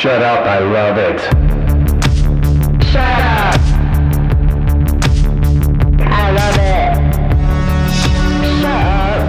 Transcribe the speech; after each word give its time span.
Shut 0.00 0.22
up, 0.22 0.46
I 0.46 0.60
love 0.60 0.96
it. 0.96 1.20
Shut 2.86 2.96
up! 2.96 3.60
I 6.00 6.30
love 6.30 6.56
it. 6.56 6.96
Shut 8.00 8.64
up. 8.64 9.20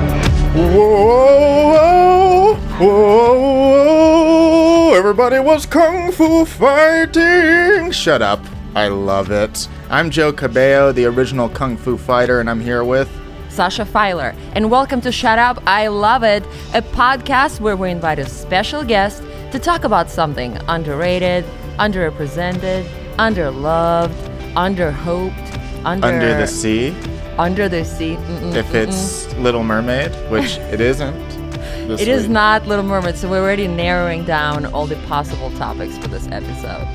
Whoa, 0.55 2.55
whoa, 2.79 3.33
whoa, 3.73 4.93
everybody 4.95 5.39
was 5.39 5.65
kung 5.65 6.13
fu 6.13 6.45
fighting. 6.45 7.91
Shut 7.91 8.21
up. 8.21 8.39
I 8.73 8.87
love 8.87 9.29
it. 9.29 9.67
I'm 9.89 10.09
Joe 10.09 10.31
Cabello, 10.31 10.93
the 10.93 11.03
original 11.03 11.49
kung 11.49 11.75
fu 11.75 11.97
fighter, 11.97 12.39
and 12.39 12.49
I'm 12.49 12.61
here 12.61 12.85
with. 12.85 13.09
Sasha 13.51 13.85
Filer, 13.85 14.33
and 14.53 14.71
welcome 14.71 15.01
to 15.01 15.11
Shut 15.11 15.37
Up, 15.37 15.61
I 15.67 15.87
Love 15.87 16.23
It, 16.23 16.43
a 16.73 16.81
podcast 16.81 17.59
where 17.59 17.75
we 17.75 17.91
invite 17.91 18.17
a 18.17 18.25
special 18.25 18.83
guest 18.83 19.21
to 19.51 19.59
talk 19.59 19.83
about 19.83 20.09
something 20.09 20.55
underrated, 20.69 21.43
underrepresented, 21.77 22.85
underloved, 23.17 24.13
underhoped, 24.55 25.85
under 25.85 26.07
Under 26.07 26.37
the 26.37 26.47
Sea, 26.47 26.95
Under 27.37 27.67
the 27.67 27.83
sea. 27.83 28.15
Mm-mm, 28.15 28.55
if 28.55 28.73
it's 28.73 29.31
Little 29.35 29.63
Mermaid, 29.63 30.11
which 30.31 30.57
it 30.71 30.79
isn't. 30.79 31.27
this 31.89 31.99
It 32.01 32.07
is 32.07 32.23
week. 32.23 32.31
not 32.31 32.65
Little 32.67 32.85
Mermaid, 32.85 33.17
so 33.17 33.29
we're 33.29 33.41
already 33.41 33.67
narrowing 33.67 34.23
down 34.23 34.65
all 34.67 34.85
the 34.87 34.95
possible 35.07 35.51
topics 35.57 35.97
for 35.97 36.07
this 36.07 36.27
episode. 36.31 36.87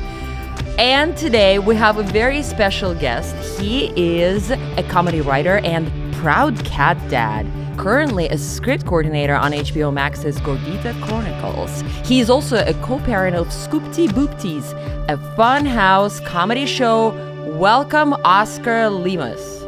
And 0.79 1.17
today 1.17 1.59
we 1.59 1.75
have 1.77 1.99
a 1.99 2.03
very 2.03 2.43
special 2.43 2.95
guest. 2.95 3.35
He 3.61 3.93
is 3.97 4.51
a 4.51 4.83
comedy 4.89 5.21
writer 5.23 5.59
and 5.59 5.91
proud 6.17 6.65
cat 6.65 6.97
dad. 7.11 7.47
Currently 7.79 8.29
a 8.29 8.39
script 8.39 8.87
coordinator 8.87 9.35
on 9.35 9.53
HBO 9.53 9.93
Max's 9.93 10.39
Gordita 10.41 10.99
Chronicles. 11.03 11.83
He 12.05 12.21
is 12.21 12.31
also 12.31 12.57
a 12.57 12.73
co-parent 12.83 13.37
of 13.37 13.49
Scoopty 13.49 14.09
Boopties, 14.09 14.73
a 15.09 15.19
fun 15.37 15.67
house 15.67 16.21
comedy 16.21 16.65
show. 16.67 17.11
Welcome, 17.59 18.15
Oscar 18.25 18.89
Lemus. 18.89 19.63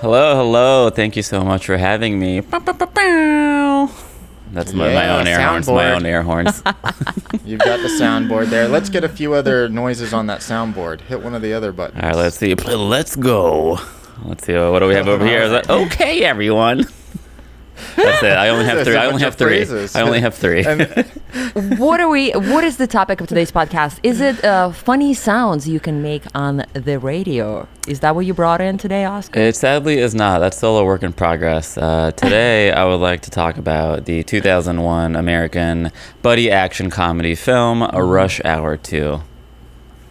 Hello, 0.00 0.34
hello. 0.34 0.90
Thank 0.90 1.14
you 1.14 1.22
so 1.22 1.44
much 1.44 1.66
for 1.66 1.76
having 1.76 2.18
me. 2.18 2.40
Bow, 2.40 2.58
bow, 2.58 2.72
bow, 2.72 2.86
bow. 2.86 3.90
That's 4.52 4.72
my, 4.72 4.92
my 4.92 5.08
own 5.10 5.28
air 5.28 5.40
horns. 5.40 5.68
My 5.68 5.92
own 5.92 6.04
air 6.04 6.22
horns. 6.22 6.62
You've 7.44 7.60
got 7.60 7.80
the 7.80 7.88
soundboard 8.00 8.46
there. 8.46 8.66
Let's 8.66 8.88
get 8.88 9.04
a 9.04 9.08
few 9.08 9.34
other 9.34 9.68
noises 9.68 10.12
on 10.12 10.26
that 10.26 10.40
soundboard. 10.40 11.02
Hit 11.02 11.22
one 11.22 11.34
of 11.34 11.42
the 11.42 11.52
other 11.52 11.70
buttons. 11.70 12.02
All 12.02 12.08
right, 12.08 12.16
let's 12.16 12.36
see. 12.36 12.54
Let's 12.54 13.14
go. 13.14 13.78
Let's 14.24 14.44
see. 14.44 14.54
What 14.54 14.78
do 14.80 14.86
we 14.88 14.94
have 14.94 15.08
over 15.08 15.24
here? 15.24 15.48
that- 15.48 15.70
okay, 15.86 16.24
everyone. 16.24 16.86
That's 17.96 18.22
it. 18.22 18.32
I 18.36 18.48
only 18.50 18.66
have 18.66 18.84
three. 18.84 18.94
a 18.94 19.00
I 19.00 19.06
only 19.06 19.22
have 19.22 19.34
three. 19.36 19.64
I 19.94 20.02
only 20.02 20.20
have 20.20 20.34
three. 20.34 20.62
What 21.78 22.00
are 22.00 22.08
we 22.08 22.30
what 22.32 22.62
is 22.64 22.76
the 22.76 22.86
topic 22.86 23.20
of 23.20 23.26
today's 23.26 23.50
podcast 23.50 23.98
is 24.02 24.20
it 24.20 24.44
uh, 24.44 24.70
funny 24.70 25.14
sounds 25.14 25.68
you 25.68 25.80
can 25.80 26.02
make 26.02 26.24
on 26.34 26.64
the 26.74 26.98
radio 26.98 27.66
is 27.88 28.00
that 28.00 28.14
what 28.14 28.26
you 28.26 28.34
brought 28.34 28.60
in 28.60 28.76
today 28.78 29.04
oscar 29.04 29.40
It 29.40 29.56
sadly 29.56 29.98
is 29.98 30.14
not. 30.14 30.40
That's 30.40 30.56
still 30.56 30.76
a 30.78 30.84
work 30.84 31.02
in 31.02 31.12
progress. 31.12 31.78
Uh, 31.78 32.10
today, 32.12 32.70
I 32.80 32.84
would 32.84 33.00
like 33.00 33.22
to 33.22 33.30
talk 33.30 33.56
about 33.56 34.04
the 34.04 34.22
2001 34.24 35.16
American 35.16 35.90
buddy 36.22 36.50
action 36.50 36.90
comedy 36.90 37.34
film, 37.34 37.82
A 37.82 38.02
Rush 38.04 38.40
Hour 38.44 38.76
2. 38.76 39.22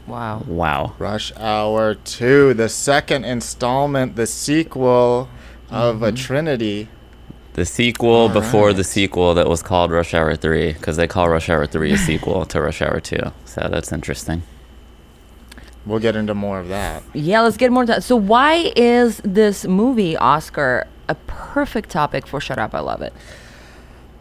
Wow 0.10 0.44
Wow. 0.48 0.94
Rush 1.00 1.32
Hour 1.38 1.96
2, 1.96 2.54
the 2.56 2.70
second 2.70 3.26
installment, 3.26 4.16
the 4.16 4.28
sequel 4.28 5.30
of 5.70 6.02
a 6.02 6.08
mm-hmm. 6.08 6.16
trinity. 6.16 6.88
The 7.54 7.66
sequel 7.66 8.30
before 8.30 8.68
right. 8.68 8.76
the 8.76 8.84
sequel 8.84 9.34
that 9.36 9.48
was 9.48 9.62
called 9.62 9.92
Rush 9.92 10.14
Hour 10.14 10.36
3, 10.36 10.74
because 10.74 10.98
they 10.98 11.08
call 11.08 11.30
Rush 11.30 11.50
Hour 11.50 11.66
3 11.66 11.92
a 11.92 11.98
sequel 12.10 12.46
to 12.46 12.62
Rush 12.62 12.82
Hour 12.82 13.00
2. 13.00 13.18
So 13.46 13.68
that's 13.70 13.92
interesting. 13.92 14.44
We'll 15.86 16.00
get 16.00 16.16
into 16.16 16.36
more 16.36 16.60
of 16.60 16.68
that. 16.68 17.04
yeah 17.14 17.42
let's 17.42 17.58
get 17.58 17.72
more 17.72 17.84
to 17.84 17.94
that 17.94 18.04
so 18.04 18.16
why 18.16 18.72
is 18.76 19.22
this 19.24 19.66
movie 19.66 20.16
oscar 20.18 20.86
a 21.08 21.16
perfect 21.26 21.90
topic 21.90 22.28
for 22.28 22.40
shut 22.40 22.60
up 22.60 22.76
i 22.76 22.80
love 22.80 23.02
it 23.02 23.14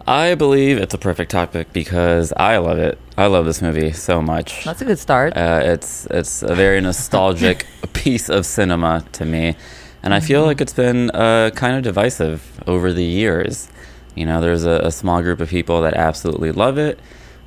I 0.09 0.37
believe 0.37 0.79
it's 0.79 0.95
a 0.95 0.99
perfect 0.99 1.31
topic 1.31 1.71
because 1.75 2.33
I 2.35 2.57
love 2.57 2.79
it. 2.79 2.99
I 3.19 3.27
love 3.27 3.45
this 3.45 3.61
movie 3.61 3.93
so 3.93 4.23
much. 4.23 4.65
that's 4.65 4.81
a 4.81 4.87
good 4.87 4.99
start 4.99 5.37
Uh, 5.37 5.61
it's 5.63 6.07
it's 6.07 6.43
a 6.43 6.55
very 6.55 6.81
nostalgic 6.81 7.67
piece 7.93 8.31
of 8.31 8.47
cinema 8.47 9.05
to 9.13 9.27
me, 9.27 9.55
and 10.03 10.15
I 10.15 10.21
feel 10.21 10.47
like 10.47 10.63
it's 10.63 10.73
been 10.73 11.11
uh, 11.11 11.51
kind 11.55 11.77
of 11.77 11.83
divisive 11.83 12.41
over 12.67 12.91
the 12.95 13.05
years. 13.05 13.69
You 14.15 14.25
know, 14.25 14.41
there's 14.41 14.65
a, 14.65 14.81
a 14.85 14.91
small 14.91 15.21
group 15.21 15.41
of 15.41 15.51
people 15.51 15.83
that 15.83 15.93
absolutely 15.93 16.53
love 16.53 16.79
it. 16.79 16.99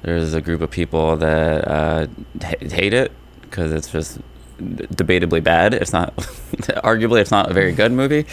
There's 0.03 0.35
a 0.35 0.41
group 0.41 0.61
of 0.61 0.69
people 0.69 1.17
that 1.17 1.67
uh, 1.67 2.05
ha- 2.43 2.53
hate 2.61 2.93
it 2.93 3.11
because 3.41 3.71
it's 3.71 3.91
just 3.91 4.19
debatably 4.61 5.43
bad. 5.43 5.73
It's 5.73 5.93
not, 5.93 6.15
arguably, 6.85 7.21
it's 7.21 7.31
not 7.31 7.49
a 7.49 7.53
very 7.55 7.71
good 7.71 7.91
movie. 7.91 8.27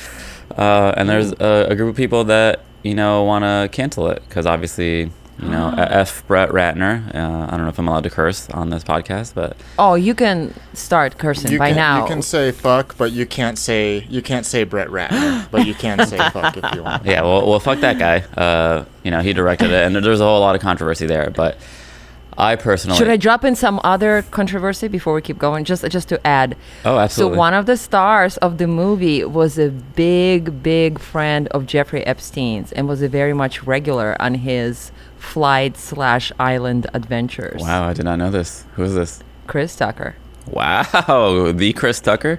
Uh, 0.55 0.93
and 0.99 1.09
there's 1.09 1.33
a, 1.33 1.69
a 1.71 1.75
group 1.75 1.89
of 1.89 1.97
people 1.97 2.25
that 2.25 2.61
you 2.83 2.95
know 2.95 3.25
want 3.25 3.45
to 3.45 3.69
cancel 3.75 4.09
it 4.09 4.23
because 4.29 4.47
obviously. 4.47 5.11
You 5.41 5.51
know, 5.51 5.73
F. 5.79 6.27
Brett 6.27 6.49
Ratner. 6.49 7.15
Uh, 7.15 7.47
I 7.47 7.51
don't 7.53 7.63
know 7.63 7.69
if 7.69 7.79
I'm 7.79 7.87
allowed 7.87 8.03
to 8.03 8.11
curse 8.11 8.51
on 8.51 8.71
this 8.71 8.83
podcast, 8.83 9.35
but 9.35 9.57
oh 9.79 9.95
you 9.95 10.13
can 10.13 10.53
start 10.75 11.17
cursing 11.17 11.53
You 11.53 11.61
by 11.61 11.69
can, 11.69 11.77
now 11.77 12.01
you 12.03 12.09
can 12.09 12.23
say 12.23 12.51
fuck, 12.51 12.99
but 12.99 13.13
you 13.13 13.25
can't 13.25 13.57
say 13.57 14.05
you 14.11 14.21
can't 14.21 14.45
say 14.45 14.65
Brett 14.65 14.89
Ratner, 14.89 15.49
but 15.53 15.65
you 15.65 15.75
can 15.75 16.05
say 16.09 16.17
fuck 16.33 16.57
if 16.57 16.75
you 16.75 16.83
want. 16.83 17.07
yeah, 17.07 17.23
well, 17.23 17.49
well, 17.49 17.61
fuck 17.61 17.79
that 17.83 18.01
guy. 18.01 18.19
Uh, 18.37 18.85
you 19.05 19.13
know, 19.13 19.21
he 19.21 19.33
directed 19.33 19.71
it, 19.71 19.87
and 19.87 19.95
there's 19.95 20.19
a 20.21 20.25
whole 20.25 20.41
lot 20.41 20.57
of 20.57 20.61
controversy 20.61 21.07
there. 21.07 21.31
But 21.31 21.57
I 22.41 22.55
personally, 22.55 22.97
should 22.97 23.09
I 23.09 23.17
drop 23.17 23.45
in 23.45 23.57
some 23.57 23.81
other 23.83 24.23
controversy 24.31 24.87
before 24.87 25.13
we 25.13 25.21
keep 25.23 25.39
going? 25.39 25.65
Just 25.65 25.85
just 25.91 26.09
to 26.11 26.25
add. 26.25 26.57
Oh, 26.85 26.97
absolutely. 26.97 27.35
So 27.35 27.39
one 27.39 27.53
of 27.53 27.67
the 27.67 27.77
stars 27.77 28.37
of 28.37 28.59
the 28.59 28.69
movie 28.69 29.25
was 29.25 29.59
a 29.59 29.71
big, 29.71 30.63
big 30.63 31.01
friend 31.01 31.49
of 31.49 31.67
Jeffrey 31.67 32.07
Epstein's 32.07 32.71
and 32.71 32.87
was 32.87 33.03
a 33.03 33.09
very 33.09 33.35
much 33.35 33.65
regular 33.65 34.17
on 34.23 34.35
his 34.35 34.93
flight 35.19 35.77
slash 35.77 36.31
island 36.39 36.87
adventures. 36.95 37.61
Wow, 37.61 37.89
I 37.89 37.93
did 37.93 38.05
not 38.05 38.21
know 38.21 38.31
this. 38.31 38.65
Who 38.75 38.85
is 38.85 38.95
this? 38.95 39.21
Chris 39.49 39.75
Tucker. 39.75 40.15
Wow, 40.47 41.51
the 41.53 41.73
Chris 41.73 41.99
Tucker. 41.99 42.39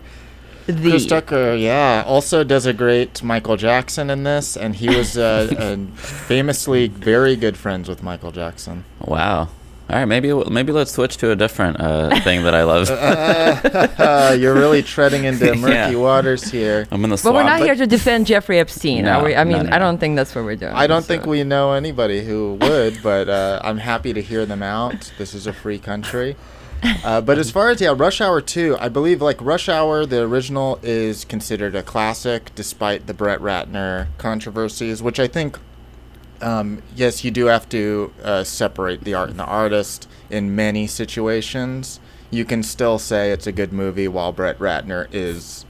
The 0.66 0.92
Chris 0.92 1.08
Tucker, 1.08 1.56
yeah, 1.56 2.04
also 2.06 2.46
does 2.46 2.66
a 2.66 2.74
great 2.74 3.22
Michael 3.22 3.58
Jackson 3.58 4.10
in 4.10 4.24
this, 4.24 4.56
and 4.56 4.76
he 4.76 4.96
was 4.96 5.18
uh, 5.18 5.50
uh, 5.60 5.78
famously 5.98 6.88
very 6.88 7.36
good 7.36 7.58
friends 7.58 7.90
with 7.90 8.02
Michael 8.02 8.32
Jackson. 8.32 8.86
Wow. 9.02 9.50
All 9.90 9.96
right, 9.96 10.06
maybe 10.06 10.32
maybe 10.52 10.72
let's 10.72 10.92
switch 10.92 11.18
to 11.18 11.32
a 11.32 11.36
different 11.36 11.80
uh, 11.80 12.20
thing 12.22 12.44
that 12.44 12.54
I 12.54 12.64
love. 12.64 12.90
Uh, 12.92 14.36
you're 14.40 14.54
really 14.54 14.84
treading 14.84 15.24
into 15.24 15.56
murky 15.56 15.74
Yeah. 15.74 15.96
waters 15.96 16.52
here. 16.52 16.88
I'm 16.92 17.04
in 17.04 17.10
the 17.10 17.20
But 17.24 17.34
we're 17.34 17.44
not 17.44 17.62
here 17.62 17.74
to 17.74 17.88
defend 17.88 18.28
Jeffrey 18.28 18.60
Epstein. 18.60 19.06
No, 19.06 19.14
are 19.14 19.26
we? 19.26 19.36
I 19.36 19.44
mean, 19.44 19.66
no, 19.66 19.76
I 19.76 19.80
don't 19.80 19.98
think 19.98 20.16
that's 20.16 20.36
what 20.36 20.46
we're 20.46 20.56
doing. 20.58 20.74
I 20.74 20.86
don't 20.86 21.02
so- 21.02 21.08
think 21.08 21.26
we 21.26 21.44
know 21.44 21.74
anybody 21.74 22.24
who 22.24 22.60
would, 22.62 23.02
but 23.02 23.30
uh, 23.30 23.62
I'm 23.64 23.80
happy 23.80 24.14
to 24.14 24.22
hear 24.22 24.46
them 24.46 24.62
out. 24.62 25.12
This 25.18 25.34
is 25.34 25.48
a 25.48 25.54
free 25.54 25.80
country. 25.80 26.36
Uh, 27.04 27.20
but 27.20 27.38
as 27.38 27.52
far 27.52 27.70
as 27.70 27.82
yeah, 27.82 27.94
Rush 27.98 28.22
Hour 28.22 28.40
2, 28.42 28.78
I 28.80 28.88
believe 28.90 29.22
like 29.22 29.42
Rush 29.42 29.68
Hour, 29.68 30.06
the 30.06 30.22
original 30.22 30.80
is 30.82 31.26
considered 31.26 31.76
a 31.76 31.84
classic 31.84 32.52
despite 32.56 33.06
the 33.08 33.14
Brett 33.14 33.40
Ratner 33.40 34.08
controversies, 34.18 35.02
which 35.04 35.20
I 35.20 35.28
think, 35.28 35.58
um, 36.42 36.82
yes, 36.96 37.24
you 37.24 37.32
do 37.32 37.46
have 37.46 37.68
to 37.70 38.12
uh, 38.24 38.44
separate 38.44 39.04
the 39.04 39.14
art 39.14 39.30
and 39.30 39.40
the 39.40 39.46
artist 39.46 40.08
in 40.30 40.56
many 40.56 40.88
situations. 40.88 42.00
You 42.32 42.46
can 42.46 42.62
still 42.64 43.00
say 43.00 43.32
it's 43.32 43.48
a 43.48 43.52
good 43.52 43.74
movie 43.74 44.08
while 44.08 44.32
Brett 44.32 44.60
Ratner 44.60 45.08
is 45.12 45.66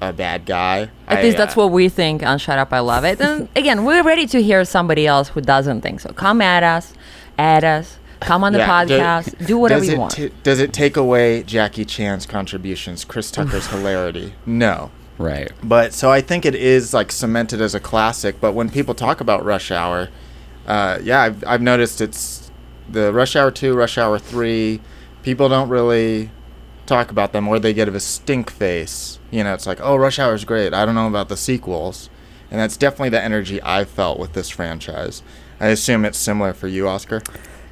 a 0.00 0.12
bad 0.12 0.46
guy. 0.46 0.90
At 1.08 1.18
I, 1.18 1.22
least 1.22 1.36
that's 1.36 1.56
uh, 1.56 1.60
what 1.60 1.72
we 1.72 1.88
think 1.88 2.22
on 2.22 2.38
Shut 2.38 2.58
Up, 2.58 2.72
I 2.72 2.78
Love 2.80 3.04
It. 3.04 3.20
And 3.20 3.48
again, 3.56 3.84
we're 3.84 4.02
ready 4.02 4.26
to 4.28 4.42
hear 4.42 4.64
somebody 4.64 5.06
else 5.06 5.28
who 5.30 5.40
doesn't 5.40 5.80
think 5.82 6.00
so. 6.00 6.12
Come 6.12 6.40
at 6.40 6.62
us, 6.62 6.94
at 7.36 7.64
us, 7.64 7.98
come 8.20 8.44
on 8.44 8.52
the 8.52 8.60
Yeah, 8.60 8.84
podcast, 8.86 9.46
do 9.46 9.58
whatever 9.58 9.84
you 9.84 9.98
want. 9.98 10.12
ta- 10.16 10.28
does 10.42 10.60
it 10.60 10.72
take 10.72 10.96
away 10.96 11.42
Jackie 11.42 11.84
Chan's 11.84 12.26
contributions, 12.26 13.04
Chris 13.04 13.30
Tucker's 13.30 13.66
hilarity? 13.70 14.34
No. 14.46 14.90
Right. 15.20 15.52
But 15.62 15.92
so 15.92 16.10
I 16.10 16.20
think 16.20 16.44
it 16.44 16.54
is 16.54 16.94
like 16.94 17.12
cemented 17.12 17.60
as 17.60 17.74
a 17.74 17.80
classic. 17.80 18.40
But 18.40 18.52
when 18.52 18.70
people 18.70 18.94
talk 18.94 19.20
about 19.20 19.44
Rush 19.44 19.70
Hour, 19.70 20.08
uh, 20.66 20.98
yeah, 21.02 21.22
I've, 21.22 21.44
I've 21.46 21.62
noticed 21.62 22.00
it's 22.00 22.50
the 22.88 23.12
Rush 23.12 23.36
Hour 23.36 23.50
2, 23.50 23.74
Rush 23.74 23.98
Hour 23.98 24.18
3. 24.18 24.80
People 25.22 25.48
don't 25.48 25.68
really 25.68 26.30
talk 26.86 27.10
about 27.10 27.32
them 27.32 27.46
or 27.46 27.58
they 27.58 27.72
get 27.72 27.88
a 27.88 28.00
stink 28.00 28.50
face. 28.50 29.18
You 29.30 29.44
know, 29.44 29.54
it's 29.54 29.66
like, 29.66 29.80
oh, 29.80 29.96
Rush 29.96 30.18
Hour 30.18 30.34
is 30.34 30.44
great. 30.44 30.74
I 30.74 30.84
don't 30.84 30.94
know 30.94 31.06
about 31.06 31.28
the 31.28 31.36
sequels. 31.36 32.10
And 32.50 32.58
that's 32.58 32.76
definitely 32.76 33.10
the 33.10 33.22
energy 33.22 33.62
I 33.62 33.84
felt 33.84 34.18
with 34.18 34.32
this 34.32 34.50
franchise. 34.50 35.22
I 35.60 35.68
assume 35.68 36.04
it's 36.04 36.18
similar 36.18 36.52
for 36.52 36.66
you, 36.66 36.88
Oscar. 36.88 37.22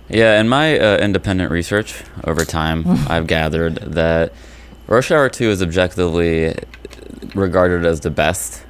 Yeah, 0.09 0.41
in 0.41 0.49
my 0.49 0.79
uh, 0.79 0.99
independent 0.99 1.50
research 1.50 2.03
over 2.25 2.45
time, 2.45 2.85
I've 3.09 3.27
gathered 3.27 3.77
that 3.77 4.33
Rush 4.87 5.11
Hour 5.11 5.29
2 5.29 5.50
is 5.50 5.62
objectively 5.62 6.55
regarded 7.35 7.85
as 7.85 8.01
the 8.01 8.11
best 8.11 8.65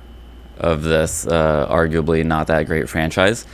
of 0.59 0.83
this 0.83 1.27
uh, 1.27 1.67
arguably 1.71 2.25
not 2.25 2.49
that 2.49 2.67
great 2.67 2.89
franchise. 2.89 3.47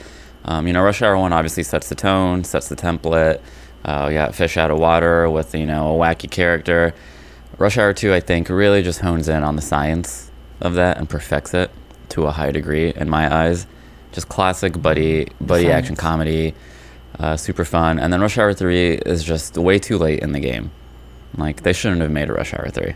Um, 0.45 0.67
you 0.67 0.73
know, 0.73 0.83
Rush 0.83 1.01
Hour 1.01 1.17
One 1.17 1.33
obviously 1.33 1.63
sets 1.63 1.89
the 1.89 1.95
tone, 1.95 2.43
sets 2.43 2.69
the 2.69 2.75
template. 2.75 3.41
Uh, 3.83 4.09
got 4.09 4.33
fish 4.33 4.57
out 4.57 4.71
of 4.71 4.79
water 4.79 5.29
with 5.29 5.53
you 5.53 5.65
know 5.65 5.95
a 5.95 5.99
wacky 5.99 6.29
character. 6.29 6.93
Rush 7.57 7.77
Hour 7.77 7.93
Two, 7.93 8.13
I 8.13 8.19
think, 8.19 8.49
really 8.49 8.81
just 8.81 8.99
hones 8.99 9.27
in 9.29 9.43
on 9.43 9.55
the 9.55 9.61
science 9.61 10.31
of 10.61 10.75
that 10.75 10.97
and 10.97 11.09
perfects 11.09 11.53
it 11.53 11.71
to 12.09 12.25
a 12.25 12.31
high 12.31 12.51
degree 12.51 12.93
in 12.93 13.09
my 13.09 13.33
eyes. 13.33 13.67
Just 14.11 14.29
classic 14.29 14.81
buddy 14.81 15.27
buddy 15.41 15.69
action 15.69 15.95
comedy, 15.95 16.53
uh, 17.19 17.37
super 17.37 17.65
fun. 17.65 17.99
And 17.99 18.11
then 18.13 18.21
Rush 18.21 18.37
Hour 18.37 18.53
Three 18.53 18.93
is 18.93 19.23
just 19.23 19.57
way 19.57 19.79
too 19.79 19.97
late 19.97 20.19
in 20.19 20.31
the 20.31 20.39
game. 20.39 20.71
Like 21.37 21.63
they 21.63 21.73
shouldn't 21.73 22.01
have 22.01 22.11
made 22.11 22.29
a 22.29 22.33
Rush 22.33 22.53
Hour 22.53 22.69
Three. 22.69 22.95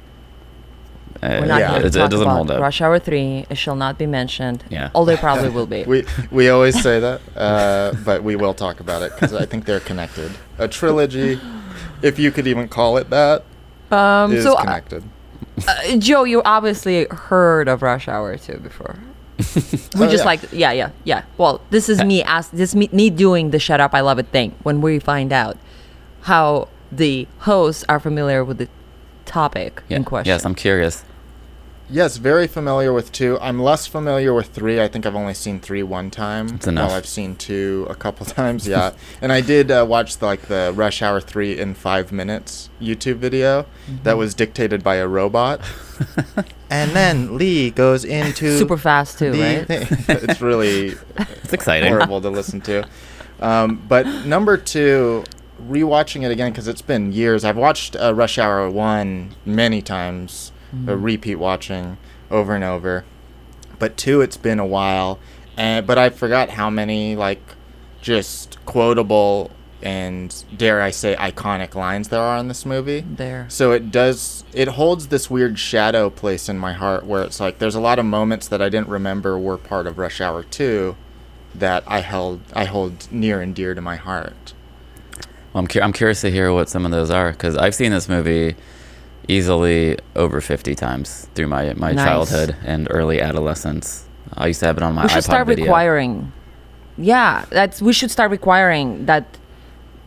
Uh, 1.21 1.37
We're 1.41 1.45
not 1.47 1.59
Yeah. 1.59 1.71
here 1.73 1.79
to 1.81 1.87
it, 1.87 1.95
it 1.95 1.99
talk 1.99 2.09
doesn't 2.11 2.25
about 2.25 2.35
hold 2.37 2.51
up. 2.51 2.61
Rush 2.61 2.81
Hour 2.81 2.97
3. 2.99 3.45
It 3.49 3.57
shall 3.57 3.75
not 3.75 3.97
be 3.97 4.05
mentioned. 4.05 4.63
Yeah. 4.69 4.89
Although 4.95 5.13
it 5.13 5.19
probably 5.19 5.49
will 5.49 5.65
be. 5.65 5.83
We 5.87 6.05
we 6.31 6.49
always 6.49 6.81
say 6.81 6.99
that, 6.99 7.21
uh, 7.35 7.93
but 8.05 8.23
we 8.23 8.35
will 8.35 8.53
talk 8.53 8.79
about 8.79 9.01
it 9.01 9.11
because 9.13 9.33
I 9.33 9.45
think 9.45 9.65
they're 9.65 9.79
connected. 9.81 10.31
A 10.57 10.67
trilogy, 10.67 11.39
if 12.01 12.17
you 12.19 12.31
could 12.31 12.47
even 12.47 12.67
call 12.69 12.97
it 12.97 13.09
that, 13.09 13.43
um, 13.91 14.31
is 14.33 14.43
so, 14.43 14.53
uh, 14.55 14.61
connected. 14.61 15.03
uh, 15.67 15.97
Joe, 15.97 16.23
you 16.23 16.41
obviously 16.45 17.05
heard 17.11 17.67
of 17.67 17.81
Rush 17.81 18.07
Hour 18.07 18.37
2 18.37 18.57
before. 18.59 18.95
we 19.39 20.05
Oh, 20.05 20.07
just 20.09 20.17
yeah. 20.23 20.23
like, 20.25 20.41
yeah, 20.51 20.71
yeah, 20.71 20.89
yeah. 21.05 21.23
Well, 21.37 21.61
this 21.69 21.89
is 21.89 22.03
me 22.03 22.21
ask 22.23 22.51
this 22.51 22.75
me, 22.75 22.89
me 22.91 23.09
doing 23.09 23.51
the 23.51 23.59
shut 23.59 23.79
up, 23.81 23.93
I 23.93 24.01
love 24.01 24.19
it 24.19 24.27
thing 24.27 24.53
when 24.63 24.79
we 24.81 24.99
find 24.99 25.31
out 25.33 25.57
how 26.21 26.67
the 26.91 27.27
hosts 27.39 27.83
are 27.89 27.99
familiar 27.99 28.43
with 28.43 28.57
the 28.57 28.67
topic 29.29 29.81
Yeah. 29.87 29.97
in 29.97 30.03
question. 30.03 30.29
Yes, 30.29 30.43
I'm 30.45 30.55
curious. 30.55 31.03
Yes, 31.91 32.17
very 32.17 32.45
familiar 32.45 32.93
with 32.93 33.11
two. 33.11 33.39
I'm 33.41 33.59
less 33.59 33.87
familiar 33.87 34.31
with 34.31 34.49
three. 34.49 34.79
I 34.79 34.87
think 34.87 35.07
I've 35.07 35.15
only 35.15 35.33
seen 35.33 35.59
three 35.59 35.81
one 35.81 36.11
time. 36.11 36.47
That's 36.47 36.67
enough. 36.67 36.89
While 36.89 36.97
I've 36.97 37.07
seen 37.07 37.35
two 37.35 37.87
a 37.89 37.95
couple 37.95 38.25
times, 38.41 38.67
yeah. 38.67 38.91
and 39.23 39.31
I 39.31 39.41
did 39.41 39.71
uh, 39.71 39.87
watch 39.89 40.17
the, 40.17 40.27
like 40.27 40.41
the 40.43 40.71
Rush 40.75 41.01
Hour 41.01 41.19
three 41.19 41.57
in 41.57 41.73
five 41.73 42.11
minutes 42.11 42.69
YouTube 42.79 43.15
video 43.15 43.65
that 44.03 44.17
was 44.17 44.35
dictated 44.35 44.83
by 44.83 44.95
a 44.97 45.07
robot. 45.07 45.61
and 46.69 46.91
then 46.91 47.37
Lee 47.39 47.71
goes 47.71 48.05
into 48.05 48.55
Super 48.59 48.77
fast 48.77 49.17
too, 49.17 49.31
the 49.31 49.39
right? 49.41 49.65
it's 50.09 50.41
really 50.41 50.93
It's 51.43 51.53
exciting. 51.53 51.89
horrible 51.91 52.21
to 52.21 52.29
listen 52.29 52.61
to. 52.61 52.87
Um, 53.39 53.81
but 53.87 54.05
number 54.27 54.57
two, 54.57 55.23
rewatching 55.67 56.23
it 56.23 56.31
again 56.31 56.51
because 56.51 56.67
it's 56.67 56.81
been 56.81 57.11
years. 57.11 57.43
I've 57.43 57.57
watched 57.57 57.95
uh, 57.95 58.13
Rush 58.13 58.37
Hour 58.37 58.69
one 58.69 59.35
many 59.45 59.81
times, 59.81 60.51
uh, 60.87 60.95
repeat 60.95 61.35
watching 61.35 61.97
over 62.31 62.55
and 62.55 62.63
over. 62.63 63.05
But 63.77 63.97
two, 63.97 64.21
it's 64.21 64.37
been 64.37 64.59
a 64.59 64.65
while, 64.65 65.19
and 65.57 65.87
but 65.87 65.97
I 65.97 66.09
forgot 66.09 66.51
how 66.51 66.69
many 66.69 67.15
like 67.15 67.41
just 68.01 68.63
quotable 68.65 69.51
and 69.81 70.43
dare 70.55 70.81
I 70.81 70.91
say 70.91 71.15
iconic 71.15 71.73
lines 71.75 72.09
there 72.09 72.21
are 72.21 72.37
in 72.37 72.47
this 72.47 72.65
movie. 72.65 73.01
There. 73.01 73.45
So 73.49 73.71
it 73.71 73.91
does 73.91 74.43
it 74.53 74.69
holds 74.69 75.07
this 75.07 75.29
weird 75.29 75.57
shadow 75.57 76.09
place 76.09 76.49
in 76.49 76.57
my 76.57 76.73
heart 76.73 77.05
where 77.05 77.23
it's 77.23 77.39
like 77.39 77.59
there's 77.59 77.75
a 77.75 77.79
lot 77.79 77.99
of 77.99 78.05
moments 78.05 78.47
that 78.49 78.61
I 78.61 78.69
didn't 78.69 78.89
remember 78.89 79.39
were 79.39 79.57
part 79.57 79.87
of 79.87 79.97
Rush 79.97 80.19
Hour 80.19 80.43
2 80.43 80.95
that 81.55 81.83
I 81.87 82.01
held 82.01 82.41
I 82.53 82.65
hold 82.65 83.11
near 83.11 83.41
and 83.41 83.55
dear 83.55 83.73
to 83.73 83.81
my 83.81 83.95
heart. 83.95 84.53
Well, 85.53 85.61
I'm, 85.61 85.67
cu- 85.67 85.81
I'm 85.81 85.93
curious 85.93 86.21
to 86.21 86.31
hear 86.31 86.51
what 86.53 86.69
some 86.69 86.85
of 86.85 86.91
those 86.91 87.09
are 87.09 87.31
because 87.31 87.55
I've 87.57 87.73
seen 87.75 87.91
this 87.91 88.07
movie 88.07 88.55
easily 89.27 89.97
over 90.15 90.41
50 90.41 90.75
times 90.75 91.27
through 91.35 91.47
my, 91.47 91.73
my 91.73 91.91
Nice. 91.91 92.05
childhood 92.05 92.55
and 92.65 92.87
early 92.89 93.21
adolescence. 93.21 94.05
I 94.35 94.47
used 94.47 94.59
to 94.61 94.67
have 94.67 94.77
it 94.77 94.83
on 94.83 94.93
my 94.95 95.03
we 95.03 95.09
should 95.09 95.19
iPod 95.19 95.23
start 95.23 95.47
video. 95.47 95.65
requiring. 95.65 96.31
Yeah, 96.97 97.45
that's 97.49 97.81
we 97.81 97.93
should 97.93 98.11
start 98.11 98.29
requiring 98.31 99.05
that 99.05 99.25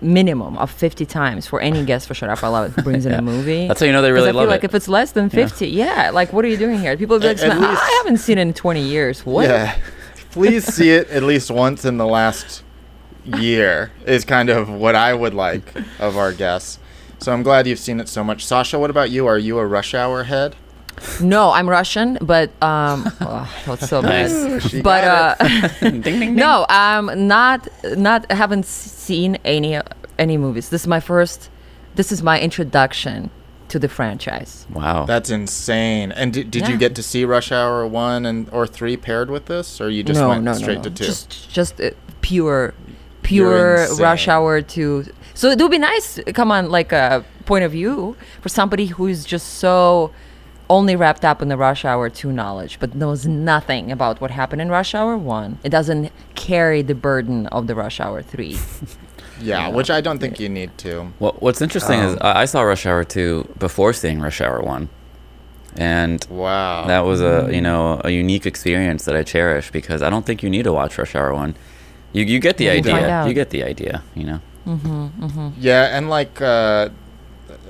minimum 0.00 0.58
of 0.58 0.70
50 0.70 1.06
times 1.06 1.46
for 1.46 1.60
any 1.60 1.84
guest 1.84 2.06
for 2.08 2.14
Shut 2.14 2.28
Up 2.28 2.42
I 2.42 2.48
Love 2.48 2.70
It 2.70 2.74
who 2.74 2.82
brings 2.82 3.06
in 3.06 3.12
a 3.12 3.22
movie. 3.32 3.66
That's 3.68 3.80
how 3.80 3.86
you 3.86 3.92
know 3.92 4.02
they 4.02 4.08
'Cause 4.08 4.14
really 4.14 4.28
I 4.28 4.32
feel 4.32 4.40
love 4.42 4.48
like 4.48 4.64
it. 4.64 4.70
if 4.70 4.74
it's 4.74 4.88
less 4.88 5.12
than 5.12 5.30
50, 5.30 5.68
yeah. 5.68 6.10
like 6.12 6.32
what 6.32 6.44
are 6.44 6.48
you 6.48 6.56
doing 6.56 6.78
here? 6.80 6.96
People 6.96 7.18
be 7.18 7.26
like, 7.28 7.38
At- 7.38 7.44
at 7.44 7.52
"I- 7.52 7.70
least- 7.70 7.82
I 7.82 7.94
haven't 8.04 8.18
seen 8.18 8.38
it 8.38 8.42
in 8.42 8.52
20 8.52 8.80
years. 8.82 9.24
What? 9.24 9.48
Yeah. 9.48 9.76
Please 10.32 10.64
see 10.64 10.90
it 10.90 11.08
at 11.10 11.22
least 11.22 11.50
once 11.50 11.84
in 11.84 11.98
the 11.98 12.06
last 12.06 12.62
year 13.24 13.92
is 14.06 14.24
kind 14.24 14.50
of 14.50 14.68
what 14.68 14.94
I 14.94 15.14
would 15.14 15.34
like 15.34 15.74
of 15.98 16.16
our 16.16 16.32
guests. 16.32 16.78
So 17.18 17.32
I'm 17.32 17.42
glad 17.42 17.66
you've 17.66 17.78
seen 17.78 18.00
it 18.00 18.08
so 18.08 18.24
much. 18.24 18.44
Sasha, 18.44 18.78
what 18.78 18.90
about 18.90 19.10
you? 19.10 19.26
Are 19.26 19.38
you 19.38 19.58
a 19.58 19.66
Rush 19.66 19.94
Hour 19.94 20.24
head? 20.24 20.56
No, 21.20 21.50
I'm 21.50 21.68
Russian, 21.68 22.18
but 22.20 22.50
um, 22.62 23.10
oh, 23.20 23.48
that's 23.66 23.88
so 23.88 24.02
bad. 24.02 24.30
Nice. 24.30 24.82
But 24.82 25.04
uh, 25.04 25.68
ding, 25.80 26.00
ding, 26.00 26.20
ding. 26.20 26.34
no, 26.34 26.66
I'm 26.68 27.26
not 27.28 27.66
not 27.96 28.30
haven't 28.30 28.66
seen 28.66 29.36
any 29.44 29.80
any 30.18 30.36
movies. 30.36 30.68
This 30.68 30.82
is 30.82 30.86
my 30.86 31.00
first. 31.00 31.48
This 31.94 32.12
is 32.12 32.22
my 32.22 32.40
introduction 32.40 33.30
to 33.68 33.78
the 33.78 33.88
franchise. 33.88 34.66
Wow. 34.70 35.06
That's 35.06 35.30
insane. 35.30 36.12
And 36.12 36.32
did, 36.32 36.50
did 36.50 36.68
you 36.68 36.76
get 36.76 36.94
to 36.96 37.02
see 37.02 37.24
Rush 37.24 37.50
Hour 37.50 37.86
1 37.86 38.26
and 38.26 38.48
or 38.50 38.66
3 38.66 38.98
paired 38.98 39.30
with 39.30 39.46
this 39.46 39.80
or 39.80 39.88
you 39.88 40.02
just 40.02 40.20
no, 40.20 40.28
went 40.28 40.44
no, 40.44 40.52
straight 40.52 40.78
no, 40.78 40.82
no. 40.82 40.90
to 40.90 40.90
2? 40.90 41.04
Just 41.04 41.50
just 41.50 41.80
uh, 41.80 41.90
pure 42.20 42.74
pure 43.22 43.86
rush 43.98 44.28
hour 44.28 44.60
to 44.60 45.04
so 45.34 45.48
it 45.50 45.60
would 45.60 45.70
be 45.70 45.78
nice 45.78 46.18
come 46.34 46.50
on 46.50 46.70
like 46.70 46.92
a 46.92 47.24
point 47.46 47.64
of 47.64 47.72
view 47.72 48.16
for 48.40 48.48
somebody 48.48 48.86
who's 48.86 49.24
just 49.24 49.54
so 49.58 50.10
only 50.70 50.96
wrapped 50.96 51.24
up 51.24 51.42
in 51.42 51.48
the 51.48 51.56
rush 51.56 51.84
hour 51.84 52.08
2 52.08 52.32
knowledge 52.32 52.78
but 52.80 52.94
knows 52.94 53.26
nothing 53.26 53.92
about 53.92 54.20
what 54.20 54.30
happened 54.30 54.60
in 54.62 54.68
rush 54.70 54.94
hour 54.94 55.16
1 55.16 55.58
it 55.62 55.68
doesn't 55.70 56.10
carry 56.34 56.82
the 56.82 56.94
burden 56.94 57.46
of 57.48 57.66
the 57.66 57.74
rush 57.74 58.00
hour 58.00 58.22
3 58.22 58.56
Yeah, 59.40 59.68
which 59.70 59.90
I 59.90 60.00
don't 60.00 60.20
think 60.20 60.38
you 60.38 60.48
need 60.48 60.70
to. 60.78 61.12
Well, 61.18 61.34
what's 61.40 61.60
interesting 61.60 61.98
is 61.98 62.12
Um, 62.12 62.18
I 62.20 62.42
I 62.42 62.44
saw 62.44 62.62
Rush 62.62 62.86
Hour 62.86 63.02
2 63.02 63.54
before 63.58 63.92
seeing 63.92 64.20
Rush 64.20 64.40
Hour 64.40 64.62
1. 64.62 64.88
And 65.76 66.24
Wow. 66.30 66.84
that 66.86 67.00
was 67.04 67.20
a, 67.20 67.46
Mm. 67.48 67.54
you 67.56 67.60
know, 67.60 68.00
a 68.04 68.10
unique 68.10 68.46
experience 68.46 69.04
that 69.06 69.16
I 69.16 69.24
cherish 69.24 69.72
because 69.72 70.00
I 70.00 70.10
don't 70.10 70.24
think 70.24 70.42
you 70.44 70.50
need 70.50 70.62
to 70.64 70.72
watch 70.72 70.96
Rush 70.96 71.16
Hour 71.16 71.34
1. 71.34 71.54
You, 72.12 72.24
you 72.24 72.38
get 72.40 72.56
the 72.58 72.66
We'll 72.66 72.78
idea. 72.78 73.26
You 73.26 73.34
get 73.34 73.50
the 73.50 73.62
idea, 73.64 74.02
you 74.14 74.24
know. 74.24 74.40
Mhm. 74.66 75.10
Mhm. 75.18 75.52
yeah, 75.58 75.96
and 75.96 76.08
like 76.08 76.40
uh, 76.40 76.90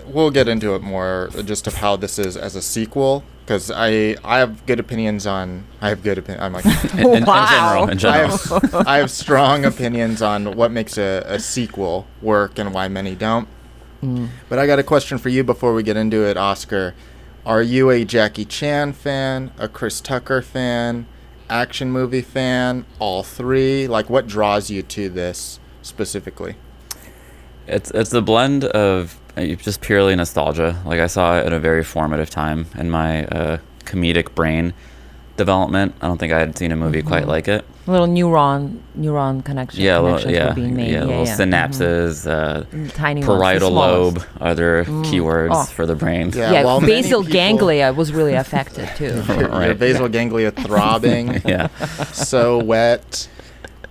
we'll 0.07 0.31
get 0.31 0.49
into 0.49 0.75
it 0.75 0.83
more 0.83 1.31
just 1.45 1.67
of 1.67 1.75
how 1.77 1.97
this 1.97 2.19
is 2.19 2.37
as 2.37 2.55
a 2.57 2.61
sequel 2.63 3.25
because 3.45 3.71
I 3.71 4.17
I 4.25 4.39
have 4.39 4.67
good 4.67 4.79
opinions 4.79 5.27
on 5.27 5.65
I 5.81 5.89
have 5.89 6.03
good 6.03 6.19
opinion 6.19 6.43
I'm 6.45 6.53
like 6.53 6.67
In, 6.95 7.01
in, 7.01 7.15
in 7.17 7.25
general, 7.25 7.85
in 7.85 7.91
I 7.91 7.95
general. 7.95 8.37
have 8.37 8.75
I 8.87 8.97
have 9.03 9.11
strong 9.11 9.65
opinions 9.65 10.21
on 10.23 10.55
what 10.57 10.71
makes 10.71 10.99
a, 10.99 11.23
a 11.27 11.39
sequel 11.39 12.07
work 12.21 12.59
and 12.59 12.75
why 12.75 12.89
many 12.89 13.15
don't. 13.15 13.49
But 14.49 14.59
I 14.59 14.67
got 14.67 14.81
a 14.81 14.83
question 14.83 15.17
for 15.19 15.29
you 15.29 15.45
before 15.45 15.73
we 15.75 15.85
get 15.85 15.97
into 15.97 16.27
it, 16.27 16.37
Oscar. 16.37 16.93
Are 17.47 17.63
you 17.63 17.89
a 17.91 18.05
Jackie 18.05 18.45
Chan 18.45 18.95
fan, 18.95 19.53
a 19.59 19.69
Chris 19.69 20.01
Tucker 20.01 20.43
fan, 20.43 21.07
action 21.53 21.93
movie 21.93 22.23
fan, 22.23 22.87
all 22.99 23.23
three? 23.23 23.87
Like, 23.87 24.09
what 24.11 24.27
draws 24.27 24.71
you 24.71 24.83
to 24.83 25.09
this 25.09 25.61
specifically? 25.83 26.57
It's 27.67 27.91
it's 27.93 28.13
a 28.13 28.23
blend 28.23 28.65
of 28.65 29.21
uh, 29.37 29.45
just 29.45 29.81
purely 29.81 30.17
nostalgia. 30.17 30.83
Like 30.85 31.01
I 31.01 31.07
saw 31.07 31.39
it 31.39 31.47
at 31.47 31.53
a 31.53 31.61
very 31.61 31.85
formative 31.85 32.31
time 32.31 32.67
in 32.77 32.91
my 32.91 33.27
uh, 33.27 33.59
comedic 33.85 34.35
brain 34.35 34.75
development. 35.47 35.95
I 36.01 36.07
don't 36.09 36.19
think 36.19 36.33
I 36.33 36.39
had 36.39 36.57
seen 36.57 36.71
a 36.73 36.77
movie 36.77 37.01
Mm-hmm. 37.01 37.09
quite 37.09 37.27
like 37.27 37.49
it. 37.49 37.65
little 37.87 38.07
neuron 38.07 38.79
neuron 38.97 39.45
connection 39.45 39.83
Yeah, 39.83 39.99
little, 39.99 40.19
connections 40.19 40.35
yeah, 40.39 40.49
were 40.51 40.55
being 40.55 40.77
made 40.77 40.93
yeah, 40.93 41.05
little 41.05 41.27
yeah. 41.27 41.37
synapses, 41.37 42.15
uh, 42.31 42.63
Mhm. 42.73 42.95
tiny 42.95 43.23
parietal 43.23 43.71
smallest. 43.71 44.17
lobe, 44.19 44.25
other 44.41 44.85
keywords 45.09 45.49
Oh. 45.53 45.65
for 45.77 45.85
the 45.87 45.97
brain. 45.97 46.31
Yeah, 46.33 46.53
yeah, 46.53 46.65
while 46.65 46.81
basal 46.81 47.23
people- 47.23 47.33
ganglia 47.33 47.93
was 47.93 48.13
really 48.13 48.35
affected 48.35 48.89
too 48.97 49.15
Your, 49.29 49.41
your 49.41 49.49
Right. 49.49 49.79
basal 49.79 50.09
ganglia 50.09 50.53
throbbing, 50.53 51.43
yeah. 51.55 51.67
so 52.13 52.59
wet. 52.63 53.29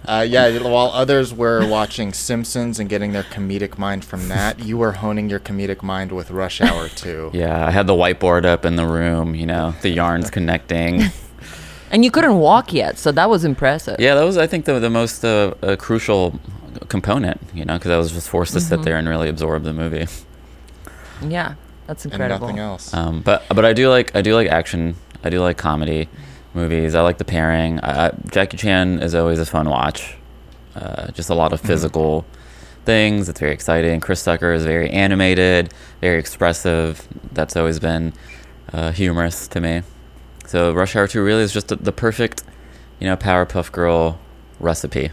Uh, 0.07 0.25
yeah, 0.27 0.57
while 0.63 0.89
others 1.03 1.31
were 1.31 1.61
watching 1.67 2.11
Simpsons 2.11 2.79
and 2.79 2.89
getting 2.89 3.11
their 3.11 3.21
comedic 3.35 3.77
mind 3.77 4.03
from 4.03 4.29
that, 4.29 4.53
you 4.59 4.75
were 4.75 4.93
honing 4.93 5.29
your 5.29 5.39
comedic 5.39 5.83
mind 5.83 6.11
with 6.11 6.31
Rush 6.31 6.59
Hour 6.59 6.87
too. 6.89 7.29
Yeah, 7.33 7.67
I 7.67 7.71
had 7.71 7.85
the 7.85 7.93
whiteboard 7.93 8.43
up 8.43 8.65
in 8.65 8.77
the 8.77 8.87
room, 8.87 9.35
you 9.35 9.45
know, 9.45 9.75
the 9.83 9.89
yarns 9.89 10.31
connecting. 10.31 11.11
And 11.91 12.03
you 12.05 12.11
couldn't 12.11 12.37
walk 12.39 12.73
yet 12.73 12.97
so 12.97 13.11
that 13.11 13.29
was 13.29 13.43
impressive 13.45 13.97
Yeah, 13.99 14.15
that 14.15 14.23
was, 14.23 14.37
I 14.37 14.47
think, 14.47 14.65
the, 14.65 14.79
the 14.79 14.89
most 14.89 15.23
uh, 15.25 15.53
uh, 15.61 15.75
crucial 15.75 16.39
component, 16.87 17.39
you 17.53 17.65
know, 17.65 17.77
because 17.77 17.91
I 17.91 17.97
was 17.97 18.11
just 18.11 18.29
forced 18.29 18.53
to 18.53 18.59
Mm-hmm. 18.59 18.67
sit 18.69 18.83
there 18.83 18.97
and 18.97 19.07
really 19.07 19.29
absorb 19.29 19.63
the 19.63 19.73
movie. 19.73 20.07
yeah 21.21 21.55
that's 21.87 22.05
incredible. 22.05 22.47
And 22.47 22.47
incredible 22.47 22.47
nothing 22.47 22.59
else. 22.59 22.93
Um, 22.93 23.21
but 23.21 23.43
but 23.49 23.65
I 23.65 23.73
do 23.73 23.89
like 23.89 24.15
I 24.15 24.21
do 24.21 24.33
like 24.35 24.47
action. 24.47 24.95
I 25.23 25.29
do 25.29 25.41
like 25.41 25.57
comedy 25.57 26.07
movies. 26.53 26.95
I 26.95 27.01
like 27.01 27.17
the 27.17 27.25
pairing. 27.25 27.79
I, 27.81 28.07
I, 28.07 28.11
Jackie 28.31 28.57
Chan 28.57 28.99
is 29.01 29.13
always 29.13 29.39
a 29.39 29.45
fun 29.45 29.69
watch. 29.69 30.15
Uh, 30.75 31.11
just 31.11 31.29
a 31.29 31.33
lot 31.35 31.51
of 31.51 31.59
physical 31.59 32.23
things. 32.85 33.27
It's 33.27 33.39
very 33.41 33.51
exciting. 33.51 33.99
Chris 33.99 34.23
Tucker 34.23 34.53
is 34.53 34.63
very 34.63 34.89
animated, 34.89 35.73
very 35.99 36.17
expressive. 36.17 37.07
That's 37.33 37.55
always 37.57 37.79
been 37.79 38.13
uh, 38.71 38.91
humorous 38.93 39.47
to 39.49 39.59
me. 39.59 39.81
So 40.51 40.73
Rush 40.73 40.97
Hour 40.97 41.07
2 41.07 41.23
really 41.23 41.43
is 41.43 41.53
just 41.53 41.69
the, 41.69 41.77
the 41.77 41.93
perfect, 41.93 42.43
you 42.99 43.07
know, 43.07 43.15
Powerpuff 43.15 43.71
Girl 43.71 44.19
recipe. 44.59 45.11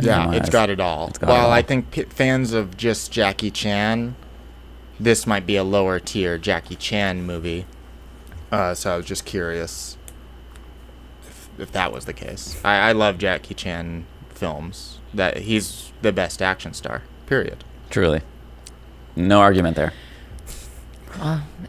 Yeah, 0.00 0.26
my 0.26 0.34
it's 0.34 0.46
eyes. 0.46 0.50
got 0.50 0.68
it 0.68 0.80
all. 0.80 1.06
It's 1.06 1.18
got 1.18 1.28
While 1.28 1.36
it 1.36 1.38
all. 1.42 1.44
Well 1.46 1.52
I 1.52 1.62
think 1.62 1.92
p- 1.92 2.02
fans 2.02 2.52
of 2.52 2.76
just 2.76 3.12
Jackie 3.12 3.52
Chan, 3.52 4.16
this 4.98 5.28
might 5.28 5.46
be 5.46 5.54
a 5.54 5.62
lower 5.62 6.00
tier 6.00 6.38
Jackie 6.38 6.74
Chan 6.74 7.22
movie. 7.22 7.66
Uh, 8.50 8.74
so 8.74 8.94
I 8.94 8.96
was 8.96 9.06
just 9.06 9.24
curious 9.26 9.96
if, 11.22 11.48
if 11.60 11.70
that 11.70 11.92
was 11.92 12.04
the 12.06 12.12
case. 12.12 12.60
I, 12.64 12.88
I 12.88 12.92
love 12.92 13.16
Jackie 13.18 13.54
Chan 13.54 14.06
films. 14.30 14.98
That 15.12 15.38
he's 15.38 15.92
the 16.02 16.10
best 16.12 16.42
action 16.42 16.74
star. 16.74 17.02
Period. 17.26 17.62
Truly. 17.90 18.22
No 19.14 19.38
argument 19.38 19.76
there. 19.76 19.92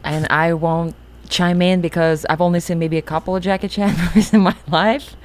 and 0.02 0.26
I 0.28 0.52
won't 0.54 0.96
chime 1.26 1.60
in 1.62 1.80
because 1.80 2.24
I've 2.30 2.40
only 2.40 2.60
seen 2.60 2.78
maybe 2.78 2.96
a 2.98 3.02
couple 3.02 3.36
of 3.36 3.42
Jackie 3.42 3.68
Chan 3.68 3.96
movies 4.04 4.32
in 4.32 4.40
my 4.40 4.54
life. 4.68 5.16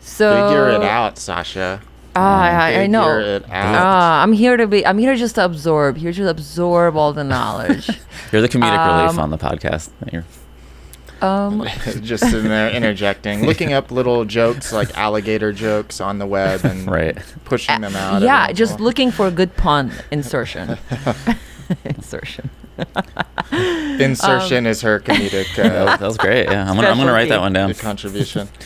So 0.00 0.48
Figure 0.48 0.70
it 0.70 0.82
out, 0.82 1.18
Sasha. 1.18 1.80
Ah, 2.16 2.62
I, 2.64 2.80
I 2.80 2.86
know. 2.86 3.02
Figure 3.04 3.20
it 3.20 3.42
out. 3.44 3.74
Ah, 3.74 4.22
I'm 4.22 4.32
here 4.32 4.56
to 4.56 4.66
be. 4.66 4.84
I'm 4.84 4.98
here 4.98 5.14
just 5.14 5.36
to 5.36 5.44
absorb. 5.44 5.96
Here 5.96 6.12
to 6.12 6.28
absorb 6.28 6.96
all 6.96 7.12
the 7.12 7.22
knowledge. 7.24 7.88
You're 8.32 8.42
the 8.42 8.48
comedic 8.48 8.86
relief 8.86 9.10
Um, 9.10 9.18
on 9.20 9.30
the 9.30 9.38
podcast. 9.38 9.90
You're, 10.12 10.24
um, 11.20 11.66
just 12.02 12.24
in 12.24 12.44
there 12.44 12.70
interjecting, 12.70 13.44
looking 13.44 13.72
up 13.72 13.90
little 13.90 14.24
jokes 14.24 14.72
like 14.72 14.96
alligator 14.96 15.52
jokes 15.52 16.00
on 16.00 16.18
the 16.18 16.26
web 16.26 16.64
and 16.64 16.90
right. 16.90 17.18
pushing 17.44 17.80
them 17.80 17.94
out. 17.96 18.22
yeah, 18.22 18.50
just 18.52 18.72
once 18.72 18.78
in 18.78 18.82
a 18.82 18.84
looking 18.84 19.10
for 19.10 19.26
a 19.26 19.30
good 19.30 19.56
pun 19.56 19.92
insertion. 20.10 20.78
insertion. 21.84 22.50
While. 22.78 24.00
Insertion 24.00 24.66
is 24.66 24.82
her 24.82 25.00
comedic 25.00 25.46
That 25.56 25.76
uh, 25.76 25.84
was, 25.84 26.00
that 26.00 26.06
was 26.06 26.16
great. 26.18 26.46
Yeah, 26.46 26.68
I'm 26.68 26.76
gonna, 26.76 26.88
I'm 26.88 26.96
gonna 26.96 27.12
write 27.12 27.28
that 27.28 27.40
one 27.40 27.52
down. 27.52 27.72
contribution. 27.74 28.48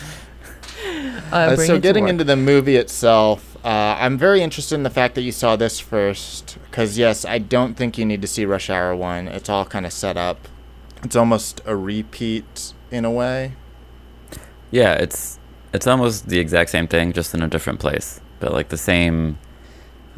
Uh, 1.31 1.35
Uh, 1.35 1.55
so 1.55 1.79
getting 1.79 2.09
into 2.09 2.23
the 2.23 2.35
movie 2.35 2.75
itself, 2.75 3.57
uh, 3.65 3.97
I'm 3.99 4.19
very 4.19 4.43
interested 4.43 4.75
in 4.75 4.83
the 4.83 4.91
fact 4.91 5.15
that 5.15 5.21
you 5.21 5.31
saw 5.31 5.55
this 5.55 5.79
first. 5.79 6.59
Because 6.69 6.95
yes, 6.95 7.25
I 7.25 7.39
don't 7.39 7.73
think 7.75 7.97
you 7.97 8.05
need 8.05 8.21
to 8.21 8.27
see 8.27 8.45
Rush 8.45 8.69
Hour 8.69 8.95
One. 8.95 9.27
It's 9.27 9.49
all 9.49 9.65
kind 9.65 9.85
of 9.87 9.93
set 9.93 10.15
up. 10.15 10.47
It's 11.03 11.15
almost 11.15 11.59
a 11.65 11.75
repeat 11.75 12.73
in 12.91 13.03
a 13.03 13.09
way. 13.09 13.53
Yeah, 14.69 14.93
it's 14.93 15.39
it's 15.73 15.87
almost 15.87 16.27
the 16.29 16.39
exact 16.39 16.69
same 16.69 16.87
thing, 16.87 17.13
just 17.13 17.33
in 17.33 17.41
a 17.41 17.47
different 17.47 17.79
place, 17.79 18.21
but 18.39 18.53
like 18.53 18.69
the 18.69 18.77
same 18.77 19.39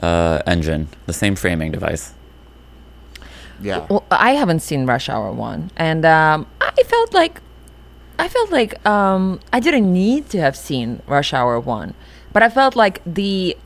uh, 0.01 0.41
engine, 0.45 0.89
the 1.05 1.13
same 1.13 1.35
framing 1.35 1.71
device. 1.71 2.13
Yeah. 3.61 3.85
Well, 3.89 4.03
I 4.11 4.31
haven't 4.31 4.59
seen 4.59 4.85
Rush 4.85 5.09
Hour 5.09 5.31
one, 5.31 5.71
and 5.77 6.05
um, 6.05 6.47
I 6.61 6.83
felt 6.83 7.13
like 7.13 7.41
I 8.17 8.27
felt 8.27 8.51
like 8.51 8.85
um, 8.85 9.39
I 9.51 9.59
didn't 9.59 9.91
need 9.91 10.29
to 10.29 10.39
have 10.39 10.55
seen 10.55 11.01
Rush 11.07 11.33
Hour 11.33 11.59
one, 11.59 11.93
but 12.33 12.43
I 12.43 12.49
felt 12.49 12.75
like 12.75 13.01
the 13.05 13.57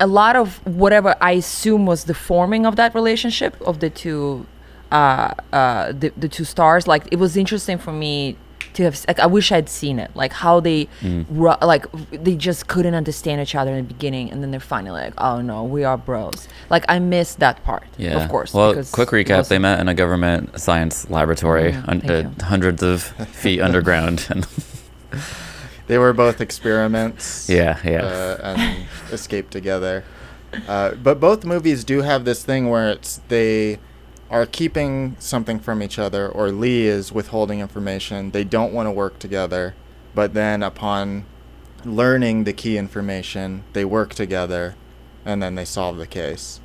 a 0.00 0.06
lot 0.06 0.36
of 0.36 0.64
whatever 0.66 1.14
I 1.20 1.32
assume 1.32 1.86
was 1.86 2.04
the 2.04 2.14
forming 2.14 2.66
of 2.66 2.76
that 2.76 2.94
relationship 2.94 3.60
of 3.62 3.78
the 3.80 3.90
two 3.90 4.46
uh, 4.90 5.34
uh, 5.52 5.92
the 5.92 6.12
the 6.16 6.28
two 6.28 6.44
stars. 6.44 6.86
Like 6.86 7.04
it 7.10 7.16
was 7.16 7.36
interesting 7.36 7.78
for 7.78 7.92
me 7.92 8.36
to 8.74 8.82
have. 8.84 9.04
Like, 9.08 9.20
I 9.20 9.26
wish 9.26 9.52
I'd 9.52 9.68
seen 9.68 9.98
it. 9.98 10.10
Like 10.14 10.32
how 10.32 10.60
they 10.60 10.88
ru- 11.02 11.54
like 11.62 11.86
they 12.10 12.34
just 12.36 12.68
couldn't 12.68 12.94
understand 12.94 13.40
each 13.40 13.54
other 13.54 13.72
in 13.72 13.86
the 13.86 13.94
beginning, 13.94 14.30
and 14.30 14.42
then 14.42 14.50
they're 14.50 14.60
finally 14.60 15.00
like, 15.02 15.14
oh 15.18 15.40
no, 15.40 15.64
we 15.64 15.84
are 15.84 15.96
bros. 15.96 16.48
Like 16.70 16.84
I 16.88 16.98
missed 16.98 17.38
that 17.40 17.62
part. 17.64 17.84
Yeah, 17.98 18.22
of 18.22 18.28
course. 18.30 18.52
Well, 18.54 18.74
quick 18.92 19.10
recap: 19.10 19.48
they 19.48 19.58
met 19.58 19.80
in 19.80 19.88
a 19.88 19.94
government 19.94 20.60
science 20.60 21.08
laboratory, 21.10 21.72
Mm, 21.72 21.88
un- 21.88 22.10
uh, 22.40 22.44
hundreds 22.44 22.82
of 22.82 23.02
feet 23.02 23.60
underground, 23.68 24.26
and 24.30 24.46
They 25.88 25.98
were 25.98 26.12
both 26.12 26.40
experiments. 26.40 27.48
yeah, 27.50 27.78
yeah, 27.84 28.02
uh, 28.04 28.38
and 28.56 28.86
escape 29.10 29.50
together. 29.50 30.04
Uh, 30.68 30.92
but 30.94 31.18
both 31.18 31.44
movies 31.44 31.82
do 31.84 32.02
have 32.02 32.24
this 32.24 32.44
thing 32.44 32.68
where 32.70 32.90
it's 32.90 33.20
they 33.28 33.78
are 34.32 34.46
keeping 34.46 35.14
something 35.18 35.60
from 35.60 35.82
each 35.82 35.98
other, 35.98 36.26
or 36.26 36.50
Lee 36.50 36.86
is 36.86 37.12
withholding 37.12 37.60
information. 37.60 38.30
They 38.30 38.44
don't 38.44 38.72
want 38.72 38.86
to 38.86 38.90
work 38.90 39.18
together, 39.18 39.74
but 40.14 40.32
then 40.32 40.62
upon 40.62 41.26
learning 41.84 42.44
the 42.44 42.54
key 42.54 42.78
information, 42.78 43.62
they 43.74 43.84
work 43.84 44.14
together, 44.14 44.74
and 45.26 45.42
then 45.42 45.54
they 45.54 45.66
solve 45.66 45.98
the 45.98 46.06
case. 46.06 46.60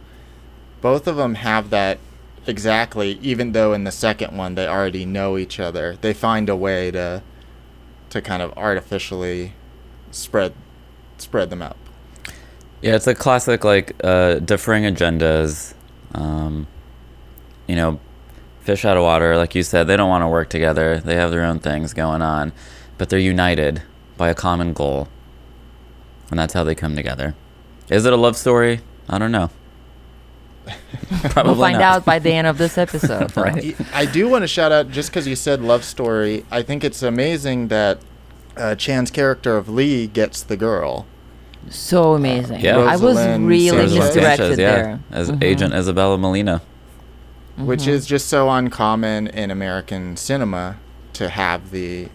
Both 0.80 1.08
of 1.08 1.18
them 1.18 1.36
have 1.36 1.70
that 1.72 2.00
exactly. 2.46 3.20
Even 3.22 3.52
though 3.52 3.74
in 3.74 3.84
the 3.84 3.92
second 3.92 4.38
one 4.38 4.56
they 4.56 4.66
already 4.66 5.06
know 5.06 5.38
each 5.38 5.60
other, 5.60 5.98
they 6.00 6.14
find 6.14 6.48
a 6.48 6.56
way 6.56 6.90
to 6.92 7.22
to 8.12 8.22
kind 8.22 8.42
of 8.42 8.54
artificially 8.58 9.54
spread 10.12 10.54
spread 11.18 11.50
them 11.50 11.62
out. 11.62 11.76
yeah. 12.82 12.96
It's 12.96 13.08
a 13.08 13.16
classic 13.16 13.66
like 13.66 13.94
uh, 14.04 14.36
differing 14.36 14.84
agendas. 14.84 15.74
Um, 16.16 16.68
you 17.68 17.76
know, 17.76 18.00
fish 18.62 18.86
out 18.86 18.98
of 18.98 19.04
water, 19.04 19.38
like 19.38 19.56
you 19.56 19.64
said. 19.64 19.88
They 19.88 19.98
don't 19.98 20.10
want 20.10 20.24
to 20.24 20.28
work 20.28 20.50
together. 20.50 21.00
They 21.00 21.16
have 21.16 21.32
their 21.32 21.44
own 21.44 21.60
things 21.60 21.94
going 21.94 22.22
on, 22.22 22.52
but 22.98 23.10
they're 23.10 23.20
united 23.20 23.82
by 24.18 24.30
a 24.30 24.36
common 24.36 24.74
goal, 24.74 25.08
and 26.30 26.40
that's 26.40 26.54
how 26.54 26.64
they 26.64 26.76
come 26.76 26.96
together. 26.96 27.36
Is 27.90 28.06
it 28.06 28.14
a 28.14 28.18
love 28.18 28.36
story? 28.36 28.82
I 29.08 29.18
don't 29.18 29.32
know. 29.32 29.50
Probably 31.30 31.52
We'll 31.54 31.62
find 31.62 31.80
not. 31.80 31.82
out 31.98 32.06
by 32.06 32.20
the 32.20 32.32
end 32.32 32.48
of 32.48 32.58
this 32.58 32.78
episode. 32.78 33.32
Right. 33.38 33.76
I 33.94 34.06
do 34.06 34.28
want 34.28 34.44
to 34.44 34.48
shout 34.48 34.72
out 34.74 34.90
just 34.92 35.10
because 35.10 35.26
you 35.28 35.36
said 35.36 35.62
love 35.62 35.84
story. 35.86 36.46
I 36.52 36.62
think 36.62 36.84
it's 36.84 37.02
amazing 37.04 37.70
that 37.70 38.00
uh, 38.58 38.76
Chan's 38.76 39.12
character 39.12 39.56
of 39.56 39.70
Lee 39.70 40.08
gets 40.08 40.42
the 40.44 40.58
girl. 40.58 41.06
So 41.70 42.14
amazing. 42.14 42.60
Yeah. 42.62 42.80
I 42.80 42.98
was 42.98 43.18
really 43.40 43.72
misdirected 43.98 44.58
yeah, 44.60 44.72
there. 44.76 45.00
as 45.12 45.30
Mhm. 45.30 45.44
Agent 45.44 45.74
Isabella 45.74 46.18
Molina. 46.18 46.62
Which 47.58 47.88
is 47.88 48.06
just 48.06 48.28
so 48.28 48.50
uncommon 48.50 49.28
in 49.28 49.52
American 49.52 50.16
cinema 50.18 50.78
to 51.14 51.30
have 51.30 51.72
the, 51.72 52.10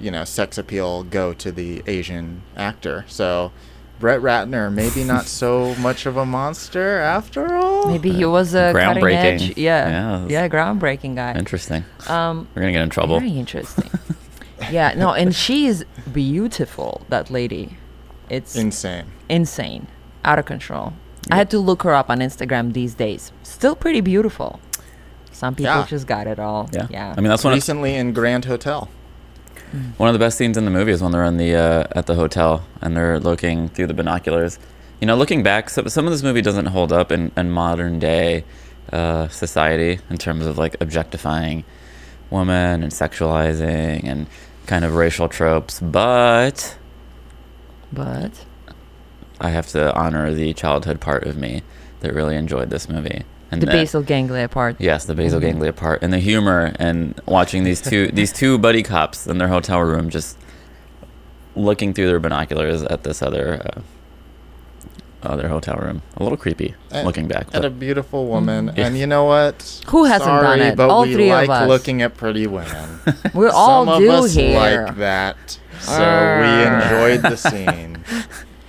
you 0.00 0.10
know, 0.10 0.24
sex 0.24 0.56
appeal 0.58 1.04
go 1.04 1.32
to 1.34 1.52
the 1.52 1.82
Asian 1.86 2.42
actor. 2.56 3.04
So, 3.08 3.52
Brett 4.00 4.20
Ratner 4.20 4.72
maybe 4.72 5.02
not 5.04 5.24
so 5.42 5.74
much 5.76 6.06
of 6.06 6.16
a 6.16 6.24
monster 6.24 6.98
after 6.98 7.54
all. 7.56 7.88
Maybe 7.88 8.10
he 8.12 8.24
was 8.24 8.54
a 8.54 8.72
cutting 8.72 9.02
Groundbreaking. 9.02 9.14
edge. 9.16 9.56
Yeah. 9.58 9.88
Yeah, 9.88 10.26
Yeah, 10.28 10.48
that's- 10.48 10.52
groundbreaking 10.52 11.16
guy. 11.16 11.34
Interesting. 11.34 11.84
Um, 12.08 12.46
We're 12.54 12.62
gonna 12.62 12.72
get 12.72 12.82
in 12.82 12.90
trouble. 12.90 13.18
very 13.18 13.32
interesting. 13.38 13.90
yeah, 14.70 14.94
no, 14.96 15.12
and 15.12 15.34
she's 15.34 15.84
beautiful, 16.12 17.02
that 17.08 17.30
lady. 17.30 17.76
It's 18.30 18.54
Insane. 18.56 19.06
insane, 19.28 19.86
out 20.24 20.38
of 20.38 20.44
control. 20.44 20.92
I 21.30 21.36
had 21.36 21.50
to 21.50 21.58
look 21.58 21.82
her 21.82 21.94
up 21.94 22.08
on 22.10 22.20
Instagram 22.20 22.72
these 22.72 22.94
days. 22.94 23.32
Still 23.42 23.74
pretty 23.76 24.00
beautiful. 24.00 24.60
Some 25.38 25.54
people 25.54 25.72
Yeah. 25.72 25.86
just 25.86 26.06
got 26.08 26.26
it 26.26 26.40
all. 26.40 26.68
Yeah. 26.72 26.88
Yeah. 26.90 27.14
I 27.16 27.20
mean, 27.20 27.28
that's 27.30 27.44
one 27.44 27.52
of, 27.52 27.56
Recently 27.58 27.94
in 27.94 28.12
Grand 28.12 28.44
Hotel. 28.46 28.88
one 29.98 30.08
of 30.08 30.12
the 30.12 30.18
best 30.18 30.36
scenes 30.36 30.56
in 30.58 30.64
the 30.64 30.70
movie 30.70 30.90
is 30.90 31.00
when 31.00 31.12
they're 31.12 31.24
in 31.24 31.36
the 31.36 31.54
uh, 31.54 31.84
at 31.94 32.06
the 32.06 32.16
hotel 32.16 32.64
and 32.82 32.96
they're 32.96 33.20
looking 33.20 33.68
through 33.68 33.86
the 33.86 33.94
binoculars. 33.94 34.58
You 35.00 35.06
know, 35.06 35.14
looking 35.14 35.44
back, 35.44 35.70
some, 35.70 35.88
some 35.88 36.06
of 36.06 36.10
this 36.12 36.24
movie 36.24 36.42
doesn't 36.42 36.66
hold 36.66 36.92
up 36.92 37.12
in, 37.12 37.30
in 37.36 37.50
modern 37.52 38.00
day 38.00 38.42
uh, 38.92 39.28
society 39.28 40.00
in 40.10 40.18
terms 40.18 40.44
of 40.44 40.58
like 40.58 40.74
objectifying 40.80 41.62
women 42.30 42.82
and 42.82 42.90
sexualizing 42.90 44.02
and 44.04 44.26
kind 44.66 44.84
of 44.84 44.96
racial 44.96 45.28
tropes, 45.28 45.78
but 45.80 46.76
but 47.92 48.44
I 49.40 49.50
have 49.50 49.68
to 49.68 49.94
honor 49.94 50.34
the 50.34 50.52
childhood 50.52 51.00
part 51.00 51.24
of 51.24 51.36
me 51.36 51.62
that 52.00 52.12
really 52.12 52.34
enjoyed 52.34 52.70
this 52.70 52.88
movie. 52.88 53.22
And 53.50 53.62
the 53.62 53.66
that- 53.66 53.72
basal 53.72 54.02
ganglia 54.02 54.48
part. 54.48 54.76
Yes, 54.78 55.04
the 55.06 55.14
basal 55.14 55.38
Mhm. 55.40 55.42
ganglia 55.42 55.72
part 55.72 56.02
and 56.02 56.12
the 56.12 56.18
humor 56.18 56.72
and 56.78 57.14
watching 57.26 57.64
these 57.64 57.80
two 57.80 58.08
these 58.12 58.32
two 58.32 58.58
buddy 58.58 58.82
cops 58.82 59.26
in 59.26 59.38
their 59.38 59.48
hotel 59.48 59.80
room 59.80 60.10
just 60.10 60.36
looking 61.56 61.92
through 61.94 62.06
their 62.08 62.20
binoculars 62.20 62.82
at 62.84 63.02
this 63.04 63.22
other 63.22 63.60
uh, 63.64 63.80
other 65.22 65.48
hotel 65.48 65.76
room. 65.76 66.02
A 66.16 66.22
little 66.22 66.38
creepy 66.38 66.74
At- 66.92 67.04
looking 67.04 67.26
back. 67.26 67.48
At 67.52 67.64
a 67.64 67.70
beautiful 67.70 68.26
woman. 68.26 68.68
Mhm. 68.68 68.78
And 68.78 68.98
you 68.98 69.06
know 69.06 69.24
what? 69.24 69.80
Who 69.88 70.04
hasn't 70.04 70.24
Sorry, 70.28 70.58
done 70.58 70.60
it? 70.60 70.76
But 70.76 70.90
All 70.90 71.02
we 71.02 71.14
three 71.14 71.30
of 71.30 71.48
like 71.48 71.50
us. 71.50 71.68
looking 71.68 72.02
at 72.02 72.16
pretty 72.16 72.46
women. 72.46 73.00
We're 73.34 73.48
all 73.50 73.86
Some 73.86 74.00
do 74.02 74.08
of 74.12 74.24
us 74.24 74.34
here. 74.34 74.84
like 74.86 74.96
that. 74.98 75.58
So 75.80 75.92
Arr. 76.02 76.40
we 76.40 76.66
enjoyed 77.16 77.22
the 77.22 77.36
scene. 77.36 78.04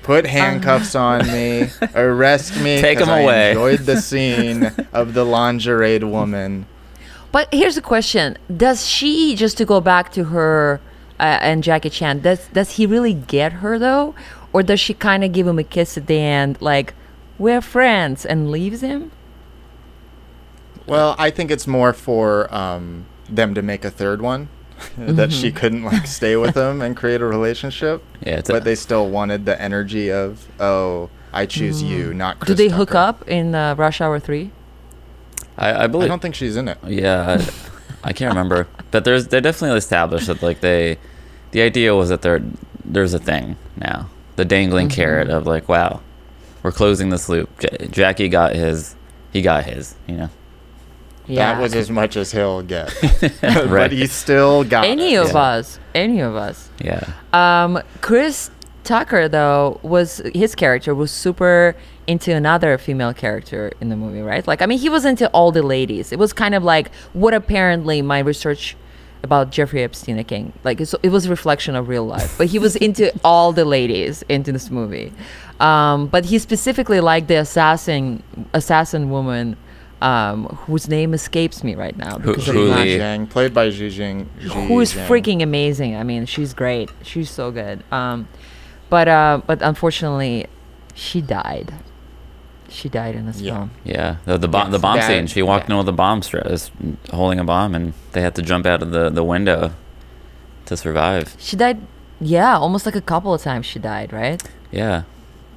Put 0.09 0.25
handcuffs 0.25 0.95
on 0.95 1.27
me. 1.27 1.69
Arrest 1.93 2.59
me. 2.59 2.81
Take 2.81 2.97
them 2.97 3.09
away. 3.09 3.49
I 3.49 3.51
enjoyed 3.51 3.81
the 3.81 3.97
scene 4.01 4.71
of 4.91 5.13
the 5.13 5.23
lingerie 5.23 5.99
woman. 5.99 6.65
But 7.31 7.47
here's 7.53 7.77
a 7.77 7.81
question: 7.83 8.35
Does 8.57 8.87
she 8.87 9.35
just 9.35 9.55
to 9.59 9.65
go 9.65 9.79
back 9.79 10.11
to 10.13 10.23
her 10.23 10.81
uh, 11.19 11.37
and 11.41 11.63
Jackie 11.63 11.91
Chan? 11.91 12.21
Does 12.21 12.47
does 12.47 12.71
he 12.71 12.87
really 12.87 13.13
get 13.13 13.61
her 13.61 13.77
though, 13.77 14.15
or 14.51 14.63
does 14.63 14.79
she 14.79 14.95
kind 14.95 15.23
of 15.23 15.31
give 15.31 15.45
him 15.45 15.59
a 15.59 15.63
kiss 15.63 15.95
at 15.95 16.07
the 16.07 16.17
end, 16.17 16.59
like 16.59 16.95
we're 17.37 17.61
friends, 17.61 18.25
and 18.25 18.49
leaves 18.49 18.81
him? 18.81 19.11
Well, 20.87 21.15
I 21.19 21.29
think 21.29 21.51
it's 21.51 21.67
more 21.67 21.93
for 21.93 22.51
um, 22.51 23.05
them 23.29 23.53
to 23.53 23.61
make 23.61 23.85
a 23.85 23.91
third 23.91 24.23
one. 24.23 24.49
that 24.97 25.31
she 25.31 25.47
Mm-hmm. 25.49 25.57
couldn't 25.57 25.83
like 25.83 26.07
stay 26.07 26.35
with 26.35 26.55
him 26.55 26.81
and 26.81 26.95
create 26.95 27.21
a 27.21 27.25
relationship. 27.25 28.03
Yeah, 28.25 28.37
it's 28.39 28.49
a- 28.49 28.53
but 28.53 28.63
they 28.63 28.75
still 28.75 29.09
wanted 29.09 29.45
the 29.45 29.59
energy 29.61 30.11
of 30.11 30.45
oh, 30.59 31.09
I 31.33 31.45
choose 31.45 31.81
you, 31.83 32.13
not 32.13 32.37
Mm. 32.37 32.39
Do 32.39 32.45
Chris 32.47 32.57
they 32.57 32.69
hook 32.69 32.95
up 32.95 33.27
in 33.27 33.53
uh, 33.55 33.75
Rush 33.75 34.01
Hour 34.01 34.19
3? 34.19 34.51
I, 35.57 35.69
I 35.71 35.83
I 35.83 35.87
don't 35.87 36.21
think 36.21 36.35
she's 36.35 36.55
in 36.55 36.67
it. 36.67 36.77
Yeah, 36.87 37.37
I, 38.03 38.09
I 38.09 38.13
can't 38.13 38.31
remember, 38.33 38.67
but 38.91 39.03
there's 39.05 39.27
they 39.27 39.41
definitely 39.41 39.77
established 39.77 40.27
that 40.27 40.41
like 40.41 40.61
they, 40.61 40.97
the 41.51 41.61
idea 41.61 41.93
was 41.95 42.09
that 42.09 42.21
there 42.21 42.41
there's 42.85 43.13
a 43.13 43.19
thing 43.19 43.55
now, 43.75 44.09
the 44.37 44.45
dangling 44.45 44.87
Mm-hmm. 44.87 44.95
carrot 44.95 45.29
of 45.29 45.45
like, 45.45 45.67
wow, 45.69 46.01
we're 46.63 46.71
closing 46.71 47.09
this 47.09 47.27
loop. 47.29 47.49
J- 47.59 47.87
Jackie 47.91 48.29
got 48.29 48.55
his, 48.55 48.95
he 49.33 49.41
got 49.41 49.65
his, 49.65 49.95
you 50.07 50.15
know. 50.15 50.29
That 51.35 51.61
was 51.61 51.75
as 51.75 51.89
much 51.89 52.17
as 52.17 52.31
he'll 52.31 52.61
get. 52.61 52.93
Right. 53.41 53.67
but 53.69 53.91
he 53.91 54.07
still 54.07 54.63
got 54.63 54.85
any 54.85 55.13
it. 55.15 55.29
of 55.29 55.35
us. 55.35 55.79
Any 55.93 56.19
of 56.19 56.35
us. 56.35 56.69
Yeah. 56.79 57.03
Um, 57.33 57.81
Chris 58.01 58.51
Tucker, 58.83 59.27
though, 59.27 59.79
was 59.83 60.21
his 60.33 60.55
character 60.55 60.95
was 60.95 61.11
super 61.11 61.75
into 62.07 62.33
another 62.33 62.77
female 62.77 63.13
character 63.13 63.71
in 63.81 63.89
the 63.89 63.95
movie, 63.95 64.21
right? 64.21 64.45
Like, 64.47 64.61
I 64.61 64.65
mean, 64.65 64.79
he 64.79 64.89
was 64.89 65.05
into 65.05 65.29
all 65.29 65.51
the 65.51 65.61
ladies. 65.61 66.11
It 66.11 66.17
was 66.17 66.33
kind 66.33 66.55
of 66.55 66.63
like 66.63 66.93
what 67.13 67.33
apparently 67.33 68.01
my 68.01 68.19
research 68.19 68.75
about 69.21 69.51
Jeffrey 69.51 69.83
Epstein 69.83 70.17
again, 70.17 70.53
like 70.63 70.79
it's, 70.81 70.95
it 71.03 71.09
was 71.09 71.25
a 71.25 71.29
reflection 71.29 71.75
of 71.75 71.87
real 71.87 72.05
life. 72.05 72.37
But 72.37 72.47
he 72.47 72.57
was 72.59 72.75
into 72.87 73.13
all 73.23 73.51
the 73.51 73.65
ladies 73.65 74.23
into 74.29 74.51
this 74.51 74.69
movie. 74.69 75.13
Um, 75.59 76.07
but 76.07 76.25
he 76.25 76.39
specifically 76.39 77.01
liked 77.01 77.27
the 77.27 77.35
assassin, 77.35 78.23
assassin 78.53 79.09
woman. 79.09 79.57
Um, 80.01 80.45
whose 80.65 80.87
name 80.87 81.13
escapes 81.13 81.61
me 81.61 81.75
right 81.75 81.97
now 81.97 82.19
Who- 82.19 82.31
because 82.31 82.47
of 82.47 82.55
who 82.55 82.69
the- 82.69 82.73
the- 82.75 82.99
Zhang, 82.99 83.29
played 83.29 83.53
by 83.53 83.69
Xi 83.69 83.89
Jing. 83.89 84.29
who 84.39 84.79
is 84.79 84.93
freaking 84.93 85.43
amazing. 85.43 85.97
I 85.97 86.03
mean, 86.03 86.25
she's 86.25 86.53
great. 86.53 86.89
She's 87.03 87.29
so 87.29 87.51
good. 87.51 87.83
Um, 87.91 88.27
but 88.89 89.09
uh, 89.09 89.41
but 89.45 89.61
unfortunately, 89.61 90.45
she 90.95 91.19
died. 91.21 91.73
She 92.69 92.87
died 92.87 93.15
in 93.15 93.25
this 93.25 93.41
Yeah. 93.41 93.53
film. 93.55 93.71
Yeah, 93.83 94.15
the 94.25 94.37
the 94.37 94.47
bomb, 94.47 94.71
the 94.71 94.79
bomb 94.79 94.97
that- 94.99 95.07
scene. 95.07 95.27
She 95.27 95.41
walked 95.41 95.67
yeah. 95.67 95.73
in 95.75 95.77
with 95.79 95.89
a 95.89 95.97
bomb, 95.97 96.21
stra- 96.21 96.57
holding 97.11 97.39
a 97.39 97.43
bomb, 97.43 97.75
and 97.75 97.93
they 98.13 98.21
had 98.21 98.35
to 98.35 98.41
jump 98.41 98.65
out 98.65 98.81
of 98.81 98.91
the, 98.91 99.09
the 99.09 99.23
window 99.23 99.71
to 100.67 100.77
survive. 100.77 101.35
She 101.39 101.57
died. 101.57 101.81
Yeah, 102.21 102.57
almost 102.57 102.85
like 102.85 102.95
a 102.95 103.01
couple 103.01 103.33
of 103.33 103.41
times 103.41 103.65
she 103.65 103.79
died. 103.79 104.13
Right? 104.13 104.41
Yeah, 104.71 105.01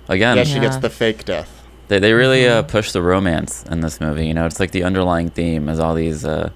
again, 0.08 0.36
Yeah, 0.38 0.44
she 0.44 0.58
gets 0.58 0.78
the 0.78 0.90
fake 0.90 1.24
death. 1.24 1.61
They 1.92 1.98
they 2.00 2.12
really 2.14 2.42
Mm-hmm. 2.42 2.58
uh, 2.60 2.62
push 2.62 2.92
the 2.92 3.02
romance 3.02 3.64
in 3.70 3.80
this 3.82 4.00
movie. 4.00 4.26
You 4.26 4.34
know, 4.34 4.46
it's 4.46 4.58
like 4.58 4.70
the 4.72 4.82
underlying 4.82 5.28
theme 5.30 5.68
is 5.68 5.78
all 5.78 5.94
these 5.94 6.24
uh, 6.24 6.50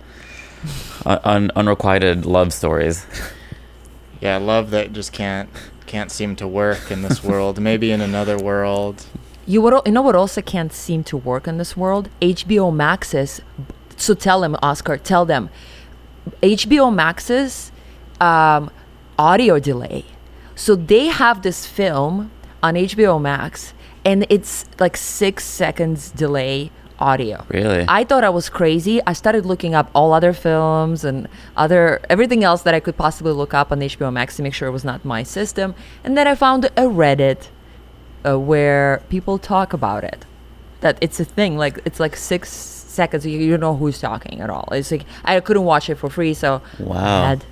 un- 1.04 1.50
unrequited 1.54 2.24
love 2.26 2.52
stories. 2.52 3.06
Yeah, 4.18 4.38
love 4.38 4.70
that 4.70 4.94
just 4.94 5.12
can't 5.12 5.50
can't 5.84 6.10
seem 6.10 6.36
to 6.36 6.48
work 6.48 6.90
in 6.90 7.02
this 7.02 7.22
world. 7.22 7.60
Maybe 7.60 7.90
in 7.92 8.00
another 8.00 8.38
world. 8.38 9.04
You 9.46 9.60
would. 9.60 9.74
You 9.84 9.92
know 9.92 10.00
what 10.00 10.16
also 10.16 10.40
can't 10.40 10.72
seem 10.72 11.04
to 11.04 11.18
work 11.18 11.46
in 11.46 11.58
this 11.58 11.76
world? 11.76 12.08
HBO 12.22 12.74
Max's. 12.74 13.42
So 13.98 14.14
tell 14.14 14.40
them, 14.40 14.56
Oscar. 14.62 14.96
Tell 14.96 15.26
them. 15.26 15.50
HBO 16.42 16.92
Max's 16.92 17.70
um, 18.18 18.70
audio 19.18 19.58
delay. 19.60 20.06
So 20.54 20.74
they 20.74 21.06
have 21.08 21.42
this 21.42 21.66
film 21.66 22.30
on 22.62 22.74
HBO 22.74 23.20
Max, 23.20 23.74
and 24.06 24.24
it's 24.30 24.64
like 24.78 24.96
six 24.96 25.44
seconds 25.44 26.10
delay 26.12 26.70
audio. 26.98 27.44
Really? 27.48 27.84
I 27.88 28.04
thought 28.04 28.24
I 28.24 28.30
was 28.30 28.48
crazy. 28.48 29.02
I 29.06 29.12
started 29.12 29.44
looking 29.44 29.74
up 29.74 29.90
all 29.94 30.14
other 30.14 30.32
films 30.32 31.04
and 31.04 31.28
other 31.56 32.00
everything 32.08 32.44
else 32.44 32.62
that 32.62 32.72
I 32.72 32.80
could 32.80 32.96
possibly 32.96 33.32
look 33.32 33.52
up 33.52 33.70
on 33.72 33.80
HBO 33.80 34.12
Max 34.12 34.36
to 34.36 34.42
make 34.42 34.54
sure 34.54 34.68
it 34.68 34.72
was 34.72 34.84
not 34.84 35.04
my 35.04 35.22
system. 35.22 35.74
And 36.04 36.16
then 36.16 36.26
I 36.26 36.34
found 36.34 36.64
a 36.64 36.70
Reddit 37.02 37.48
uh, 38.24 38.38
where 38.38 39.02
people 39.10 39.38
talk 39.38 39.72
about 39.72 40.04
it. 40.04 40.24
That 40.80 40.98
it's 41.00 41.18
a 41.20 41.24
thing. 41.24 41.58
Like 41.58 41.80
it's 41.84 41.98
like 41.98 42.16
six 42.16 42.48
seconds. 42.50 43.26
You, 43.26 43.38
you 43.38 43.50
don't 43.50 43.60
know 43.60 43.76
who's 43.76 44.00
talking 44.00 44.40
at 44.40 44.50
all. 44.50 44.68
It's 44.72 44.90
like 44.90 45.04
I 45.24 45.40
couldn't 45.40 45.64
watch 45.64 45.90
it 45.90 45.96
for 45.96 46.08
free, 46.08 46.32
so 46.32 46.62
Wow. 46.78 47.24
I 47.24 47.28
had 47.30 47.44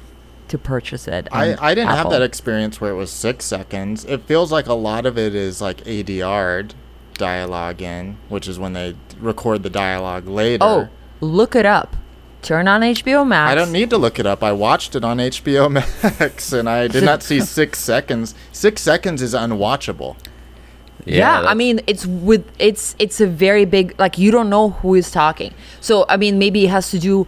to 0.48 0.58
purchase 0.58 1.08
it. 1.08 1.28
I, 1.32 1.56
I 1.60 1.74
didn't 1.74 1.90
have 1.90 2.10
that 2.10 2.22
experience 2.22 2.80
where 2.80 2.90
it 2.90 2.96
was 2.96 3.10
six 3.10 3.44
seconds. 3.44 4.04
It 4.04 4.22
feels 4.22 4.52
like 4.52 4.66
a 4.66 4.74
lot 4.74 5.06
of 5.06 5.16
it 5.18 5.34
is 5.34 5.60
like 5.60 5.78
ADR'd 5.84 6.74
dialogue 7.14 7.80
in, 7.80 8.18
which 8.28 8.48
is 8.48 8.58
when 8.58 8.72
they 8.72 8.94
record 9.18 9.62
the 9.62 9.70
dialogue 9.70 10.26
later. 10.26 10.64
Oh, 10.64 10.88
look 11.20 11.54
it 11.56 11.66
up. 11.66 11.96
Turn 12.42 12.68
on 12.68 12.82
HBO 12.82 13.26
Max. 13.26 13.50
I 13.50 13.54
don't 13.54 13.72
need 13.72 13.88
to 13.90 13.96
look 13.96 14.18
it 14.18 14.26
up. 14.26 14.42
I 14.42 14.52
watched 14.52 14.94
it 14.94 15.02
on 15.02 15.16
HBO 15.16 15.70
Max 16.20 16.52
and 16.52 16.68
I 16.68 16.88
did 16.88 17.02
not 17.02 17.22
see 17.22 17.40
six 17.40 17.78
seconds. 17.92 18.34
Six 18.52 18.82
seconds 18.82 19.22
is 19.22 19.32
unwatchable. 19.32 20.16
yeah, 21.06 21.40
I 21.40 21.54
mean 21.54 21.80
it's 21.86 22.04
with 22.04 22.44
it's 22.58 22.94
it's 22.98 23.20
a 23.20 23.26
very 23.26 23.64
big 23.64 23.94
like 23.98 24.18
you 24.18 24.30
don't 24.30 24.50
know 24.50 24.70
who 24.70 24.94
is 24.94 25.10
talking. 25.10 25.54
So 25.80 26.04
I 26.08 26.18
mean 26.18 26.38
maybe 26.38 26.66
it 26.66 26.68
has 26.70 26.90
to 26.90 26.98
do 26.98 27.26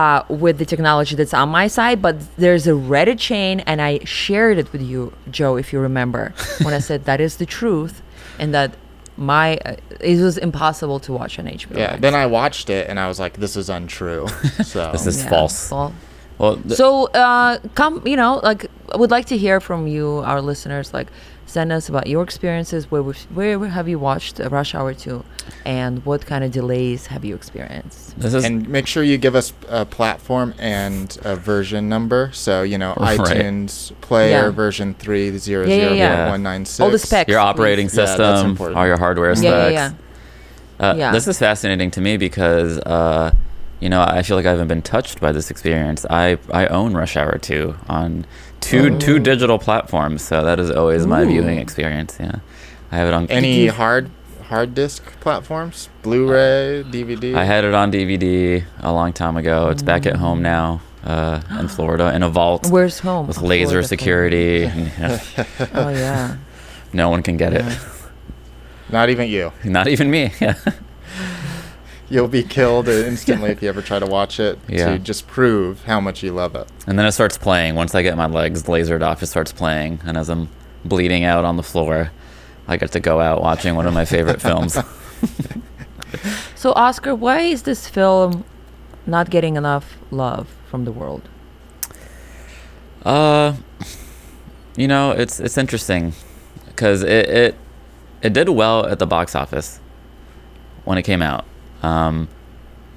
uh, 0.00 0.20
with 0.44 0.56
the 0.62 0.66
technology 0.74 1.14
that's 1.20 1.32
on 1.42 1.48
my 1.60 1.66
side, 1.78 1.98
but 2.06 2.14
there's 2.44 2.66
a 2.74 2.76
Reddit 2.92 3.18
chain, 3.30 3.54
and 3.70 3.78
I 3.90 3.92
shared 4.04 4.56
it 4.62 4.68
with 4.72 4.82
you, 4.92 5.00
Joe, 5.38 5.52
if 5.62 5.66
you 5.72 5.78
remember, 5.90 6.24
when 6.64 6.74
I 6.74 6.80
said 6.88 6.98
that 7.10 7.20
is 7.26 7.32
the 7.42 7.46
truth, 7.58 7.94
and 8.38 8.48
that 8.56 8.70
my 9.16 9.46
uh, 9.64 9.76
it 10.12 10.20
was 10.20 10.36
impossible 10.48 10.98
to 11.06 11.10
watch 11.18 11.38
on 11.40 11.46
HBO. 11.46 11.76
Yeah. 11.78 11.86
Max. 11.92 12.00
Then 12.04 12.14
I 12.14 12.26
watched 12.26 12.68
it 12.68 12.82
and 12.90 12.96
I 13.00 13.06
was 13.08 13.18
like, 13.24 13.34
this 13.44 13.56
is 13.56 13.70
untrue. 13.70 14.26
So 14.72 14.92
This 14.92 15.06
is 15.06 15.16
Yeah, 15.22 15.30
false. 15.30 15.70
well, 15.70 15.90
Well, 16.40 16.56
th- 16.58 16.76
so 16.82 17.06
uh, 17.26 17.58
come, 17.80 17.94
you 18.06 18.16
know, 18.22 18.32
like 18.50 18.66
I 18.92 18.96
would 19.00 19.10
like 19.16 19.26
to 19.32 19.36
hear 19.44 19.58
from 19.68 19.86
you, 19.94 20.06
our 20.30 20.40
listeners. 20.50 20.92
Like, 20.92 21.08
send 21.46 21.72
us 21.72 21.88
about 21.88 22.06
your 22.06 22.22
experiences. 22.22 22.90
Where 22.90 23.02
we've, 23.02 23.16
where 23.34 23.58
have 23.68 23.88
you 23.88 23.98
watched 23.98 24.40
uh, 24.40 24.48
Rush 24.50 24.74
Hour 24.74 24.92
two, 24.94 25.24
and 25.64 26.04
what 26.04 26.26
kind 26.26 26.44
of 26.44 26.50
delays 26.50 27.06
have 27.06 27.24
you 27.24 27.34
experienced? 27.34 28.18
this 28.18 28.34
is 28.34 28.44
and 28.44 28.68
make 28.68 28.86
sure 28.86 29.02
you 29.02 29.18
give 29.18 29.34
us 29.34 29.52
a 29.68 29.84
platform 29.84 30.54
and 30.58 31.16
a 31.24 31.36
version 31.36 31.88
number. 31.88 32.30
So, 32.32 32.62
you 32.62 32.78
know, 32.78 32.94
Right. 32.98 33.18
iTunes 33.18 33.92
player 34.00 34.44
Yeah. 34.46 34.50
version 34.50 34.94
three 34.98 35.36
zero 35.38 35.66
Yeah, 35.66 35.74
yeah, 35.74 35.82
zero 35.82 35.94
yeah. 35.94 36.28
one 36.30 36.42
nine 36.42 36.64
six. 36.64 36.80
All 36.80 36.90
the 36.90 36.98
specs. 36.98 37.28
your 37.28 37.38
operating 37.40 37.86
Yeah, 37.86 37.94
that's 37.94 38.10
system, 38.16 38.50
important. 38.50 38.78
all 38.78 38.86
your 38.86 38.98
hardware 38.98 39.34
Yeah, 39.36 39.42
yeah, 39.68 39.88
specs. 39.88 39.94
yeah. 40.80 40.90
Uh, 40.90 40.94
Yeah. 40.96 41.12
This 41.12 41.26
is 41.28 41.38
fascinating 41.38 41.90
to 41.92 42.00
me 42.00 42.16
because, 42.16 42.78
uh, 42.80 43.30
you 43.80 43.88
know, 43.90 44.02
I 44.02 44.22
feel 44.22 44.36
like 44.36 44.46
I 44.46 44.50
haven't 44.50 44.68
been 44.68 44.82
touched 44.82 45.20
by 45.20 45.32
this 45.32 45.50
experience. 45.50 46.04
I, 46.08 46.38
I 46.52 46.66
own 46.68 46.94
Rush 46.94 47.16
Hour 47.16 47.36
2 47.38 47.74
on 47.88 48.24
two 48.60 48.98
two 48.98 49.18
digital 49.18 49.58
platforms, 49.58 50.22
so 50.22 50.42
that 50.44 50.58
is 50.60 50.70
always 50.70 51.06
my 51.06 51.24
viewing 51.24 51.58
experience. 51.58 52.16
Yeah, 52.20 52.36
I 52.90 52.96
have 52.96 53.08
it 53.08 53.14
on. 53.14 53.26
Any 53.28 53.66
hard 53.68 54.10
hard 54.48 54.74
disk 54.74 55.02
platforms? 55.20 55.88
Blu-ray, 56.02 56.84
DVD. 56.90 57.34
I 57.34 57.44
had 57.44 57.64
it 57.64 57.74
on 57.74 57.90
DVD 57.90 58.64
a 58.80 58.92
long 58.92 59.12
time 59.12 59.36
ago. 59.36 59.68
It's 59.70 59.82
back 59.82 60.06
at 60.06 60.16
home 60.16 60.40
now 60.42 60.80
uh, 61.04 61.40
in 61.58 61.68
Florida 61.68 62.14
in 62.14 62.22
a 62.22 62.28
vault 62.28 62.68
Where's 62.70 63.00
home? 63.00 63.26
with 63.26 63.38
Oh, 63.42 63.46
laser 63.46 63.68
Florida, 63.82 63.88
security. 63.88 64.62
and, 64.64 64.80
you 64.86 64.98
know, 65.02 65.18
Oh 65.74 65.88
yeah. 65.88 66.36
no 66.92 67.08
one 67.10 67.22
can 67.24 67.36
get 67.36 67.52
it, 67.54 67.64
Not 68.90 69.10
even 69.10 69.28
you. 69.28 69.52
not 69.64 69.88
even 69.88 70.10
me. 70.10 70.32
Yeah. 70.40 70.54
You'll 72.08 72.28
be 72.28 72.42
killed 72.44 72.88
instantly 72.88 73.50
if 73.50 73.62
you 73.62 73.68
ever 73.68 73.82
try 73.82 73.98
to 73.98 74.06
watch 74.06 74.38
it 74.38 74.58
Yeah. 74.68 74.90
to 74.90 74.98
just 74.98 75.26
prove 75.26 75.84
how 75.84 76.00
much 76.00 76.22
you 76.22 76.32
love 76.32 76.54
it. 76.54 76.68
And 76.86 76.98
then 76.98 77.04
it 77.06 77.12
starts 77.12 77.36
playing. 77.36 77.74
Once 77.74 77.94
I 77.94 78.02
get 78.02 78.16
my 78.16 78.26
legs 78.26 78.62
lasered 78.64 79.02
off, 79.02 79.22
it 79.22 79.26
starts 79.26 79.52
playing. 79.52 80.00
And 80.06 80.16
as 80.16 80.28
I'm 80.28 80.48
bleeding 80.84 81.24
out 81.24 81.44
on 81.44 81.56
the 81.56 81.62
floor, 81.64 82.12
I 82.68 82.76
get 82.76 82.92
to 82.92 83.00
go 83.00 83.20
out 83.20 83.42
watching 83.42 83.74
one 83.74 83.86
of 83.86 83.94
my 83.94 84.04
favorite 84.04 84.40
films. 84.40 84.76
So 86.54 86.72
Oscar, 86.72 87.14
why 87.14 87.40
is 87.40 87.62
this 87.64 87.86
film 87.88 88.44
not 89.06 89.28
getting 89.28 89.56
enough 89.56 89.98
love 90.10 90.48
from 90.70 90.84
the 90.84 90.92
world? 90.92 91.28
Uh, 93.04 93.54
you 94.76 94.88
know, 94.88 95.10
it's 95.10 95.38
it's 95.38 95.58
interesting 95.58 96.12
because 96.68 97.02
it, 97.02 97.28
it 97.28 97.54
it 98.22 98.32
did 98.32 98.48
well 98.48 98.86
at 98.86 98.98
the 98.98 99.06
box 99.06 99.34
office 99.34 99.78
when 100.84 100.96
it 100.96 101.02
came 101.02 101.22
out. 101.22 101.44
Um, 101.82 102.28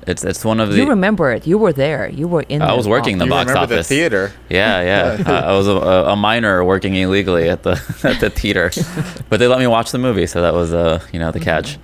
it's 0.07 0.23
it's 0.23 0.43
one 0.43 0.59
of 0.59 0.71
the 0.71 0.77
you 0.77 0.87
remember 0.89 1.31
it? 1.31 1.45
You 1.45 1.57
were 1.57 1.73
there. 1.73 2.09
You 2.09 2.27
were 2.27 2.41
in. 2.41 2.61
I 2.61 2.71
the 2.71 2.77
was 2.77 2.87
working 2.87 3.17
the 3.17 3.25
you 3.25 3.29
box 3.29 3.49
remember 3.49 3.75
office. 3.75 3.87
the 3.87 3.95
theater? 3.95 4.31
Yeah, 4.49 4.81
yeah. 4.81 5.23
uh, 5.27 5.51
I 5.51 5.51
was 5.53 5.67
a, 5.67 5.71
a 5.75 6.15
minor 6.15 6.63
working 6.63 6.95
illegally 6.95 7.49
at 7.49 7.63
the 7.63 7.71
at 8.03 8.19
the 8.19 8.29
theater, 8.29 8.71
but 9.29 9.39
they 9.39 9.47
let 9.47 9.59
me 9.59 9.67
watch 9.67 9.91
the 9.91 9.97
movie, 9.97 10.25
so 10.25 10.41
that 10.41 10.53
was 10.53 10.73
uh 10.73 10.99
you 11.11 11.19
know 11.19 11.31
the 11.31 11.39
catch. 11.39 11.77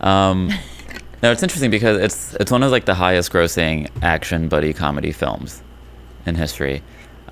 Um, 0.00 0.50
no, 1.22 1.32
it's 1.32 1.42
interesting 1.42 1.70
because 1.70 1.98
it's 1.98 2.34
it's 2.34 2.52
one 2.52 2.62
of 2.62 2.70
like 2.70 2.84
the 2.84 2.94
highest 2.94 3.32
grossing 3.32 3.90
action 4.02 4.48
buddy 4.48 4.72
comedy 4.72 5.10
films 5.12 5.62
in 6.26 6.34
history. 6.34 6.82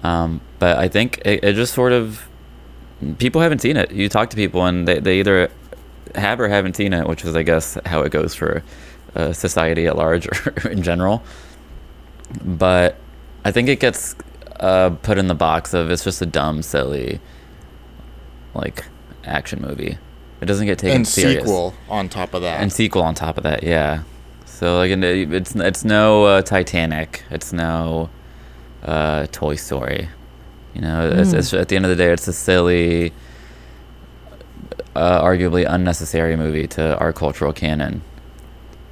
Um, 0.02 0.40
but 0.58 0.78
I 0.78 0.88
think 0.88 1.18
it, 1.24 1.44
it 1.44 1.54
just 1.54 1.74
sort 1.74 1.92
of 1.92 2.26
people 3.18 3.40
haven't 3.40 3.60
seen 3.60 3.76
it. 3.76 3.92
You 3.92 4.08
talk 4.08 4.30
to 4.30 4.36
people 4.36 4.64
and 4.64 4.88
they, 4.88 4.98
they 4.98 5.20
either 5.20 5.50
have 6.14 6.40
or 6.40 6.48
haven't 6.48 6.74
seen 6.76 6.92
it, 6.92 7.06
which 7.06 7.24
is 7.24 7.36
I 7.36 7.42
guess 7.42 7.78
how 7.86 8.00
it 8.00 8.10
goes 8.10 8.34
for 8.34 8.62
uh, 9.14 9.32
society 9.32 9.86
at 9.86 9.96
large 9.96 10.26
or 10.46 10.70
in 10.70 10.82
general. 10.82 11.22
But 12.44 12.96
I 13.44 13.52
think 13.52 13.68
it 13.68 13.80
gets 13.80 14.14
uh, 14.60 14.90
put 15.02 15.18
in 15.18 15.28
the 15.28 15.34
box 15.34 15.74
of 15.74 15.90
it's 15.90 16.04
just 16.04 16.22
a 16.22 16.26
dumb, 16.26 16.62
silly, 16.62 17.20
like 18.54 18.84
action 19.24 19.60
movie. 19.60 19.98
It 20.40 20.46
doesn't 20.46 20.66
get 20.66 20.78
taken 20.78 20.96
and 20.96 21.08
serious. 21.08 21.44
sequel 21.44 21.74
on 21.88 22.08
top 22.08 22.34
of 22.34 22.42
that. 22.42 22.60
and 22.60 22.72
sequel 22.72 23.02
on 23.02 23.14
top 23.14 23.36
of 23.36 23.44
that. 23.44 23.62
Yeah. 23.62 24.02
So 24.44 24.78
like, 24.78 24.90
it's 24.90 25.54
it's 25.54 25.84
no 25.84 26.24
uh, 26.24 26.42
Titanic. 26.42 27.22
It's 27.30 27.52
no 27.52 28.10
uh, 28.84 29.26
Toy 29.30 29.56
Story. 29.56 30.08
You 30.74 30.80
know, 30.80 31.10
it's, 31.10 31.32
it's 31.32 31.52
at 31.52 31.68
the 31.68 31.76
end 31.76 31.84
of 31.84 31.90
the 31.90 31.96
day, 31.96 32.12
it's 32.12 32.26
a 32.28 32.32
silly, 32.32 33.12
uh, 34.96 35.22
arguably 35.22 35.66
unnecessary 35.68 36.34
movie 36.36 36.66
to 36.68 36.96
our 36.98 37.12
cultural 37.12 37.52
canon, 37.52 38.02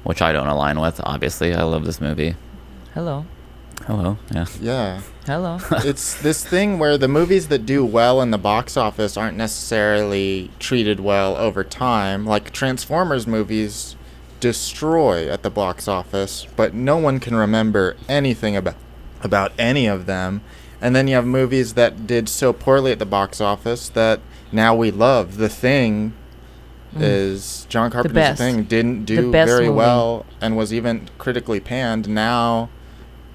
which 0.03 0.21
I 0.21 0.31
don't 0.31 0.47
align 0.47 0.79
with. 0.79 0.99
Obviously, 1.03 1.53
I 1.53 1.63
love 1.63 1.85
this 1.85 2.01
movie. 2.01 2.35
Hello. 2.93 3.25
Hello. 3.87 4.17
Yeah. 4.33 4.45
yeah. 4.59 5.01
Hello. 5.25 5.59
it's 5.71 6.21
this 6.21 6.45
thing 6.45 6.77
where 6.77 6.97
the 6.97 7.07
movies 7.07 7.47
that 7.47 7.65
do 7.65 7.83
well 7.83 8.21
in 8.21 8.31
the 8.31 8.37
box 8.37 8.77
office 8.77 9.17
aren't 9.17 9.37
necessarily 9.37 10.51
treated 10.59 10.99
well 10.99 11.35
over 11.35 11.63
time. 11.63 12.25
Like 12.25 12.51
Transformers 12.51 13.25
movies 13.25 13.95
destroy 14.39 15.29
at 15.29 15.43
the 15.43 15.49
box 15.49 15.87
office, 15.87 16.47
but 16.55 16.73
no 16.73 16.97
one 16.97 17.19
can 17.19 17.35
remember 17.35 17.95
anything 18.07 18.55
about 18.55 18.75
about 19.23 19.51
any 19.57 19.85
of 19.85 20.05
them. 20.05 20.41
And 20.81 20.95
then 20.95 21.07
you 21.07 21.15
have 21.15 21.25
movies 21.25 21.75
that 21.75 22.07
did 22.07 22.27
so 22.27 22.51
poorly 22.53 22.91
at 22.91 22.99
the 22.99 23.05
box 23.05 23.39
office 23.39 23.87
that 23.89 24.19
now 24.51 24.75
we 24.75 24.89
love. 24.89 25.37
The 25.37 25.49
Thing 25.49 26.13
is 26.97 27.65
John 27.69 27.91
Carpenter's. 27.91 28.37
Thing 28.37 28.63
didn't 28.63 29.05
do 29.05 29.31
very 29.31 29.65
movie. 29.67 29.77
well 29.77 30.25
and 30.41 30.55
was 30.57 30.73
even 30.73 31.09
critically 31.17 31.59
panned. 31.59 32.07
Now 32.09 32.69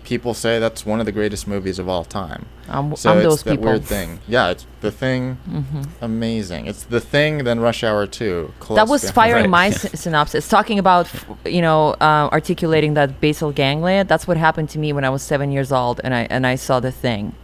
people 0.05 0.35
say 0.35 0.61
that's 0.61 0.87
one 0.87 1.01
of 1.01 1.07
the 1.07 1.11
greatest 1.11 1.49
movies 1.49 1.81
of 1.81 1.89
all 1.89 2.05
time. 2.05 2.47
I'm, 2.69 2.95
So 2.95 3.11
I'm 3.11 3.19
it's 3.19 3.25
those 3.27 3.43
that 3.43 3.51
people. 3.53 3.67
weird 3.67 3.85
thing. 3.85 4.21
Yeah, 4.29 4.51
it's 4.51 4.65
the 4.81 4.93
thing. 4.93 5.39
Mm-hmm. 5.49 5.83
Amazing. 6.01 6.67
It's 6.67 6.85
the 6.85 7.01
thing. 7.01 7.39
Then 7.45 7.59
Rush 7.61 7.83
Hour 7.83 8.07
Two. 8.07 8.53
That 8.71 8.87
was 8.89 9.11
firing 9.11 9.51
Right. 9.51 9.51
my 9.51 9.71
sy- 9.81 9.89
synapses, 9.91 10.49
talking 10.49 10.79
about, 10.79 11.09
you 11.45 11.61
know, 11.61 11.95
uh, 12.01 12.29
articulating 12.33 12.95
that 12.95 13.21
basal 13.21 13.51
ganglia. 13.53 14.05
That's 14.05 14.29
what 14.29 14.37
happened 14.37 14.69
to 14.71 14.79
me 14.79 14.93
when 14.93 15.05
I 15.05 15.11
was 15.11 15.23
seven 15.23 15.51
years 15.51 15.73
old, 15.73 16.01
and 16.05 16.15
I 16.15 16.27
and 16.31 16.47
I 16.47 16.55
saw 16.57 16.79
the 16.81 16.93
thing, 16.93 17.35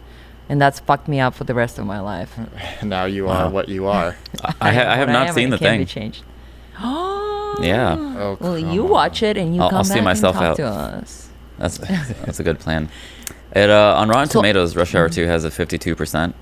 and 0.53 0.61
that's 0.61 0.79
fucked 0.79 1.07
me 1.07 1.19
up 1.19 1.33
for 1.33 1.45
the 1.45 1.53
rest 1.55 1.79
of 1.79 1.85
my 1.87 1.99
life. 1.99 2.37
now 2.83 3.05
you 3.05 3.27
are 3.27 3.45
Wow. 3.45 3.49
what 3.49 3.69
you 3.69 3.87
are. 3.87 4.15
I, 4.61 4.71
ha- 4.71 4.91
I 4.91 4.95
have 4.97 5.07
What 5.07 5.13
not 5.13 5.27
am, 5.29 5.33
seen 5.33 5.49
the 5.49 5.57
can't 5.57 5.71
thing. 5.71 5.79
Be 5.79 5.85
changed. 5.85 6.23
Oh. 6.79 7.09
Yeah. 7.61 7.95
Oh, 7.97 8.37
Well, 8.39 8.57
you 8.57 8.83
watch 8.83 9.21
it 9.23 9.35
and 9.37 9.55
you 9.55 9.61
I'll- 9.61 9.69
come 9.69 9.77
I'll 9.79 9.83
see 9.83 9.95
back 9.95 10.03
myself 10.03 10.35
and 10.35 10.41
talk 10.41 10.51
out. 10.51 10.57
to 10.57 10.65
us. 10.67 11.29
That's 11.57 11.77
that's 11.77 12.39
a 12.39 12.43
good 12.43 12.59
plan. 12.59 12.89
It 13.55 13.69
uh, 13.69 13.95
on 13.97 14.09
Rotten 14.09 14.27
So- 14.27 14.39
Tomatoes, 14.39 14.75
Rush 14.75 14.93
Hour 14.95 15.07
mm. 15.09 15.13
Two 15.13 15.25
has 15.27 15.43
a 15.43 15.51
fifty-two 15.51 15.95
percent, 15.95 16.35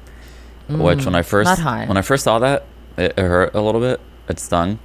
which 0.69 0.99
mm, 0.99 1.05
when 1.05 1.15
I 1.15 1.21
first 1.21 1.49
not 1.49 1.59
high. 1.59 1.85
when 1.85 1.97
I 1.97 2.01
first 2.01 2.23
saw 2.23 2.39
that, 2.39 2.65
it, 2.97 3.11
it 3.17 3.19
hurt 3.19 3.53
a 3.53 3.59
little 3.59 3.81
bit. 3.81 3.99
It 4.29 4.39
stung 4.39 4.79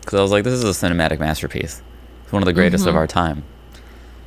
because 0.00 0.18
I 0.18 0.22
was 0.22 0.30
like, 0.30 0.44
"This 0.44 0.52
is 0.52 0.64
a 0.64 0.86
cinematic 0.86 1.18
masterpiece. 1.20 1.80
It's 2.22 2.32
one 2.32 2.42
of 2.42 2.46
the 2.46 2.52
greatest 2.52 2.84
of 2.84 2.90
mm-hmm. 2.90 2.98
our 2.98 3.06
time." 3.06 3.44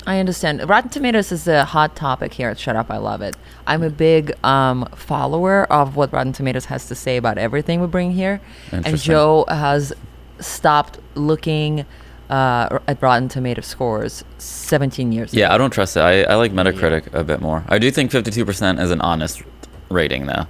I 0.08 0.20
understand. 0.20 0.68
Rotten 0.70 0.89
Tomatoes 0.89 1.32
is 1.32 1.48
a 1.48 1.65
hot 1.65 1.96
topic 1.96 2.34
here 2.34 2.50
at 2.50 2.60
Shut 2.60 2.76
Up, 2.76 2.91
I 2.91 2.98
Love 2.98 3.22
It. 3.22 3.36
I'm 3.65 3.82
a 3.82 3.89
big 3.89 4.34
um, 4.44 4.86
follower 4.96 5.65
of 5.72 5.96
what 5.96 6.13
Rotten 6.13 6.32
Tomatoes 6.32 6.65
has 6.65 6.88
to 6.89 6.96
say 6.96 7.18
about 7.18 7.38
everything 7.39 7.82
we 7.82 7.88
bring 7.88 8.12
here. 8.12 8.39
And 8.72 8.98
Joe 9.00 9.46
has 9.48 9.94
stopped 10.39 11.00
looking 11.15 11.86
uh, 12.30 12.80
at 12.88 13.02
Rotten 13.02 13.30
Tomato 13.30 13.62
scores 13.62 14.24
17 14.38 15.12
years 15.12 15.34
Yeah, 15.34 15.48
ago. 15.48 15.56
I 15.56 15.58
don't 15.58 15.72
trust 15.72 15.98
it. 15.98 16.02
I, 16.02 16.24
I 16.24 16.36
like 16.36 16.52
Metacritic 16.52 17.12
a 17.13 17.24
bit 17.24 17.41
more. 17.41 17.63
I 17.68 17.80
do 17.80 17.89
think 17.89 18.12
fifty-two 18.12 18.46
percent 18.46 18.80
is 18.80 18.91
an 18.91 19.02
honest 19.02 19.41
rating, 19.89 20.26
though. 20.28 20.46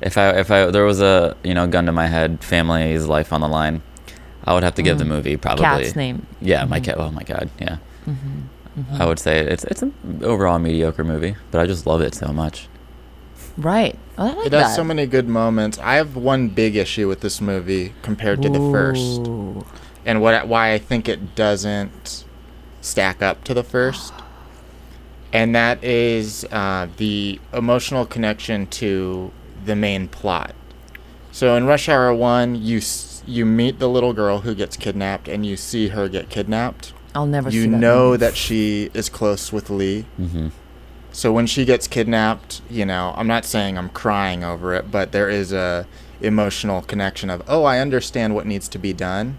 If 0.00 0.16
I 0.18 0.30
if 0.38 0.50
I 0.50 0.66
there 0.66 0.84
was 0.84 1.00
a 1.00 1.36
you 1.44 1.52
know 1.54 1.66
gun 1.66 1.86
to 1.86 1.92
my 1.92 2.06
head, 2.06 2.42
family's 2.42 3.06
life 3.06 3.32
on 3.32 3.40
the 3.40 3.48
line, 3.48 3.82
I 4.44 4.54
would 4.54 4.62
have 4.62 4.74
to 4.76 4.82
give 4.82 4.98
the 4.98 5.04
movie 5.04 5.36
probably. 5.36 5.64
Cat's 5.64 5.94
name. 5.96 6.26
Yeah, 6.40 6.64
my 6.64 6.80
cat. 6.80 6.96
Oh 6.98 7.10
my 7.10 7.22
god, 7.22 7.50
yeah. 7.60 7.78
I 8.98 9.06
would 9.06 9.18
say 9.18 9.40
it's 9.40 9.64
it's 9.64 9.82
an 9.82 9.92
overall 10.22 10.58
mediocre 10.58 11.04
movie, 11.04 11.36
but 11.50 11.60
I 11.60 11.66
just 11.66 11.86
love 11.86 12.00
it 12.00 12.14
so 12.14 12.32
much. 12.32 12.68
Right. 13.56 13.98
Oh, 14.16 14.28
I 14.28 14.32
like 14.34 14.46
It 14.46 14.52
has 14.52 14.74
so 14.74 14.84
many 14.84 15.06
good 15.06 15.28
moments. 15.28 15.78
I 15.78 15.96
have 15.96 16.16
one 16.16 16.48
big 16.48 16.76
issue 16.76 17.08
with 17.08 17.20
this 17.20 17.40
movie 17.40 17.94
compared 18.02 18.42
to 18.42 18.48
the 18.48 18.58
first, 18.70 19.26
and 20.06 20.22
what 20.22 20.46
why 20.46 20.72
I 20.72 20.78
think 20.78 21.08
it 21.08 21.34
doesn't 21.34 22.24
stack 22.80 23.22
up 23.22 23.44
to 23.44 23.54
the 23.54 23.64
first, 23.64 24.12
and 25.32 25.54
that 25.54 25.82
is 25.82 26.46
uh, 26.50 26.88
the 26.96 27.40
emotional 27.52 28.06
connection 28.06 28.66
to 28.68 29.32
the 29.64 29.76
main 29.76 30.08
plot. 30.08 30.54
So 31.32 31.54
in 31.56 31.66
Rush 31.66 31.88
Hour 31.88 32.14
One, 32.14 32.54
you 32.54 32.80
you 33.26 33.44
meet 33.44 33.78
the 33.78 33.88
little 33.88 34.12
girl 34.12 34.40
who 34.40 34.54
gets 34.54 34.76
kidnapped, 34.76 35.28
and 35.28 35.44
you 35.44 35.56
see 35.56 35.88
her 35.88 36.08
get 36.08 36.30
kidnapped. 36.30 36.92
I'll 37.14 37.26
never 37.26 37.50
You 37.50 37.62
see 37.64 37.68
that 37.70 37.76
know 37.78 38.10
movie. 38.10 38.16
that 38.18 38.36
she 38.36 38.90
is 38.94 39.08
close 39.08 39.52
with 39.52 39.68
Lee. 39.70 40.02
hmm 40.16 40.48
So 41.12 41.32
when 41.32 41.46
she 41.46 41.64
gets 41.64 41.88
kidnapped, 41.88 42.60
you 42.70 42.86
know, 42.86 43.12
I'm 43.16 43.26
not 43.26 43.44
saying 43.44 43.76
I'm 43.76 43.88
crying 43.90 44.44
over 44.44 44.74
it, 44.74 44.90
but 44.90 45.12
there 45.12 45.28
is 45.28 45.52
a 45.52 45.86
emotional 46.20 46.82
connection 46.82 47.30
of, 47.30 47.42
oh, 47.48 47.64
I 47.64 47.78
understand 47.80 48.34
what 48.34 48.46
needs 48.46 48.68
to 48.68 48.78
be 48.78 48.92
done. 48.92 49.38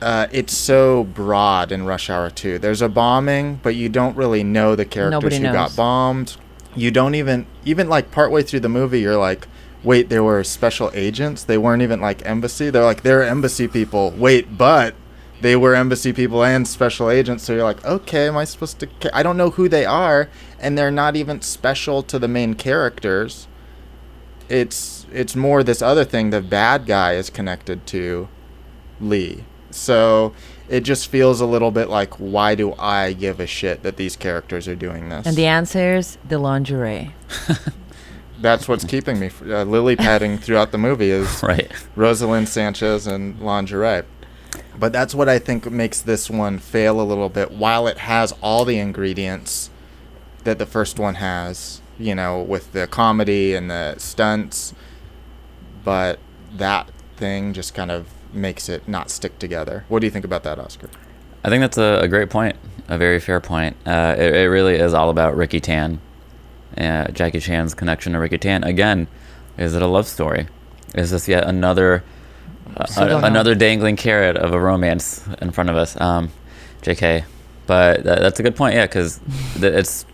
Uh, 0.00 0.26
it's 0.32 0.56
so 0.56 1.04
broad 1.04 1.70
in 1.70 1.84
Rush 1.84 2.10
Hour 2.10 2.28
2. 2.28 2.58
There's 2.58 2.82
a 2.82 2.88
bombing, 2.88 3.60
but 3.62 3.76
you 3.76 3.88
don't 3.88 4.16
really 4.16 4.42
know 4.42 4.74
the 4.74 4.84
characters 4.84 5.12
Nobody 5.22 5.36
who 5.36 5.42
knows. 5.44 5.52
got 5.52 5.76
bombed. 5.76 6.36
You 6.74 6.90
don't 6.90 7.14
even, 7.14 7.46
even 7.64 7.88
like 7.88 8.10
partway 8.10 8.42
through 8.42 8.60
the 8.60 8.68
movie, 8.68 9.00
you're 9.00 9.16
like, 9.16 9.46
wait, 9.84 10.08
there 10.08 10.24
were 10.24 10.42
special 10.42 10.90
agents? 10.92 11.44
They 11.44 11.56
weren't 11.58 11.82
even 11.82 12.00
like 12.00 12.26
embassy? 12.26 12.68
They're 12.70 12.82
like, 12.84 13.02
they're 13.02 13.22
embassy 13.22 13.68
people. 13.68 14.10
Wait, 14.16 14.58
but 14.58 14.94
they 15.42 15.56
were 15.56 15.74
embassy 15.74 16.12
people 16.12 16.44
and 16.44 16.66
special 16.66 17.10
agents. 17.10 17.44
So 17.44 17.52
you're 17.52 17.64
like, 17.64 17.84
okay, 17.84 18.28
am 18.28 18.36
I 18.36 18.44
supposed 18.44 18.78
to? 18.80 18.86
Ca- 18.86 19.10
I 19.12 19.22
don't 19.22 19.36
know 19.36 19.50
who 19.50 19.68
they 19.68 19.84
are, 19.84 20.28
and 20.60 20.78
they're 20.78 20.90
not 20.90 21.16
even 21.16 21.42
special 21.42 22.02
to 22.04 22.18
the 22.18 22.28
main 22.28 22.54
characters. 22.54 23.48
It's 24.48 25.06
it's 25.12 25.34
more 25.36 25.62
this 25.62 25.82
other 25.82 26.04
thing. 26.04 26.30
The 26.30 26.40
bad 26.40 26.86
guy 26.86 27.14
is 27.14 27.28
connected 27.30 27.86
to 27.88 28.28
Lee, 29.00 29.44
so 29.70 30.32
it 30.68 30.80
just 30.82 31.08
feels 31.08 31.40
a 31.40 31.46
little 31.46 31.70
bit 31.70 31.88
like, 31.90 32.14
why 32.14 32.54
do 32.54 32.74
I 32.78 33.12
give 33.12 33.40
a 33.40 33.46
shit 33.46 33.82
that 33.82 33.96
these 33.96 34.16
characters 34.16 34.68
are 34.68 34.76
doing 34.76 35.08
this? 35.08 35.26
And 35.26 35.36
the 35.36 35.46
answer 35.46 35.96
is 35.96 36.18
the 36.26 36.38
lingerie. 36.38 37.14
That's 38.40 38.66
what's 38.66 38.84
keeping 38.84 39.20
me 39.20 39.26
f- 39.26 39.42
uh, 39.42 39.62
lily 39.64 39.94
padding 39.96 40.38
throughout 40.38 40.72
the 40.72 40.78
movie 40.78 41.10
is 41.10 41.42
Right. 41.42 41.70
Roselyn 41.96 42.46
Sanchez 42.46 43.06
and 43.06 43.38
lingerie. 43.40 44.02
But 44.78 44.92
that's 44.92 45.14
what 45.14 45.28
I 45.28 45.38
think 45.38 45.70
makes 45.70 46.00
this 46.00 46.30
one 46.30 46.58
fail 46.58 47.00
a 47.00 47.02
little 47.02 47.28
bit. 47.28 47.50
While 47.50 47.86
it 47.86 47.98
has 47.98 48.32
all 48.40 48.64
the 48.64 48.78
ingredients 48.78 49.70
that 50.44 50.58
the 50.58 50.66
first 50.66 50.98
one 50.98 51.16
has, 51.16 51.80
you 51.98 52.14
know, 52.14 52.40
with 52.40 52.72
the 52.72 52.86
comedy 52.86 53.54
and 53.54 53.70
the 53.70 53.96
stunts, 53.98 54.74
but 55.84 56.18
that 56.54 56.90
thing 57.16 57.52
just 57.52 57.74
kind 57.74 57.90
of 57.90 58.08
makes 58.32 58.68
it 58.68 58.88
not 58.88 59.10
stick 59.10 59.38
together. 59.38 59.84
What 59.88 60.00
do 60.00 60.06
you 60.06 60.10
think 60.10 60.24
about 60.24 60.42
that, 60.44 60.58
Oscar? 60.58 60.88
I 61.44 61.48
think 61.48 61.60
that's 61.60 61.78
a, 61.78 62.00
a 62.00 62.08
great 62.08 62.30
point, 62.30 62.56
a 62.88 62.96
very 62.96 63.20
fair 63.20 63.40
point. 63.40 63.76
Uh, 63.86 64.14
it, 64.16 64.34
it 64.34 64.48
really 64.48 64.76
is 64.76 64.94
all 64.94 65.10
about 65.10 65.36
Ricky 65.36 65.60
Tan, 65.60 66.00
uh, 66.78 67.08
Jackie 67.08 67.40
Chan's 67.40 67.74
connection 67.74 68.12
to 68.12 68.18
Ricky 68.18 68.38
Tan. 68.38 68.64
Again, 68.64 69.08
is 69.58 69.74
it 69.74 69.82
a 69.82 69.86
love 69.86 70.06
story? 70.06 70.46
Is 70.94 71.10
this 71.10 71.28
yet 71.28 71.44
another 71.44 72.04
uh, 72.76 72.86
Still 72.86 73.08
don't 73.08 73.20
know. 73.22 73.26
another 73.26 73.54
dangling 73.54 73.96
carrot 73.96 74.36
of 74.36 74.52
a 74.52 74.60
romance 74.60 75.24
in 75.40 75.50
front 75.50 75.70
of 75.70 75.76
us? 75.76 75.98
Um, 76.00 76.30
J.K. 76.82 77.24
But 77.66 78.04
that, 78.04 78.20
that's 78.20 78.40
a 78.40 78.42
good 78.42 78.56
point, 78.56 78.74
yeah, 78.74 78.86
because 78.86 79.20
it's 79.56 80.04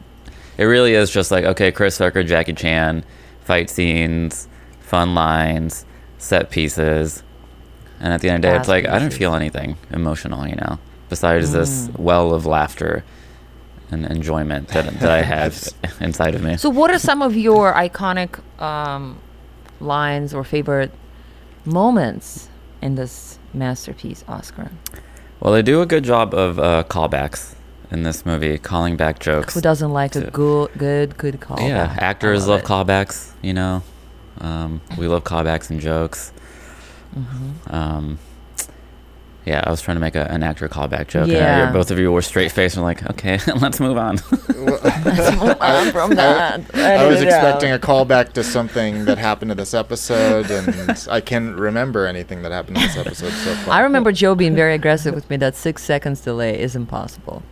it 0.59 0.64
really 0.64 0.94
is 0.94 1.11
just 1.11 1.31
like 1.31 1.44
okay, 1.44 1.73
Chris 1.73 1.97
Tucker, 1.99 2.23
Jackie 2.23 2.53
Chan, 2.53 3.05
fight 3.42 3.71
scenes, 3.71 4.49
fun 4.81 5.14
lines, 5.14 5.85
set 6.18 6.51
pieces, 6.51 7.23
and 8.01 8.12
at 8.12 8.21
the 8.21 8.29
end 8.29 8.44
of 8.44 8.51
the 8.51 8.55
day, 8.55 8.61
it's 8.61 8.68
like 8.68 8.87
I 8.87 8.99
didn't 8.99 9.14
feel 9.14 9.35
anything 9.35 9.77
emotional, 9.90 10.47
you 10.47 10.57
know, 10.57 10.79
besides 11.09 11.53
this 11.53 11.88
Mm. 11.88 11.99
well 11.99 12.35
of 12.35 12.44
laughter 12.44 13.03
and 13.90 14.05
enjoyment 14.05 14.68
that, 14.68 14.85
that 15.01 15.11
I 15.11 15.23
have 15.23 15.57
inside 16.01 16.35
of 16.35 16.42
me. 16.42 16.59
So, 16.59 16.68
what 16.68 16.90
are 16.90 16.99
some 16.99 17.23
of 17.23 17.35
your 17.35 17.73
iconic 17.73 18.38
um, 18.61 19.18
lines 19.81 20.35
or 20.35 20.44
favorite 20.44 20.92
moments 21.64 22.48
in 22.83 22.95
this 22.95 23.38
masterpiece, 23.53 24.25
Oscar? 24.29 24.71
Well, 25.41 25.53
they 25.53 25.62
do 25.62 25.81
a 25.81 25.87
good 25.87 26.05
job 26.05 26.35
of 26.35 26.59
uh, 26.59 26.85
callbacks 26.88 27.55
in 27.91 28.03
this 28.03 28.27
movie, 28.27 28.59
calling 28.59 28.97
back 28.97 29.19
jokes. 29.19 29.55
Who 29.55 29.61
doesn't 29.61 29.91
like 29.93 30.17
a 30.17 30.31
good, 30.31 30.71
good, 30.77 31.17
good 31.17 31.41
call? 31.41 31.61
Yeah, 31.61 31.97
actors 31.99 32.47
love, 32.47 32.69
love 32.69 32.87
callbacks. 32.87 33.33
You 33.43 33.55
know, 33.55 33.83
um, 34.41 34.81
we 34.97 35.07
love 35.07 35.25
callbacks 35.25 35.71
and 35.71 35.81
jokes. 35.81 36.33
Mm-hmm. 37.17 37.75
Um, 37.75 38.19
Yeah, 39.49 39.63
I 39.67 39.71
was 39.71 39.81
trying 39.81 39.97
to 39.97 40.01
make 40.01 40.15
a, 40.15 40.31
an 40.31 40.43
actor 40.43 40.69
callback 40.69 41.09
joke. 41.09 41.23
and 41.23 41.33
Yeah. 41.33 41.59
yeah. 41.65 41.73
both 41.73 41.91
of 41.91 41.99
you 41.99 42.13
were 42.13 42.21
straight 42.21 42.53
faced 42.53 42.77
and 42.77 42.85
like, 42.85 43.09
okay, 43.13 43.39
let's 43.63 43.81
move 43.81 43.97
on. 43.97 44.19
I'm 45.61 45.91
from 45.91 46.11
that. 46.17 46.61
I 46.75 47.07
was 47.07 47.23
expecting 47.23 47.71
know. 47.71 47.77
a 47.77 47.79
callback 47.79 48.35
to 48.35 48.45
something 48.45 49.07
that 49.07 49.17
happened 49.17 49.51
to 49.51 49.55
this 49.55 49.73
episode, 49.73 50.51
and 50.51 51.07
I 51.11 51.23
can't 51.23 51.57
remember 51.57 52.07
anything 52.07 52.43
that 52.43 52.53
happened 52.53 52.77
in 52.77 52.83
this 52.83 52.97
episode 52.99 53.33
so 53.33 53.55
far. 53.55 53.75
I 53.75 53.81
remember 53.81 54.13
Joe 54.13 54.35
being 54.35 54.55
very 54.55 54.75
aggressive 54.75 55.15
with 55.15 55.31
me 55.31 55.39
that 55.39 55.57
six 55.57 55.83
seconds 55.83 56.21
delay 56.21 56.61
is 56.61 56.77
impossible. 56.77 57.43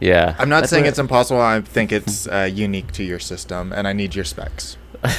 yeah. 0.00 0.36
I'm 0.38 0.50
not 0.50 0.60
That's 0.60 0.70
saying 0.70 0.84
it's 0.84 0.98
impossible. 0.98 1.40
I 1.40 1.62
think 1.62 1.92
it's 1.92 2.28
uh, 2.28 2.48
unique 2.52 2.92
to 2.92 3.02
your 3.02 3.18
system, 3.18 3.72
and 3.72 3.88
I 3.88 3.94
need 3.94 4.14
your 4.14 4.24
specs. 4.26 4.76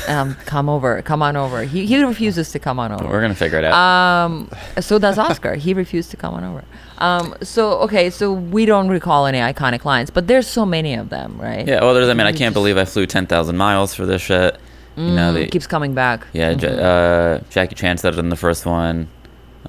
Um, 0.09 0.35
come 0.45 0.67
over, 0.67 1.01
come 1.03 1.21
on 1.21 1.37
over. 1.37 1.63
He, 1.63 1.85
he 1.85 2.03
refuses 2.03 2.51
to 2.51 2.59
come 2.59 2.79
on 2.79 2.91
over. 2.91 3.05
We're 3.07 3.21
going 3.21 3.31
to 3.31 3.37
figure 3.37 3.59
it 3.59 3.63
out. 3.65 3.73
Um, 3.73 4.49
so 4.81 4.99
does 4.99 5.17
Oscar. 5.17 5.55
he 5.55 5.73
refused 5.73 6.11
to 6.11 6.17
come 6.17 6.33
on 6.33 6.43
over. 6.43 6.63
Um, 6.97 7.33
so 7.41 7.79
okay, 7.79 8.09
so 8.09 8.33
we 8.33 8.65
don't 8.65 8.89
recall 8.89 9.25
any 9.25 9.37
iconic 9.39 9.85
lines, 9.85 10.09
but 10.09 10.27
there's 10.27 10.47
so 10.47 10.65
many 10.65 10.95
of 10.95 11.09
them, 11.09 11.39
right? 11.39 11.65
yeah, 11.65 11.79
well, 11.81 11.93
there's, 11.93 12.09
I 12.09 12.13
mean, 12.13 12.27
I 12.27 12.33
can't 12.33 12.53
believe 12.53 12.77
I 12.77 12.83
flew 12.85 13.05
10,000 13.05 13.55
miles 13.55 13.93
for 13.95 14.05
this 14.05 14.21
shit. 14.21 14.59
You 14.97 15.11
know, 15.11 15.31
Mm, 15.31 15.33
the, 15.35 15.47
keeps 15.47 15.65
coming 15.65 15.93
back. 15.93 16.27
Yeah, 16.33 16.53
Mhm. 16.55 16.77
uh, 16.77 17.43
Jackie 17.49 17.75
Chan 17.75 17.99
said 17.99 18.13
it 18.15 18.19
in 18.19 18.27
the 18.27 18.35
first 18.35 18.65
one. 18.65 19.07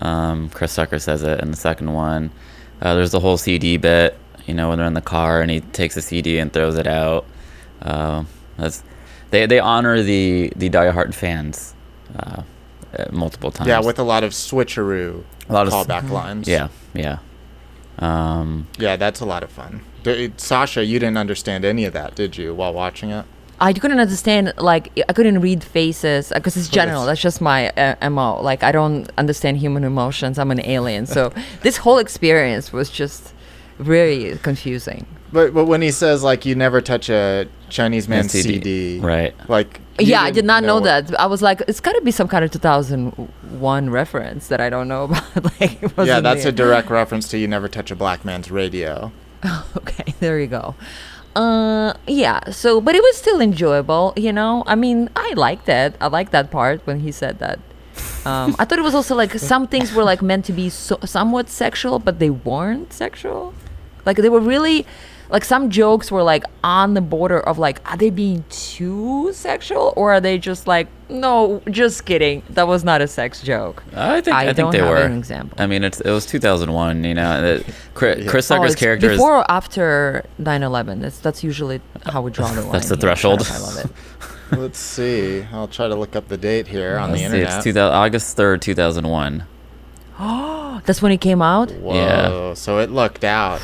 Um, 0.00 0.48
Chris 0.48 0.74
Tucker 0.74 0.98
says 0.98 1.22
it 1.22 1.40
in 1.40 1.52
the 1.52 1.56
second 1.56 1.92
one. 1.92 2.30
Uh, 2.82 2.94
there's 2.96 3.12
the 3.12 3.20
whole 3.20 3.36
CD 3.36 3.76
bit, 3.76 4.18
you 4.46 4.54
know, 4.54 4.70
when 4.70 4.78
they're 4.78 4.86
in 4.88 4.94
the 4.94 5.00
car 5.00 5.40
and 5.40 5.50
he 5.52 5.60
takes 5.60 5.96
a 5.96 6.02
CD 6.02 6.38
and 6.38 6.52
throws 6.52 6.76
it 6.76 6.88
out. 6.88 7.26
Uh, 7.80 8.24
that's 8.56 8.82
they 9.30 9.46
they 9.46 9.58
honor 9.58 10.02
the 10.02 10.52
the 10.56 10.70
diehard 10.70 11.14
fans 11.14 11.74
uh, 12.18 12.42
uh, 12.98 13.04
multiple 13.10 13.50
times. 13.50 13.68
Yeah, 13.68 13.80
with 13.80 13.98
a 13.98 14.02
lot 14.02 14.24
of 14.24 14.32
switcheroo 14.32 15.24
a 15.48 15.52
lot 15.52 15.66
of 15.66 15.72
callback 15.72 16.08
lines. 16.10 16.48
Yeah, 16.48 16.68
yeah. 16.94 17.18
Um, 17.98 18.66
yeah, 18.78 18.96
that's 18.96 19.20
a 19.20 19.26
lot 19.26 19.42
of 19.42 19.50
fun. 19.50 19.82
D- 20.02 20.32
Sasha, 20.36 20.84
you 20.84 20.98
didn't 20.98 21.18
understand 21.18 21.64
any 21.64 21.84
of 21.84 21.92
that, 21.92 22.14
did 22.14 22.36
you, 22.38 22.54
while 22.54 22.72
watching 22.72 23.10
it? 23.10 23.26
I 23.62 23.74
couldn't 23.74 24.00
understand, 24.00 24.54
like, 24.56 24.90
I 25.06 25.12
couldn't 25.12 25.40
read 25.40 25.62
faces 25.62 26.32
because 26.34 26.56
it's 26.56 26.70
general. 26.70 27.04
That's 27.04 27.20
just 27.20 27.42
my 27.42 27.68
uh, 27.70 28.08
MO. 28.08 28.40
Like, 28.40 28.62
I 28.62 28.72
don't 28.72 29.10
understand 29.18 29.58
human 29.58 29.84
emotions. 29.84 30.38
I'm 30.38 30.50
an 30.50 30.64
alien. 30.64 31.04
So, 31.04 31.30
this 31.60 31.76
whole 31.76 31.98
experience 31.98 32.72
was 32.72 32.88
just 32.88 33.34
very 33.78 34.38
confusing. 34.42 35.06
But 35.32 35.54
but 35.54 35.66
when 35.66 35.82
he 35.82 35.90
says 35.90 36.22
like 36.22 36.44
you 36.44 36.54
never 36.54 36.80
touch 36.80 37.08
a 37.08 37.46
Chinese 37.70 38.08
Man 38.08 38.28
CD, 38.28 38.54
CD, 38.54 39.00
right. 39.00 39.34
Like 39.48 39.80
yeah, 39.98 40.22
I 40.22 40.26
did 40.26 40.36
didn't 40.36 40.46
not 40.48 40.62
know, 40.64 40.80
that. 40.80 41.18
I 41.18 41.26
was 41.26 41.42
like, 41.42 41.62
it's 41.68 41.80
got 41.80 41.92
to 41.92 42.00
be 42.00 42.10
some 42.10 42.28
kind 42.28 42.44
of 42.44 42.50
2001 42.50 43.90
reference 43.90 44.48
that 44.48 44.60
I 44.60 44.70
don't 44.70 44.88
know 44.88 45.04
about. 45.34 45.44
like, 45.44 45.60
it 45.60 45.82
Yeah, 45.82 45.88
wasn't 45.96 46.22
that's 46.24 46.42
there. 46.42 46.48
a 46.50 46.52
direct 46.64 46.90
reference 46.90 47.28
to 47.28 47.38
you 47.38 47.46
never 47.48 47.68
touch 47.68 47.90
a 47.90 47.96
black 47.96 48.24
man's 48.24 48.50
radio. 48.50 49.12
okay, 49.76 50.14
there 50.20 50.38
you 50.38 50.46
go. 50.46 50.74
Uh, 51.36 51.94
yeah. 52.06 52.50
So, 52.50 52.80
but 52.80 52.94
it 52.94 53.02
was 53.02 53.16
still 53.16 53.40
enjoyable. 53.40 54.12
You 54.16 54.32
know, 54.32 54.64
I 54.66 54.74
mean, 54.74 55.08
I 55.16 55.32
liked 55.36 55.68
it. 55.68 55.94
I 56.00 56.08
liked 56.08 56.32
that 56.32 56.50
part 56.50 56.80
when 56.86 57.00
he 57.00 57.12
said 57.12 57.38
that. 57.38 57.58
Um, 58.24 58.56
I 58.58 58.64
thought 58.64 58.78
it 58.78 58.82
was 58.82 58.94
also 58.94 59.14
like 59.14 59.32
some 59.38 59.66
things 59.66 59.92
were 59.92 60.04
like 60.04 60.22
meant 60.22 60.44
to 60.46 60.52
be 60.52 60.68
so, 60.70 60.98
somewhat 61.04 61.48
sexual, 61.48 61.98
but 61.98 62.18
they 62.18 62.30
weren't 62.30 62.92
sexual. 62.92 63.54
Like 64.04 64.16
they 64.16 64.28
were 64.28 64.40
really, 64.40 64.86
like 65.30 65.44
some 65.44 65.70
jokes 65.70 66.10
were 66.10 66.22
like 66.22 66.44
on 66.64 66.94
the 66.94 67.00
border 67.00 67.40
of 67.40 67.58
like, 67.58 67.80
are 67.90 67.96
they 67.96 68.10
being 68.10 68.44
too 68.50 69.32
sexual 69.32 69.92
or 69.96 70.12
are 70.12 70.20
they 70.20 70.38
just 70.38 70.66
like, 70.66 70.88
no, 71.08 71.62
just 71.70 72.04
kidding. 72.04 72.42
That 72.50 72.66
was 72.68 72.84
not 72.84 73.00
a 73.00 73.06
sex 73.08 73.40
joke. 73.42 73.82
I 73.94 74.20
think 74.20 74.36
I 74.36 74.40
I, 74.42 74.44
think 74.46 74.56
don't 74.56 74.72
they 74.72 74.78
have 74.78 74.88
were. 74.88 74.96
an 74.96 75.16
example. 75.18 75.56
I 75.60 75.66
mean, 75.66 75.82
it's 75.84 76.00
it 76.00 76.10
was 76.10 76.26
2001. 76.26 77.04
You 77.04 77.14
know, 77.14 77.44
it, 77.44 77.66
Chris, 77.94 78.28
Chris 78.30 78.50
Oh, 78.50 78.56
Tucker's 78.56 78.72
it's 78.72 78.80
character 78.80 79.10
is 79.10 79.16
before 79.18 79.38
or 79.38 79.50
after 79.50 80.24
9/11. 80.40 81.00
That's 81.00 81.18
that's 81.18 81.42
usually 81.44 81.80
how 82.06 82.22
we 82.22 82.30
draw 82.30 82.48
the 82.52 82.60
line. 82.62 82.72
That's 82.72 82.88
the 82.88 82.94
here. 82.96 83.00
threshold. 83.00 83.42
I 83.50 83.58
love 83.58 83.84
it. 83.84 83.90
Let's 84.58 84.78
see. 84.78 85.44
I'll 85.52 85.68
try 85.68 85.86
to 85.88 85.94
look 85.94 86.16
up 86.16 86.26
the 86.28 86.36
date 86.36 86.66
here 86.66 86.96
on 86.98 87.10
Let's 87.10 87.22
the 87.22 87.28
see, 87.28 87.36
internet. 87.36 87.56
it's 87.58 87.64
2000, 87.64 87.94
August 87.94 88.36
3rd, 88.36 88.60
2001. 88.60 89.44
Oh, 90.18 90.80
That's 90.86 91.00
when 91.02 91.12
it 91.12 91.20
came 91.20 91.40
out. 91.42 91.70
Whoa! 91.72 91.94
Yeah. 91.94 92.54
So 92.54 92.78
it 92.78 92.90
looked 92.90 93.22
out. 93.24 93.60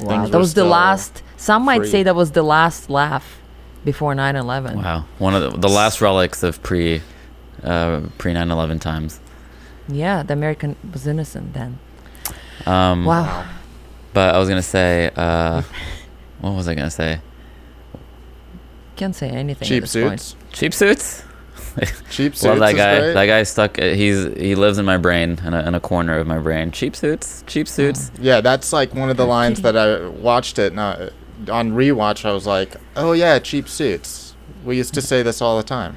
Wow, 0.00 0.08
Things 0.08 0.30
that 0.30 0.38
was 0.38 0.54
the 0.54 0.64
last. 0.64 1.22
Some 1.36 1.64
might 1.64 1.78
free. 1.82 1.90
say 1.90 2.02
that 2.02 2.14
was 2.14 2.32
the 2.32 2.42
last 2.42 2.90
laugh 2.90 3.38
before 3.84 4.14
9/11. 4.14 4.74
Wow, 4.76 5.04
one 5.18 5.34
of 5.34 5.42
the, 5.52 5.58
the 5.58 5.68
last 5.68 6.00
relics 6.00 6.42
of 6.42 6.62
pre 6.62 7.02
uh, 7.62 8.00
pre 8.18 8.32
9/11 8.32 8.80
times. 8.80 9.20
Yeah, 9.88 10.22
the 10.22 10.32
American 10.32 10.76
was 10.92 11.06
innocent 11.06 11.54
then. 11.54 11.78
Um, 12.66 13.04
Wow. 13.04 13.44
But 14.12 14.34
I 14.34 14.38
was 14.38 14.48
gonna 14.48 14.62
say, 14.62 15.10
uh, 15.14 15.62
what 16.40 16.52
was 16.54 16.68
I 16.68 16.74
gonna 16.74 16.90
say? 16.90 17.20
Can't 18.96 19.14
say 19.14 19.28
anything. 19.28 19.68
Cheap 19.68 19.84
at 19.84 19.90
this 19.90 20.02
point. 20.08 20.20
suits. 20.20 20.36
Cheap 20.52 20.72
suits. 20.74 21.22
Cheap 22.10 22.34
suits. 22.34 22.44
Love 22.44 22.58
that 22.60 22.70
is 22.70 22.76
guy. 22.76 22.98
great. 22.98 23.12
That 23.14 23.26
guy 23.26 23.42
stuck. 23.42 23.78
Uh, 23.78 23.88
he's 23.90 24.24
he 24.36 24.54
lives 24.54 24.78
in 24.78 24.84
my 24.84 24.96
brain 24.96 25.38
in 25.44 25.54
a, 25.54 25.66
in 25.66 25.74
a 25.74 25.80
corner 25.80 26.18
of 26.18 26.26
my 26.26 26.38
brain. 26.38 26.70
Cheap 26.70 26.96
suits. 26.96 27.44
Cheap 27.46 27.68
suits. 27.68 28.10
Yeah, 28.18 28.40
that's 28.40 28.72
like 28.72 28.94
one 28.94 29.10
of 29.10 29.16
the 29.16 29.26
lines 29.26 29.62
that 29.62 29.76
I 29.76 30.08
watched 30.08 30.58
it. 30.58 30.72
Not 30.72 31.00
uh, 31.00 31.10
on 31.50 31.72
rewatch. 31.72 32.24
I 32.24 32.32
was 32.32 32.46
like, 32.46 32.76
oh 32.96 33.12
yeah, 33.12 33.38
cheap 33.38 33.68
suits. 33.68 34.34
We 34.64 34.76
used 34.76 34.94
to 34.94 35.02
say 35.02 35.22
this 35.22 35.42
all 35.42 35.56
the 35.56 35.62
time. 35.62 35.96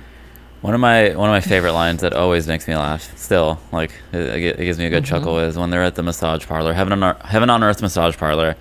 One 0.61 0.73
of 0.73 0.81
my 0.81 1.15
one 1.15 1.29
of 1.29 1.33
my 1.33 1.39
favorite 1.39 1.73
lines 1.73 2.01
that 2.01 2.13
always 2.13 2.45
makes 2.45 2.67
me 2.67 2.75
laugh. 2.75 3.17
Still, 3.17 3.59
like 3.71 3.93
it, 4.11 4.19
it 4.19 4.57
gives 4.57 4.77
me 4.77 4.85
a 4.85 4.89
good 4.89 5.03
mm-hmm. 5.03 5.15
chuckle 5.15 5.39
is 5.39 5.57
when 5.57 5.69
they're 5.69 5.83
at 5.83 5.95
the 5.95 6.03
massage 6.03 6.45
parlor, 6.45 6.73
heaven 6.73 6.91
on 6.91 7.03
Earth, 7.03 7.21
heaven 7.21 7.49
on 7.49 7.63
earth 7.63 7.81
massage 7.81 8.17
parlor, 8.17 8.57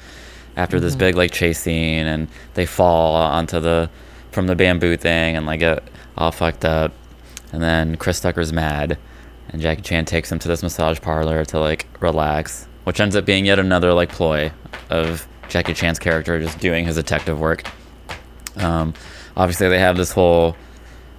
after 0.56 0.78
this 0.78 0.92
mm-hmm. 0.92 1.00
big 1.00 1.14
like 1.16 1.32
chase 1.32 1.58
scene, 1.58 2.06
and 2.06 2.28
they 2.54 2.66
fall 2.66 3.16
onto 3.16 3.58
the 3.58 3.90
from 4.30 4.46
the 4.46 4.54
bamboo 4.54 4.96
thing 4.96 5.36
and 5.36 5.46
like 5.46 5.60
get 5.60 5.82
all 6.16 6.30
fucked 6.30 6.64
up, 6.64 6.92
and 7.52 7.62
then 7.62 7.96
Chris 7.96 8.20
Tucker's 8.20 8.52
mad, 8.52 8.98
and 9.50 9.62
Jackie 9.62 9.82
Chan 9.82 10.04
takes 10.04 10.30
him 10.30 10.38
to 10.40 10.48
this 10.48 10.62
massage 10.62 11.00
parlor 11.00 11.44
to 11.46 11.58
like 11.58 11.86
relax, 12.00 12.66
which 12.84 13.00
ends 13.00 13.16
up 13.16 13.24
being 13.24 13.44
yet 13.44 13.58
another 13.58 13.92
like 13.92 14.10
ploy 14.10 14.52
of 14.90 15.26
Jackie 15.48 15.74
Chan's 15.74 15.98
character 15.98 16.40
just 16.40 16.58
doing 16.58 16.84
his 16.84 16.96
detective 16.96 17.40
work. 17.40 17.64
Um, 18.56 18.94
obviously, 19.36 19.68
they 19.68 19.78
have 19.78 19.96
this 19.96 20.12
whole 20.12 20.56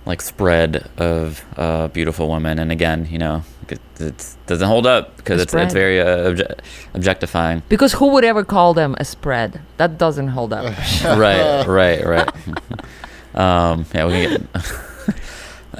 like 0.05 0.21
spread 0.21 0.89
of 0.97 1.43
uh, 1.57 1.87
beautiful 1.89 2.29
women, 2.29 2.59
and 2.59 2.71
again, 2.71 3.07
you 3.09 3.17
know, 3.17 3.43
it 3.67 3.79
it's, 3.99 4.37
doesn't 4.47 4.67
hold 4.67 4.87
up 4.87 5.17
because 5.17 5.41
it's 5.41 5.53
it's 5.53 5.73
very 5.73 5.99
uh, 5.99 6.31
obje- 6.31 6.59
objectifying. 6.93 7.63
Because 7.69 7.93
who 7.93 8.07
would 8.09 8.23
ever 8.23 8.43
call 8.43 8.73
them 8.73 8.95
a 8.99 9.05
spread? 9.05 9.61
That 9.77 9.97
doesn't 9.97 10.29
hold 10.29 10.53
up. 10.53 10.65
right, 11.03 11.65
right, 11.65 12.05
right. 12.05 12.29
um, 13.35 13.85
yeah, 13.93 14.05
we 14.05 14.11
can 14.11 14.47
get. 14.53 14.75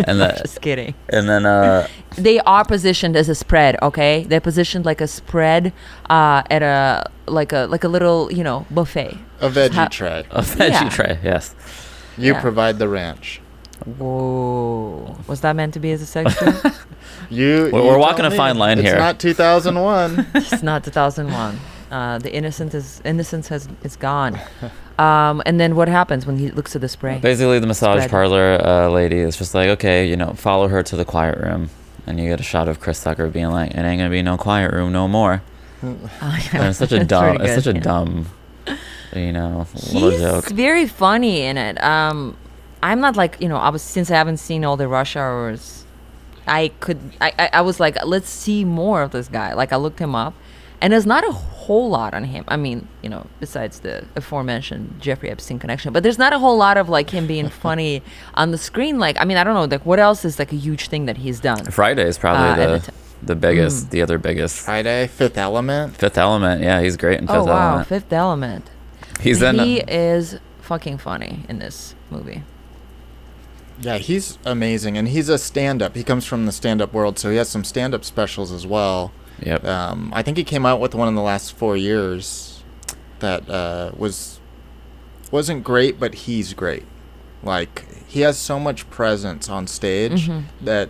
And 0.08 0.20
that, 0.20 0.38
Just 0.44 0.62
kidding. 0.62 0.94
and 1.10 1.28
then 1.30 1.46
uh, 1.46 1.88
They 2.16 2.40
are 2.42 2.64
positioned 2.66 3.16
as 3.16 3.30
a 3.30 3.36
spread. 3.36 3.76
Okay, 3.82 4.26
they're 4.28 4.42
positioned 4.42 4.86
like 4.86 5.02
a 5.02 5.08
spread 5.08 5.74
uh, 6.10 6.44
at 6.50 6.62
a 6.64 7.10
like 7.28 7.52
a 7.54 7.68
like 7.70 7.84
a 7.84 7.88
little 7.88 8.32
you 8.32 8.44
know 8.44 8.66
buffet. 8.72 9.18
A 9.42 9.50
veggie 9.50 9.74
Ha- 9.74 9.88
tray. 9.90 10.26
a 10.32 10.42
veggie 10.42 10.70
Yeah. 10.70 10.90
tray, 10.90 11.20
yes. 11.24 11.56
You 12.18 12.34
Yeah. 12.34 12.42
provide 12.42 12.80
the 12.80 12.88
ranch. 12.90 13.42
Whoa, 13.86 15.16
was 15.28 15.42
that 15.42 15.56
meant 15.56 15.74
to 15.76 15.80
be 15.80 15.92
as 15.92 16.02
a 16.02 16.06
sex 16.06 16.38
joke? 16.40 16.74
You. 17.30 17.48
We're- 17.48 17.66
you 17.68 17.72
we're 17.74 17.82
tell 17.92 18.00
walking 18.00 18.26
a 18.26 18.32
fine 18.32 18.58
line 18.58 18.80
it's 18.80 18.88
here. 18.88 18.96
It's 18.98 19.00
not 19.02 19.20
2001. 19.20 20.28
it's 20.36 20.64
not 20.64 20.84
2001. 20.84 21.60
Uh, 21.92 22.18
the 22.20 22.32
innocence 22.34 22.74
is 22.74 23.02
innocence 23.06 23.48
has 23.48 23.68
is 23.84 23.96
gone. 23.96 24.40
Um, 25.00 25.42
and 25.46 25.62
then 25.62 25.78
what 25.78 25.88
happens 25.88 26.26
when 26.26 26.38
he 26.38 26.52
looks 26.52 26.76
at 26.76 26.82
the 26.82 26.90
spray? 26.90 27.20
Basically, 27.20 27.58
the 27.60 27.68
massage 27.68 28.00
Spread. 28.00 28.12
parlor 28.12 28.62
uh, 28.62 28.90
lady 28.90 29.20
is 29.20 29.38
just 29.38 29.56
like, 29.56 29.70
okay, 29.70 30.06
you 30.06 30.18
know, 30.18 30.34
follow 30.34 30.68
her 30.68 30.84
to 30.84 30.96
the 30.98 31.06
quiet 31.06 31.38
room, 31.38 31.70
and 32.06 32.20
you 32.20 32.28
get 32.28 32.42
a 32.42 32.44
shot 32.44 32.68
of 32.68 32.82
Chris 32.82 33.02
Tucker 33.02 33.30
being 33.30 33.50
like, 33.50 33.72
"It 33.72 33.78
ain't 33.78 33.98
gonna 33.98 34.10
be 34.10 34.22
no 34.22 34.36
quiet 34.36 34.74
room 34.74 34.92
no 34.92 35.08
more." 35.08 35.42
Oh, 35.82 35.96
yeah. 36.22 36.50
And 36.54 36.66
it's 36.66 36.80
such 36.80 36.92
a 36.92 37.06
dumb, 37.06 37.38
it's 37.40 37.64
such 37.64 37.74
a 37.74 37.78
yeah. 37.78 37.82
dumb, 37.82 38.26
you 39.16 39.32
know, 39.32 39.68
little 39.94 40.10
He's 40.10 40.20
joke. 40.20 40.50
very 40.50 40.86
funny 40.86 41.44
in 41.44 41.58
it. 41.58 41.82
Um, 41.82 42.36
I'm 42.84 43.00
not 43.00 43.16
like 43.16 43.38
you 43.40 43.48
know. 43.48 43.58
I 43.58 43.70
was 43.70 43.82
since 43.82 44.12
I 44.12 44.16
haven't 44.16 44.38
seen 44.38 44.66
all 44.66 44.76
the 44.76 44.90
rush 44.90 45.16
hours. 45.16 45.86
I 46.46 46.72
could. 46.82 47.00
I, 47.22 47.32
I, 47.40 47.50
I 47.54 47.62
was 47.62 47.80
like, 47.80 48.04
let's 48.06 48.30
see 48.30 48.66
more 48.66 49.02
of 49.02 49.12
this 49.12 49.30
guy. 49.30 49.54
Like 49.54 49.72
I 49.72 49.78
looked 49.78 50.00
him 50.00 50.14
up, 50.14 50.34
and 50.82 50.92
there's 50.92 51.06
not 51.06 51.24
a 51.24 51.32
whole 51.70 51.88
lot 51.90 52.16
on 52.16 52.24
him. 52.24 52.44
I 52.48 52.58
mean, 52.58 52.88
you 53.04 53.10
know, 53.10 53.28
besides 53.40 53.82
the 53.82 54.04
aforementioned 54.16 54.96
Jeffrey 55.00 55.30
Epstein 55.30 55.60
connection, 55.60 55.94
but 55.94 56.02
there's 56.02 56.18
not 56.18 56.34
a 56.34 56.40
whole 56.40 56.58
lot 56.58 56.78
of 56.78 56.90
like 56.90 57.12
him 57.12 57.28
being 57.28 57.48
funny 57.66 58.02
on 58.34 58.50
the 58.50 58.58
screen. 58.58 58.98
Like, 58.98 59.22
I 59.22 59.26
mean, 59.26 59.38
I 59.38 59.44
don't 59.44 59.54
know. 59.54 59.66
Like, 59.66 59.86
what 59.86 60.00
else 60.00 60.26
is 60.26 60.40
like 60.40 60.52
a 60.52 60.56
huge 60.56 60.88
thing 60.88 61.06
that 61.06 61.18
he's 61.18 61.40
done? 61.40 61.64
Friday 61.66 62.08
is 62.08 62.18
Uh, 62.18 62.22
probably 62.22 62.50
at 62.50 62.56
the 62.58 62.78
the 62.80 62.92
t- 62.92 62.98
the 63.22 63.36
biggest, 63.36 63.86
Mm. 63.86 63.90
the 63.92 64.02
other 64.02 64.18
biggest. 64.18 64.58
Friday, 64.58 65.06
Fifth 65.08 65.38
Element. 65.38 65.96
Fifth 65.96 66.18
Element, 66.18 66.64
yeah, 66.64 66.82
he's 66.82 66.98
great 66.98 67.20
in 67.22 67.28
Fifth 67.28 67.36
Oh 67.36 67.44
wow, 67.46 67.68
Element. 67.68 67.88
Fifth 67.88 68.14
Element. 68.14 68.66
He's 69.22 69.42
in. 69.44 69.60
he 69.60 69.82
is 69.82 70.40
fucking 70.62 70.98
funny 70.98 71.44
in 71.50 71.60
this 71.60 71.94
movie. 72.10 72.42
Yeah, 73.82 73.98
he's 74.00 74.38
amazing, 74.44 74.98
and 74.98 75.08
he's 75.08 75.30
a 75.30 75.38
stand-up. 75.38 75.96
He 75.96 76.04
comes 76.04 76.26
from 76.26 76.46
the 76.46 76.52
stand-up 76.52 76.92
world, 76.94 77.18
so 77.20 77.30
he 77.30 77.38
has 77.38 77.48
some 77.48 77.64
stand-up 77.64 78.04
specials 78.04 78.52
as 78.52 78.66
well. 78.68 79.12
Yep. 79.44 79.66
Um, 79.66 80.12
I 80.14 80.22
think 80.24 80.38
he 80.38 80.44
came 80.44 80.66
out 80.66 80.80
with 80.80 80.94
one 80.96 81.08
in 81.08 81.16
the 81.16 81.22
last 81.22 81.54
four 81.56 81.76
years 81.78 82.64
that 83.20 83.50
uh, 83.50 83.92
was 83.98 84.40
wasn't 85.32 85.64
great, 85.64 86.00
but 86.00 86.14
he's 86.16 86.54
great. 86.54 86.84
Like 87.44 87.86
he 88.08 88.22
has 88.22 88.38
so 88.38 88.60
much 88.60 88.90
presence 88.90 89.48
on 89.50 89.68
stage 89.68 90.28
Mhm. 90.28 90.44
that 90.62 90.90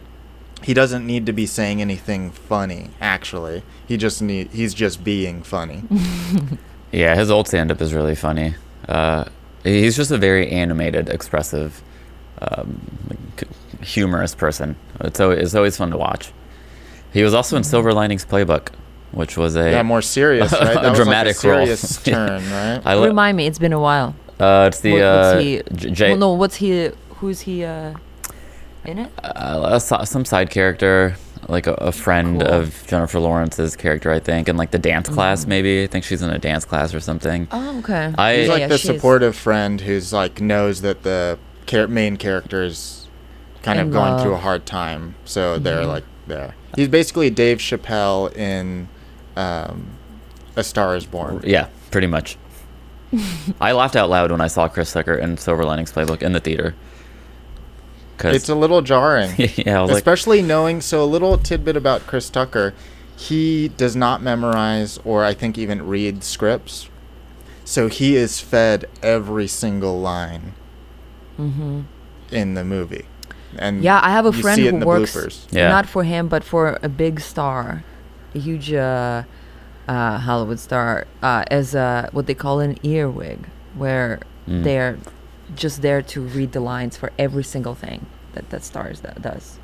he 0.63 0.73
doesn't 0.73 1.05
need 1.05 1.25
to 1.25 1.33
be 1.33 1.45
saying 1.45 1.81
anything 1.81 2.31
funny. 2.31 2.89
Actually, 3.01 3.63
he 3.87 3.97
just 3.97 4.21
need 4.21 4.49
he's 4.51 4.73
just 4.73 5.03
being 5.03 5.43
funny. 5.43 5.83
Yeah, 6.91 7.15
his 7.15 7.29
old 7.29 7.47
stand 7.47 7.71
up 7.71 7.81
is 7.83 7.93
really 7.93 8.15
funny. 8.15 8.55
Uh, 8.87 9.25
he's 9.63 9.95
just 9.95 10.09
a 10.09 10.17
very 10.17 10.49
animated, 10.49 11.07
expressive, 11.07 11.83
um, 12.41 12.81
humorous 13.83 14.33
person. 14.33 14.75
It's 15.01 15.19
always, 15.19 15.39
it's 15.39 15.53
always 15.53 15.77
fun 15.77 15.91
to 15.91 15.97
watch. 15.97 16.31
He 17.13 17.23
was 17.23 17.33
also 17.33 17.57
in 17.57 17.63
Silver 17.63 17.93
Linings 17.93 18.25
Playbook, 18.25 18.69
which 19.11 19.37
was 19.37 19.55
a. 19.55 19.71
yeah, 19.71 19.81
more 19.83 20.01
serious, 20.01 20.51
right? 20.53 20.61
A 20.77 20.81
That 20.81 20.89
was 20.91 20.99
dramatic 20.99 21.37
like 21.37 21.43
a 21.45 21.49
role. 21.49 21.65
serious 21.65 21.97
turn, 22.03 22.51
right? 22.51 22.81
I 22.85 22.95
li- 22.95 23.07
Remind 23.07 23.37
me, 23.37 23.47
it's 23.47 23.59
been 23.59 23.73
a 23.73 23.79
while. 23.79 24.15
uh, 24.39 24.65
it's 24.67 24.79
the 24.81 24.93
What- 24.93 25.01
uh, 25.01 25.37
he? 25.39 25.61
J- 25.73 25.89
J- 25.91 26.09
well, 26.09 26.17
no, 26.17 26.33
what's 26.33 26.55
he? 26.57 26.91
Who's 27.15 27.41
he? 27.41 27.63
Uh, 27.65 27.93
in 28.85 28.99
it? 28.99 29.11
uh, 29.23 29.77
some 29.79 30.23
side 30.25 30.49
character, 30.49 31.15
like 31.49 31.67
a, 31.67 31.73
a 31.75 31.91
friend 31.91 32.39
Cool. 32.41 32.49
of 32.49 32.87
Jennifer 32.87 33.19
Lawrence's 33.19 33.75
character, 33.75 34.09
I 34.11 34.19
think, 34.19 34.47
and 34.47 34.57
like 34.57 34.71
the 34.71 34.79
dance 34.79 35.09
class, 35.09 35.43
Mhm. 35.43 35.47
maybe. 35.49 35.83
I 35.83 35.87
think 35.87 36.05
she's 36.05 36.21
in 36.21 36.29
a 36.29 36.39
dance 36.39 36.63
class 36.63 36.93
or 36.93 36.99
something. 37.01 37.47
Oh, 37.51 37.79
okay. 37.79 38.13
I- 38.17 38.35
He's 38.37 38.49
like 38.49 38.59
yeah, 38.61 38.67
the 38.67 38.77
she 38.77 38.87
is. 38.89 38.95
supportive 38.95 39.35
friend 39.35 39.81
who's 39.81 40.13
like 40.13 40.39
knows 40.39 40.81
that 40.81 41.03
the 41.03 41.37
char- 41.65 41.87
main 41.87 42.15
character 42.17 42.63
is 42.63 43.07
kind 43.63 43.79
In 43.79 43.87
of 43.87 43.91
going 43.93 44.21
through 44.23 44.33
a 44.35 44.37
hard 44.37 44.65
time, 44.65 45.15
so 45.25 45.57
they're 45.59 45.83
Mhm. 45.83 45.87
like 45.87 46.03
there. 46.27 46.53
He's 46.75 46.87
basically 46.87 47.29
Dave 47.29 47.57
Chappelle 47.59 48.35
in 48.35 48.87
um, 49.35 49.87
A 50.55 50.63
Star 50.63 50.95
Is 50.95 51.05
Born. 51.05 51.41
Yeah, 51.43 51.67
pretty 51.91 52.07
much. 52.07 52.37
I 53.61 53.71
laughed 53.71 53.95
out 53.95 54.09
loud 54.09 54.31
when 54.31 54.41
I 54.41 54.47
saw 54.47 54.67
Chris 54.67 54.91
Tucker 54.91 55.15
in 55.15 55.37
Silver 55.37 55.65
Linings 55.65 55.91
Playbook 55.91 56.21
in 56.21 56.33
the 56.33 56.39
theater. 56.39 56.75
Cause 58.17 58.35
It's 58.35 58.49
a 58.49 58.55
little 58.55 58.81
jarring, 58.81 59.31
yeah, 59.37 59.79
I 59.79 59.81
was 59.81 59.91
like, 59.91 59.97
especially 59.99 60.41
knowing. 60.41 60.81
So 60.81 61.01
a 61.03 61.05
little 61.05 61.37
tidbit 61.37 61.77
about 61.77 62.05
Chris 62.05 62.29
Tucker: 62.29 62.73
he 63.15 63.69
does 63.69 63.95
not 63.95 64.21
memorize 64.21 64.99
or 65.05 65.23
I 65.23 65.33
think 65.33 65.57
even 65.57 65.87
read 65.87 66.23
scripts, 66.23 66.89
so 67.63 67.87
he 67.87 68.17
is 68.17 68.41
fed 68.41 68.85
every 69.01 69.47
single 69.47 69.99
line 70.01 70.53
Mm-hmm. 71.39 71.81
in 72.31 72.53
the 72.55 72.65
movie. 72.65 73.05
And 73.57 73.83
Yeah, 73.83 73.99
I 74.03 74.09
have 74.11 74.25
a 74.25 74.31
friend 74.33 74.61
who 74.61 74.85
works 74.85 75.15
bloopers. 75.15 75.47
Yeah. 75.51 75.69
not 75.69 75.85
for 75.87 76.03
him, 76.03 76.27
but 76.27 76.43
for 76.43 76.77
a 76.83 76.89
big 76.89 77.19
star, 77.19 77.83
a 78.35 78.39
huge 78.39 78.71
uh, 78.73 79.23
uh, 79.87 80.17
Hollywood 80.19 80.59
star, 80.59 81.07
uh, 81.23 81.43
as 81.49 81.73
a, 81.75 82.09
what 82.11 82.27
they 82.27 82.35
call 82.35 82.59
an 82.59 82.77
earwig, 82.83 83.39
where 83.75 84.19
Mm. 84.47 84.63
they're 84.63 84.97
just 85.55 85.81
there 85.83 86.01
to 86.01 86.21
read 86.21 86.51
the 86.53 86.59
lines 86.59 86.97
for 86.97 87.11
every 87.19 87.43
single 87.43 87.75
thing 87.75 88.05
that 88.33 88.49
that 88.49 88.63
star 88.63 88.89
is- 88.89 89.01
that 89.01 89.21
does. 89.21 89.59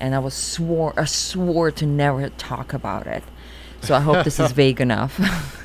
And 0.00 0.14
I 0.14 0.18
was 0.18 0.32
swore, 0.32 0.94
I 0.96 1.04
swore 1.04 1.70
to 1.72 1.84
never 1.86 2.30
talk 2.30 2.72
about 2.72 3.06
it. 3.06 3.22
So 3.82 3.94
I 3.94 4.00
hope 4.00 4.24
this 4.24 4.38
is 4.40 4.52
vague 4.62 4.80
enough. 4.80 5.20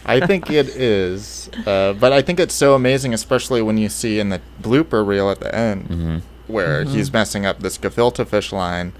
I 0.05 0.19
think 0.25 0.49
it 0.49 0.67
is, 0.69 1.49
uh, 1.65 1.93
but 1.93 2.11
I 2.13 2.21
think 2.21 2.39
it's 2.39 2.53
so 2.55 2.73
amazing, 2.75 3.13
especially 3.13 3.61
when 3.61 3.77
you 3.77 3.87
see 3.89 4.19
in 4.19 4.27
the 4.29 4.41
blooper 4.61 5.05
reel 5.07 5.29
at 5.29 5.39
the 5.39 5.53
end 5.55 5.87
mhm. 5.89 6.21
Where 6.47 6.83
Mhm. 6.85 6.89
he's 6.89 7.11
messing 7.11 7.45
up 7.45 7.61
this 7.61 7.77
gefilte 7.77 8.25
fish 8.27 8.51
line, 8.51 8.93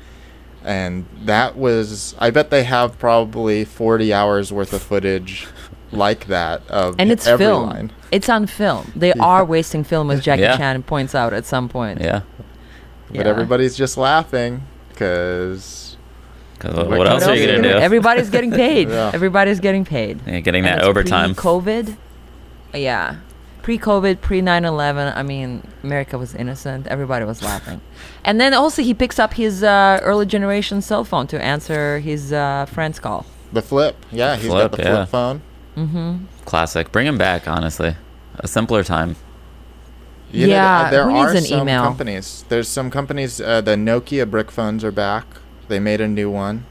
and 0.63 1.05
that 1.23 1.55
was. 1.58 2.15
I 2.19 2.29
bet 2.31 2.49
they 2.49 2.63
have 2.63 2.97
probably 2.99 3.65
forty 3.65 4.13
hours 4.13 4.51
worth 4.51 4.73
of 4.73 4.81
footage 4.81 5.47
like 5.91 6.27
that 6.27 6.62
of 6.69 6.95
and 6.97 7.12
it's 7.12 7.27
every 7.27 7.45
film. 7.45 7.69
line. 7.69 7.91
It's 8.12 8.27
on 8.29 8.47
film. 8.47 8.91
They 8.95 9.10
Yeah. 9.10 9.21
are 9.23 9.45
wasting 9.45 9.84
film, 9.84 10.10
as 10.12 10.21
Jackie 10.21 10.41
Yeah. 10.43 10.58
Chan 10.58 10.84
points 10.84 11.13
out 11.15 11.34
at 11.34 11.45
some 11.45 11.69
point. 11.69 12.01
yeah. 12.01 12.21
But 13.10 13.25
Yeah. 13.25 13.29
everybody's 13.31 13.75
just 13.75 13.97
laughing 13.97 14.63
because 14.89 15.97
What 16.62 16.88
what, 16.89 17.08
else 17.08 17.21
else 17.23 17.31
are 17.31 17.36
you 17.36 17.43
are 17.49 17.55
gonna 17.58 17.73
do? 17.73 17.77
Everybody's 17.77 18.29
getting 18.31 18.51
paid. 18.51 18.89
Yeah. 18.89 19.12
Everybody's 19.13 19.60
getting 19.60 19.86
paid. 19.86 20.19
Yeah, 20.25 20.39
getting 20.39 20.65
And 20.65 20.73
that 20.73 20.79
it's 20.79 20.88
overtime. 20.88 21.36
Pre-COVID, 21.36 21.95
yeah, 22.73 23.15
pre-COVID, 23.65 24.21
pre 24.21 24.41
9/11. 24.41 25.12
I 25.15 25.23
mean, 25.23 25.49
America 25.84 26.15
was 26.17 26.36
innocent. 26.36 26.86
Everybody 26.88 27.25
was 27.25 27.41
laughing, 27.41 27.80
and 28.23 28.39
then 28.41 28.54
also 28.54 28.80
he 28.89 28.93
picks 28.93 29.17
up 29.23 29.34
his 29.34 29.63
uh, 29.63 29.99
early 30.10 30.25
generation 30.36 30.82
cell 30.82 31.04
phone 31.04 31.25
to 31.34 31.38
answer 31.54 31.99
his 32.10 32.32
uh, 32.32 32.65
friend's 32.75 32.99
call. 32.99 33.25
the 33.51 33.62
flip. 33.62 33.95
Yeah, 34.12 34.36
he's 34.36 34.51
Flip, 34.51 34.71
got 34.71 34.78
the 34.78 34.84
yeah. 34.84 34.95
flip 34.95 35.10
phone. 35.10 35.38
Mm-hmm. 35.78 36.25
Classic. 36.45 36.91
Bring 36.91 37.08
him 37.08 37.17
back. 37.17 37.47
Honestly, 37.47 37.95
a 38.45 38.47
simpler 38.47 38.84
time. 38.84 39.15
You 40.32 40.47
Yeah, 40.47 40.82
th- 40.82 40.91
there 40.91 41.06
who 41.06 41.13
needs 41.13 41.32
are 41.34 41.38
an 41.38 41.43
some 41.43 41.60
email? 41.62 41.82
companies. 41.89 42.45
There's 42.49 42.67
some 42.67 42.89
companies. 42.91 43.39
Uh, 43.41 43.62
the 43.62 43.75
Nokia 43.75 44.25
brick 44.30 44.51
phones 44.51 44.84
are 44.84 44.91
back. 45.08 45.25
They 45.69 45.80
made 45.80 46.01
a 46.01 46.08
new 46.08 46.30
one, 46.30 46.65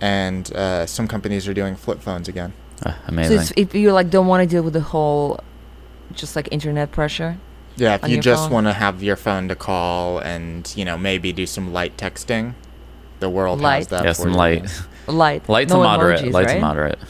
and 0.00 0.52
uh, 0.54 0.86
some 0.86 1.08
companies 1.08 1.48
are 1.48 1.54
doing 1.54 1.74
flip 1.76 2.00
phones 2.00 2.28
again. 2.28 2.52
Uh, 2.84 2.92
So 2.92 2.96
amazing. 3.08 3.40
it's, 3.40 3.52
if 3.56 3.74
you 3.74 3.92
like 3.98 4.08
don't 4.10 4.28
want 4.32 4.40
to 4.44 4.48
deal 4.54 4.62
with 4.62 4.74
the 4.74 4.86
whole, 4.92 5.40
just 6.12 6.36
like 6.36 6.48
internet 6.52 6.92
pressure. 6.92 7.38
Yeah, 7.76 7.98
if 8.02 8.08
you 8.08 8.20
just 8.20 8.50
want 8.50 8.66
to 8.66 8.72
have 8.72 9.02
your 9.02 9.16
phone 9.16 9.48
to 9.48 9.54
call 9.54 10.18
and 10.18 10.72
you 10.76 10.84
know 10.84 10.96
maybe 10.96 11.32
do 11.32 11.46
some 11.46 11.72
light 11.72 11.96
texting, 11.96 12.54
the 13.20 13.28
world 13.28 13.60
has 13.60 13.88
that. 13.88 14.04
yeah, 14.04 14.12
some 14.12 14.32
light, 14.32 14.64
Light, 15.06 15.48
light 15.48 15.68
no 15.68 15.76
to 15.76 15.82
moderate, 15.82 16.20
emojis, 16.20 16.32
light 16.32 16.46
right? 16.46 16.54
to 16.54 16.60
moderate. 16.60 16.98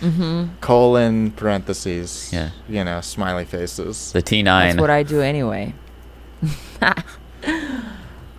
Mm-hmm. 0.00 0.54
colon 0.62 1.30
parentheses. 1.32 2.30
Yeah. 2.32 2.50
You 2.66 2.84
know, 2.84 3.02
smiley 3.02 3.44
faces. 3.44 4.12
The 4.12 4.22
T9. 4.22 4.44
That's 4.44 4.78
what 4.80 4.88
I 4.88 5.02
do 5.02 5.20
anyway. 5.20 5.74
uh, 6.80 6.94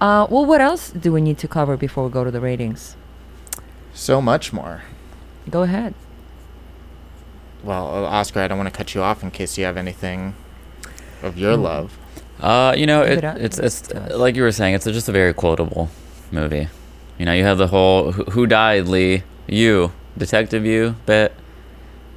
well, 0.01 0.45
what 0.45 0.59
else 0.59 0.89
do 0.89 1.11
we 1.11 1.21
need 1.21 1.37
to 1.37 1.47
cover 1.47 1.77
before 1.77 2.05
we 2.05 2.09
go 2.11 2.23
to 2.23 2.31
the 2.31 2.41
ratings? 2.41 2.95
So 3.93 4.21
much 4.21 4.51
more. 4.51 4.81
Go 5.51 5.61
ahead. 5.61 5.93
Well, 7.63 7.87
uh, 8.05 8.07
Oscar, 8.09 8.41
I 8.41 8.47
don't 8.47 8.57
want 8.57 8.71
to 8.73 8.75
cut 8.77 8.95
you 8.95 9.01
off 9.01 9.23
in 9.23 9.31
case 9.31 9.57
you 9.57 9.65
have 9.65 9.77
anything 9.77 10.35
of 11.21 11.37
your 11.37 11.55
Mm. 11.57 11.61
love. 11.63 11.97
Uh, 12.39 12.73
you 12.75 12.87
know, 12.87 13.03
it, 13.03 13.23
it 13.23 13.37
it's 13.37 13.59
it's 13.59 13.93
like 14.15 14.35
you 14.35 14.41
were 14.41 14.51
saying, 14.51 14.73
it's 14.73 14.85
just 14.85 15.07
a 15.07 15.11
very 15.11 15.33
quotable 15.33 15.89
movie. 16.31 16.67
You 17.19 17.25
know, 17.25 17.33
you 17.33 17.43
have 17.43 17.59
the 17.59 17.67
whole 17.67 18.13
"Who, 18.13 18.23
who 18.25 18.47
died, 18.47 18.87
Lee? 18.87 19.21
You, 19.47 19.91
Detective 20.17 20.65
You" 20.65 20.95
bit, 21.05 21.33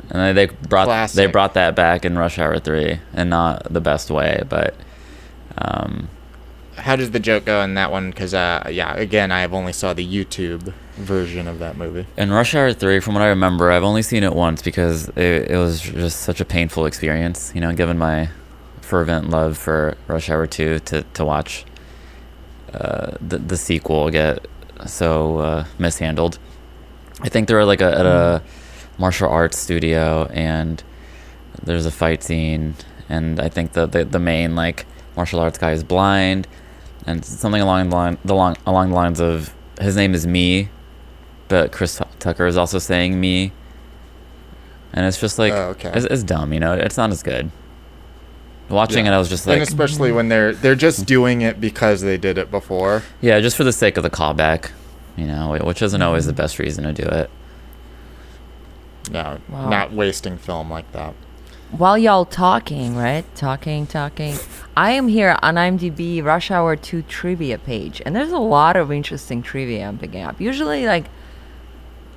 and 0.09 0.19
then 0.21 0.35
they 0.35 0.47
brought 0.47 1.11
they 1.11 1.27
brought 1.27 1.53
that 1.55 1.75
back 1.75 2.07
in 2.07 2.17
Rush 2.17 2.39
Hour 2.39 2.59
Three, 2.59 3.01
and 3.13 3.29
not 3.29 3.71
the 3.71 3.83
best 3.83 4.11
way, 4.11 4.43
but 4.49 4.75
um, 5.59 6.09
How 6.77 6.97
does 6.97 7.11
the 7.11 7.21
joke 7.21 7.45
go 7.45 7.61
in 7.63 7.75
that 7.75 7.91
one? 7.93 8.09
Because 8.11 8.33
uh, 8.33 8.67
yeah, 8.71 8.95
again, 8.97 9.31
I 9.31 9.41
have 9.43 9.53
only 9.53 9.75
saw 9.75 9.93
the 9.93 10.07
YouTube 10.07 10.73
version 10.97 11.49
of 11.49 11.59
that 11.59 11.77
movie. 11.77 12.07
in 12.17 12.31
Rush 12.31 12.55
Hour 12.55 12.73
Three, 12.73 13.01
from 13.01 13.15
what 13.15 13.23
I 13.23 13.29
remember, 13.29 13.71
I've 13.71 13.85
only 13.85 14.03
seen 14.03 14.23
it 14.23 14.35
once 14.35 14.63
because 14.63 15.09
it, 15.11 15.51
it 15.51 15.57
was 15.57 15.81
just 15.81 16.21
such 16.21 16.41
a 16.41 16.45
painful 16.45 16.87
experience. 16.87 17.53
You 17.55 17.61
know, 17.61 17.73
given 17.73 17.99
my 17.99 18.29
fervent 18.81 19.31
love 19.31 19.57
for 19.59 19.97
Rush 20.07 20.31
Hour 20.31 20.47
Two, 20.47 20.79
to 20.81 21.03
to 21.03 21.25
watch 21.25 21.65
uh, 22.73 23.13
the 23.21 23.39
the 23.39 23.57
sequel 23.57 24.11
get 24.11 24.47
so 24.87 25.39
uh, 25.39 25.65
mishandled. 25.79 26.39
I 27.21 27.29
think 27.29 27.49
they 27.49 27.55
were 27.55 27.65
like 27.65 27.81
a, 27.81 27.99
at 27.99 28.07
a 28.07 28.43
martial 28.99 29.29
arts 29.29 29.59
studio, 29.59 30.27
and 30.33 30.83
there's 31.63 31.87
a 31.87 31.91
fight 31.91 32.23
scene, 32.23 32.75
and 33.09 33.41
I 33.41 33.49
think 33.49 33.73
the 33.73 33.87
the, 33.87 34.05
the 34.05 34.19
main 34.19 34.55
like 34.55 34.87
martial 35.17 35.41
arts 35.41 35.59
guy 35.59 35.73
is 35.73 35.85
blind, 35.85 36.47
and 37.07 37.25
something 37.25 37.63
along 37.63 37.91
the 37.91 37.97
line 37.97 38.19
the 38.25 38.35
long 38.35 38.57
along 38.67 38.91
the 38.91 38.97
lines 38.97 39.21
of 39.21 39.55
his 39.81 39.97
name 39.97 40.15
is 40.15 40.27
me, 40.27 40.69
but 41.55 41.71
Chris 41.71 42.01
Tucker 42.19 42.47
is 42.49 42.57
also 42.57 42.81
saying 42.81 43.21
me, 43.21 43.53
and 44.93 45.07
it's 45.07 45.21
just 45.21 45.39
like 45.39 45.53
Oh, 45.53 45.69
okay. 45.77 45.93
it's, 45.95 46.05
it's 46.07 46.25
dumb, 46.25 46.53
you 46.53 46.59
know. 46.59 46.73
It's 46.73 46.97
not 46.97 47.11
as 47.13 47.23
good. 47.23 47.49
Watching 48.69 49.05
Yeah. 49.07 49.13
it, 49.13 49.15
I 49.15 49.19
was 49.19 49.29
just 49.29 49.47
like, 49.47 49.53
and 49.55 49.61
like, 49.61 49.69
especially 49.69 50.11
when 50.11 50.29
they're 50.29 50.53
they're 50.53 50.75
just 50.75 51.07
doing 51.07 51.43
it 51.43 51.61
because 51.61 52.01
they 52.01 52.17
did 52.19 52.39
it 52.39 52.51
before. 52.51 53.05
yeah, 53.21 53.39
just 53.39 53.57
for 53.57 53.63
the 53.63 53.73
sake 53.73 53.97
of 53.97 54.03
the 54.03 54.11
callback, 54.11 54.73
you 55.17 55.29
know, 55.29 55.57
which 55.63 55.81
isn't 55.81 56.03
always 56.03 56.27
the 56.27 56.33
Mm-hmm. 56.33 56.43
best 56.43 56.59
reason 56.59 56.83
to 56.83 56.93
do 56.93 57.09
it. 57.09 57.31
No, 59.13 59.39
Wow. 59.49 59.69
not 59.69 59.93
wasting 59.93 60.37
film 60.39 60.71
like 60.73 60.91
that. 60.91 61.15
While 61.71 61.97
y'all 61.97 62.25
talking, 62.25 62.97
right? 62.97 63.25
Talking, 63.37 63.87
talking. 63.87 64.35
I 64.77 64.91
am 64.91 65.07
here 65.07 65.37
on 65.41 65.55
IMDb 65.55 66.21
Rush 66.25 66.51
Hour 66.51 66.75
2 66.75 67.03
trivia 67.03 67.59
page, 67.59 68.03
and 68.05 68.17
there's 68.17 68.33
a 68.33 68.39
lot 68.39 68.75
of 68.75 68.91
interesting 68.91 69.41
trivia 69.41 69.87
I'm 69.87 69.99
picking 69.99 70.23
up. 70.23 70.41
Usually, 70.41 70.85
like, 70.87 71.05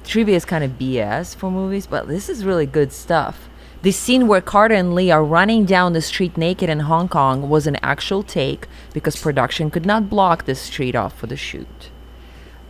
trivia 0.07 0.35
is 0.35 0.45
kind 0.45 0.63
of 0.63 0.71
BS 0.71 1.35
for 1.35 1.51
movies, 1.51 1.85
but 1.87 2.07
this 2.07 2.29
is 2.29 2.45
really 2.45 2.65
good 2.65 2.91
stuff. 2.91 3.49
The 3.83 3.91
scene 3.91 4.27
where 4.27 4.41
Carter 4.41 4.73
and 4.73 4.95
Lee 4.95 5.11
are 5.11 5.23
running 5.23 5.65
down 5.65 5.93
the 5.93 6.01
street 6.01 6.35
naked 6.37 6.69
in 6.69 6.79
Hong 6.81 7.07
Kong 7.07 7.47
was 7.49 7.67
an 7.67 7.77
actual 7.83 8.23
take 8.23 8.67
because 8.93 9.15
production 9.21 9.69
could 9.69 9.85
not 9.85 10.09
block 10.09 10.45
the 10.45 10.55
street 10.55 10.95
off 10.95 11.15
for 11.17 11.27
the 11.27 11.37
shoot. 11.37 11.91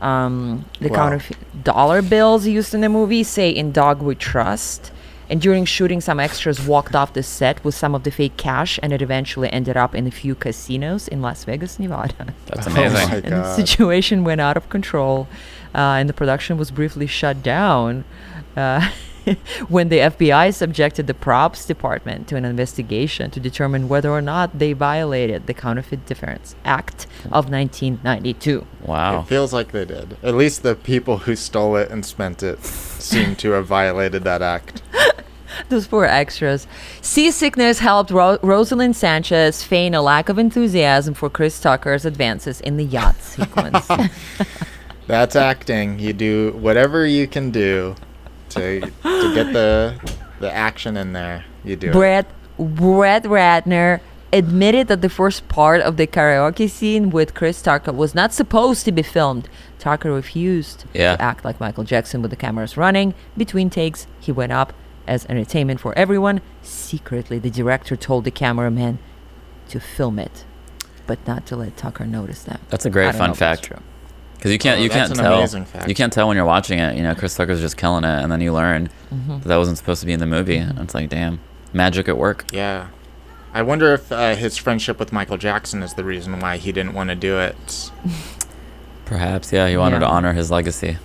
Um, 0.01 0.65
the 0.79 0.89
Wow. 0.89 0.95
counterfeit 0.97 1.37
dollar 1.63 2.01
bills 2.01 2.45
used 2.45 2.73
in 2.73 2.81
the 2.81 2.89
movie 2.89 3.23
say 3.23 3.49
in 3.49 3.71
dog 3.71 4.01
we 4.01 4.15
trust. 4.15 4.91
And 5.29 5.41
during 5.41 5.65
shooting, 5.65 5.99
some 5.99 6.19
extras 6.19 6.65
walked 6.65 6.95
off 6.95 7.11
the 7.13 7.21
set 7.21 7.61
with 7.63 7.75
some 7.75 7.93
of 7.93 8.03
the 8.03 8.11
fake 8.11 8.37
cash, 8.37 8.79
and 8.81 8.93
it 8.93 9.01
eventually 9.01 9.51
ended 9.51 9.75
up 9.75 9.93
in 9.93 10.07
a 10.07 10.11
few 10.11 10.35
casinos 10.35 11.07
in 11.07 11.21
Las 11.21 11.43
Vegas, 11.43 11.79
Nevada. 11.79 12.33
That's 12.45 12.65
Oh 12.67 12.71
amazing. 12.71 13.09
my 13.09 13.15
and 13.17 13.25
the 13.43 13.55
situation 13.55 14.23
went 14.23 14.39
out 14.39 14.55
of 14.55 14.69
control, 14.69 15.27
uh, 15.75 15.79
and 15.99 16.07
the 16.07 16.13
production 16.13 16.57
was 16.57 16.71
briefly 16.71 17.07
shut 17.07 17.43
down 17.43 18.05
uh, 18.55 18.89
when 19.67 19.89
the 19.89 19.99
FBI 19.99 20.53
subjected 20.53 21.07
the 21.07 21.13
props 21.13 21.65
department 21.65 22.27
to 22.27 22.35
an 22.35 22.45
investigation 22.45 23.31
to 23.31 23.39
determine 23.39 23.87
whether 23.87 24.09
or 24.09 24.21
not 24.21 24.59
they 24.59 24.73
violated 24.73 25.47
the 25.47 25.53
Counterfeit 25.53 26.05
Defense 26.05 26.55
Act 26.63 27.05
of 27.25 27.49
1992. 27.49 28.65
Wow. 28.81 29.21
It 29.21 29.27
feels 29.27 29.53
like 29.53 29.71
they 29.71 29.85
did. 29.85 30.17
At 30.23 30.35
least 30.35 30.63
the 30.63 30.75
people 30.75 31.19
who 31.19 31.35
stole 31.35 31.75
it 31.75 31.91
and 31.91 32.05
spent 32.05 32.43
it 32.43 32.63
seem 32.63 33.35
to 33.37 33.51
have 33.51 33.65
violated 33.65 34.23
that 34.23 34.41
act. 34.41 34.81
Those 35.69 35.87
poor 35.87 36.05
extras. 36.05 36.67
Seasickness 37.01 37.79
helped 37.79 38.11
Ro- 38.11 38.37
Roselyn 38.39 38.93
Sanchez 38.93 39.63
feign 39.63 39.93
a 39.93 40.01
lack 40.01 40.29
of 40.29 40.37
enthusiasm 40.37 41.13
for 41.13 41.29
Chris 41.29 41.59
Tucker's 41.59 42.05
advances 42.05 42.61
in 42.61 42.77
the 42.77 42.85
yacht 42.85 43.19
sequence. 43.21 43.87
That's 45.07 45.35
acting. 45.35 45.99
You 45.99 46.13
do 46.13 46.51
whatever 46.51 47.05
you 47.05 47.27
can 47.27 47.49
do 47.51 47.95
to 48.57 48.79
to 48.81 49.35
get 49.35 49.53
the 49.53 49.99
the 50.39 50.51
action 50.51 50.97
in 50.97 51.13
there. 51.13 51.45
You 51.63 51.75
do. 51.75 51.89
it. 51.89 51.93
Brett 51.93 52.27
Brett 52.59 53.23
Ratner 53.23 53.99
admitted 54.33 54.87
that 54.89 55.01
the 55.01 55.09
first 55.09 55.47
part 55.47 55.79
of 55.81 55.95
the 55.97 56.05
karaoke 56.05 56.69
scene 56.69 57.09
with 57.09 57.33
Chris 57.33 57.61
Tucker 57.61 57.93
was 57.93 58.13
not 58.13 58.33
supposed 58.33 58.83
to 58.85 58.91
be 58.91 59.01
filmed. 59.01 59.47
Tucker 59.79 60.11
refused 60.11 60.83
Yeah. 60.93 61.15
to 61.15 61.21
act 61.21 61.45
like 61.45 61.59
Michael 61.59 61.83
Jackson 61.85 62.21
with 62.21 62.31
the 62.31 62.37
cameras 62.37 62.75
running. 62.75 63.13
Between 63.37 63.69
takes, 63.69 64.05
he 64.19 64.31
went 64.31 64.51
up 64.51 64.73
as 65.07 65.25
entertainment 65.27 65.79
for 65.79 65.97
everyone. 65.97 66.41
Secretly, 66.61 67.39
the 67.39 67.49
director 67.49 67.95
told 67.95 68.25
the 68.25 68.31
cameraman 68.31 68.99
to 69.69 69.79
film 69.79 70.19
it, 70.19 70.43
but 71.05 71.25
not 71.25 71.45
to 71.45 71.55
let 71.55 71.77
Tucker 71.77 72.05
notice 72.05 72.43
that. 72.43 72.59
That's 72.69 72.85
a 72.85 72.89
great 72.89 73.15
fun 73.15 73.31
if 73.31 73.39
that's 73.39 73.61
fact. 73.67 73.81
Because 74.37 74.51
you 74.51 74.59
can't 74.59 74.79
Oh, 74.79 74.83
you 74.83 74.89
can't 74.89 75.13
tell 75.15 75.87
you 75.87 75.95
can't 75.95 76.13
tell 76.13 76.27
when 76.27 76.37
you're 76.37 76.45
watching 76.45 76.79
it. 76.79 76.95
You 76.95 77.03
know, 77.03 77.15
Chris 77.15 77.35
Tucker's 77.35 77.59
just 77.59 77.75
killing 77.77 78.03
it, 78.03 78.07
and 78.23 78.31
then 78.31 78.41
you 78.41 78.53
learn 78.53 78.89
Mm-hmm. 79.13 79.39
that, 79.39 79.43
that 79.45 79.55
wasn't 79.57 79.77
supposed 79.77 80.01
to 80.01 80.05
be 80.05 80.13
in 80.13 80.19
the 80.19 80.25
movie. 80.27 80.57
And 80.57 80.77
it's 80.79 80.93
like, 80.93 81.09
damn, 81.09 81.39
magic 81.73 82.07
at 82.09 82.17
work. 82.17 82.45
Yeah. 82.51 82.87
I 83.53 83.61
wonder 83.63 83.93
if 83.93 84.11
uh, 84.11 84.35
his 84.35 84.57
friendship 84.57 84.99
with 84.99 85.11
Michael 85.13 85.37
Jackson 85.37 85.81
is 85.81 85.93
the 85.95 86.03
reason 86.03 86.39
why 86.39 86.57
he 86.57 86.71
didn't 86.71 86.93
want 86.93 87.09
to 87.09 87.15
do 87.15 87.39
it. 87.39 87.91
Perhaps, 89.05 89.53
yeah, 89.53 89.69
he 89.69 89.77
wanted 89.77 89.95
Yeah. 89.97 89.99
to 90.01 90.07
honor 90.07 90.33
his 90.33 90.51
legacy. 90.51 90.97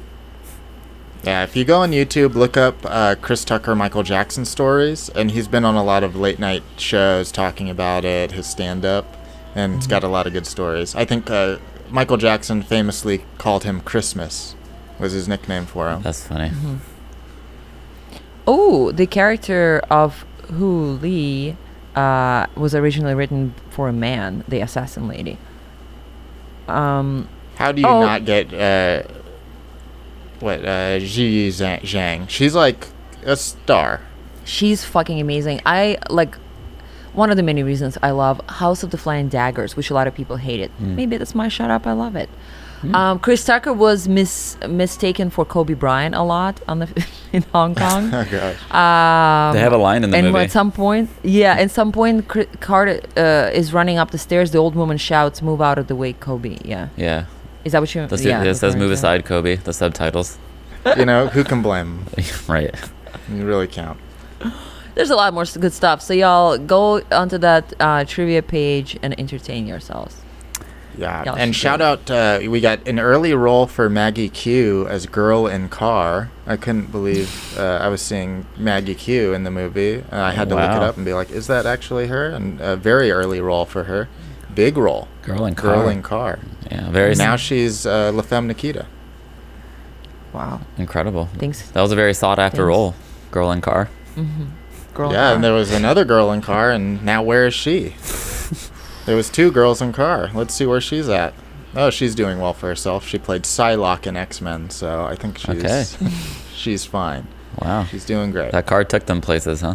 Yeah, 1.22 1.45
if 1.45 1.55
you 1.55 1.64
go 1.64 1.78
on 1.83 1.93
YouTube, 1.93 2.35
look 2.35 2.57
up 2.57 2.74
uh, 2.85 3.14
Chris 3.22 3.45
Tucker 3.45 3.76
Michael 3.76 4.03
Jackson 4.03 4.45
stories, 4.45 5.09
and 5.11 5.30
he's 5.30 5.47
been 5.47 5.64
on 5.64 5.76
a 5.76 5.85
lot 5.85 6.03
of 6.03 6.16
late 6.16 6.41
night 6.41 6.64
shows 6.76 7.30
talking 7.30 7.70
about 7.70 8.05
it, 8.05 8.33
his 8.33 8.47
stand 8.49 8.85
up, 8.85 9.16
and 9.55 9.76
it's 9.76 9.87
got 9.87 10.03
a 10.03 10.09
lot 10.09 10.26
of 10.26 10.33
good 10.33 10.47
stories. 10.49 10.97
I 10.97 11.05
think 11.05 11.30
uh, 11.30 11.59
Michael 11.93 12.16
Jackson 12.16 12.62
famously 12.62 13.24
called 13.38 13.64
him 13.64 13.80
Christmas, 13.82 14.57
was 14.99 15.12
his 15.12 15.28
nickname 15.28 15.66
for 15.66 15.90
him. 15.90 16.03
That's 16.03 16.26
funny. 16.26 16.49
Mm-hmm. 16.49 16.76
Oh, 18.47 18.90
the 18.93 19.07
character 19.07 19.82
of 19.90 20.24
Hu 20.53 20.99
Li 21.03 21.57
uh, 21.95 22.47
was 22.57 22.74
originally 22.74 23.14
written 23.14 23.55
for 23.70 23.88
a 23.88 23.93
man, 23.93 24.43
the 24.49 24.61
assassin 24.61 25.07
lady. 25.07 25.38
Um, 26.66 27.28
How 27.57 27.72
do 27.72 27.80
you 27.82 27.86
Oh. 27.86 28.01
not 28.01 28.24
get 28.24 28.53
uh, 28.53 29.03
what 30.40 30.64
uh, 30.64 30.99
Ji 30.99 31.49
Zhang- 31.51 31.82
Zhang? 31.82 32.28
She's 32.28 32.55
like 32.55 32.88
a 33.24 33.36
star. 33.36 34.01
she's 34.45 34.84
fucking 34.84 35.20
amazing. 35.20 35.61
I 35.64 35.99
like 36.11 36.36
one 37.12 37.30
of 37.30 37.36
the 37.36 37.42
many 37.42 37.62
reasons 37.62 37.98
I 38.02 38.10
love 38.10 38.40
House 38.48 38.82
of 38.82 38.90
the 38.90 38.98
Flying 38.98 39.28
Daggers, 39.28 39.76
which 39.76 39.90
a 39.90 39.94
lot 39.94 40.06
of 40.06 40.14
people 40.14 40.36
hated. 40.36 40.70
Maybe 40.80 41.16
that's 41.16 41.34
my 41.34 41.48
shut 41.48 41.70
up. 41.70 41.86
I 41.86 41.92
love 41.92 42.16
it. 42.16 42.28
Um, 42.94 43.20
Chris 43.20 43.44
Tucker 43.44 43.72
was 43.72 44.08
mis- 44.08 44.56
mistaken 44.68 45.30
for 45.30 45.44
Kobe 45.44 45.74
Bryant 45.74 46.16
a 46.16 46.22
lot 46.24 46.60
on 46.66 46.80
the 46.80 46.88
in 47.32 47.42
Hong 47.52 47.76
Kong. 47.76 48.10
Oh 48.12 48.24
gosh. 48.28 48.56
Um, 48.72 49.54
They 49.54 49.60
have 49.62 49.72
a 49.72 49.76
line 49.76 50.02
in 50.02 50.10
the 50.10 50.16
and 50.16 50.26
movie. 50.32 50.40
at 50.46 50.50
some 50.50 50.72
point, 50.72 51.08
yeah, 51.22 51.52
at 51.54 51.70
some 51.70 51.92
point, 51.92 52.26
Cr- 52.26 52.50
Carter 52.58 53.00
uh, 53.16 53.50
is 53.54 53.72
running 53.72 53.98
up 53.98 54.10
the 54.10 54.18
stairs. 54.18 54.50
The 54.50 54.58
old 54.58 54.74
woman 54.74 54.96
shouts, 54.98 55.40
"Move 55.42 55.62
out 55.62 55.78
of 55.78 55.86
the 55.86 55.94
way, 55.94 56.12
Kobe!" 56.14 56.58
Yeah, 56.64 56.88
yeah, 56.96 57.26
is 57.64 57.70
that 57.70 57.80
what 57.82 57.94
you? 57.94 58.04
That's 58.08 58.24
yeah, 58.24 58.40
it. 58.42 58.48
It 58.48 58.56
says 58.56 58.74
"Move 58.74 58.90
aside, 58.90 59.24
Kobe." 59.24 59.54
The 59.56 59.72
subtitles. 59.72 60.38
you 60.96 61.04
know 61.04 61.28
who 61.28 61.44
can 61.44 61.62
blame? 61.62 62.04
'em? 62.18 62.24
right. 62.48 62.74
You 63.32 63.46
really 63.46 63.68
can't. 63.68 63.96
There's 64.95 65.11
a 65.11 65.16
lot 65.16 65.32
more 65.34 65.45
good 65.45 65.72
stuff. 65.72 66.03
So 66.03 66.12
y'all 66.14 66.59
go 66.59 67.01
onto 67.11 67.38
that 67.38 67.72
uh, 67.80 68.05
trivia 68.05 68.43
page 68.43 68.99
and 69.03 69.18
entertain 69.18 69.66
yourselves. 69.66 70.16
Yeah, 70.99 71.24
Y'all 71.24 71.36
and 71.36 71.57
shout 71.57 71.80
out, 71.80 72.11
uh, 72.11 72.40
we 72.47 72.61
got 72.61 72.86
an 72.86 72.99
early 73.01 73.32
role 73.32 73.66
for 73.66 73.88
Maggie 73.88 74.28
Q 74.28 74.86
as 74.88 75.07
girl 75.07 75.47
in 75.47 75.70
car. 75.70 76.30
I 76.47 76.57
couldn't 76.59 76.93
believe 76.93 77.57
uh, 77.59 77.78
I 77.80 77.88
was 77.88 78.03
seeing 78.03 78.45
Maggie 78.59 78.95
Q 78.95 79.32
in 79.32 79.45
the 79.45 79.51
movie. 79.51 80.05
Uh, 80.12 80.20
I 80.20 80.32
had 80.32 80.51
to 80.51 80.55
look 80.55 80.64
it 80.70 80.82
up 80.82 80.97
and 80.99 81.07
be 81.07 81.14
like, 81.14 81.30
is 81.30 81.47
that 81.47 81.64
actually 81.64 82.09
her? 82.09 82.28
And 82.28 82.61
a 82.61 82.76
very 82.76 83.11
early 83.11 83.40
role 83.40 83.64
for 83.64 83.84
her. 83.84 84.11
Big 84.55 84.76
role. 84.76 85.09
Girl 85.22 85.47
in 85.47 85.55
car. 85.55 85.76
Girl 85.76 85.88
in 85.88 86.03
car. 86.03 86.38
Yeah, 86.70 86.90
very 86.90 87.14
Now 87.14 87.34
s- 87.34 87.40
she's 87.40 87.86
uh, 87.86 88.12
La 88.12 88.20
Femme 88.20 88.47
Nikita. 88.47 88.84
Wow, 90.34 90.61
incredible. 90.76 91.30
thanks, 91.38 91.70
That 91.70 91.80
was 91.80 91.93
a 91.93 91.97
very 91.97 92.12
sought 92.12 92.38
after 92.38 92.59
Thanks. 92.59 92.68
role. 92.68 92.95
Girl 93.30 93.51
in 93.51 93.62
car. 93.62 93.88
Girl. 94.95 95.12
yeah, 95.12 95.32
and 95.32 95.43
there 95.43 95.53
was 95.55 95.70
another 95.72 96.05
girl 96.05 96.32
in 96.32 96.40
car, 96.40 96.70
and 96.70 97.03
now 97.05 97.22
where 97.22 97.47
is 97.47 97.55
she? 97.55 97.95
there 99.07 99.16
was 99.16 99.30
two 99.30 99.51
girls 99.51 99.80
in 99.82 99.93
car. 99.93 100.30
Let's 100.34 100.55
see 100.55 100.66
where 100.66 100.80
she's 100.80 101.09
at. 101.09 101.34
Oh, 101.74 101.90
she's 101.90 102.14
doing 102.14 102.38
well 102.38 102.53
for 102.53 102.66
herself. 102.68 103.07
She 103.07 103.18
played 103.18 103.43
Psylocke 103.45 104.07
in 104.07 104.16
X 104.16 104.40
Men, 104.40 104.68
so 104.70 105.05
I 105.05 105.16
think 105.16 105.38
she's 105.38 105.64
Okay. 105.64 105.84
she's 106.55 106.84
fine. 106.84 107.26
Wow. 107.61 107.84
She's 107.84 108.05
doing 108.05 108.30
great. 108.30 108.53
That 108.53 108.66
car 108.66 108.84
took 108.84 109.07
them 109.07 109.20
places, 109.20 109.61
huh? 109.62 109.74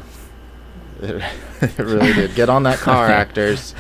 It, 1.02 1.24
it 1.62 1.78
really 1.80 2.14
did. 2.14 2.36
Get 2.36 2.50
on 2.50 2.64
that 2.64 2.78
car, 2.80 3.08
actors. 3.10 3.74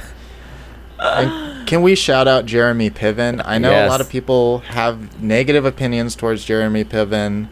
And 1.00 1.68
can 1.68 1.84
we 1.84 1.94
shout 1.96 2.28
out 2.28 2.46
Jeremy 2.46 2.90
Piven? 2.90 3.42
I 3.46 3.60
know 3.60 3.86
a 3.86 3.88
lot 3.88 4.02
of 4.02 4.10
people 4.10 4.60
have 4.60 5.22
negative 5.22 5.64
opinions 5.66 6.16
towards 6.16 6.44
Jeremy 6.44 6.84
Piven. 6.84 7.50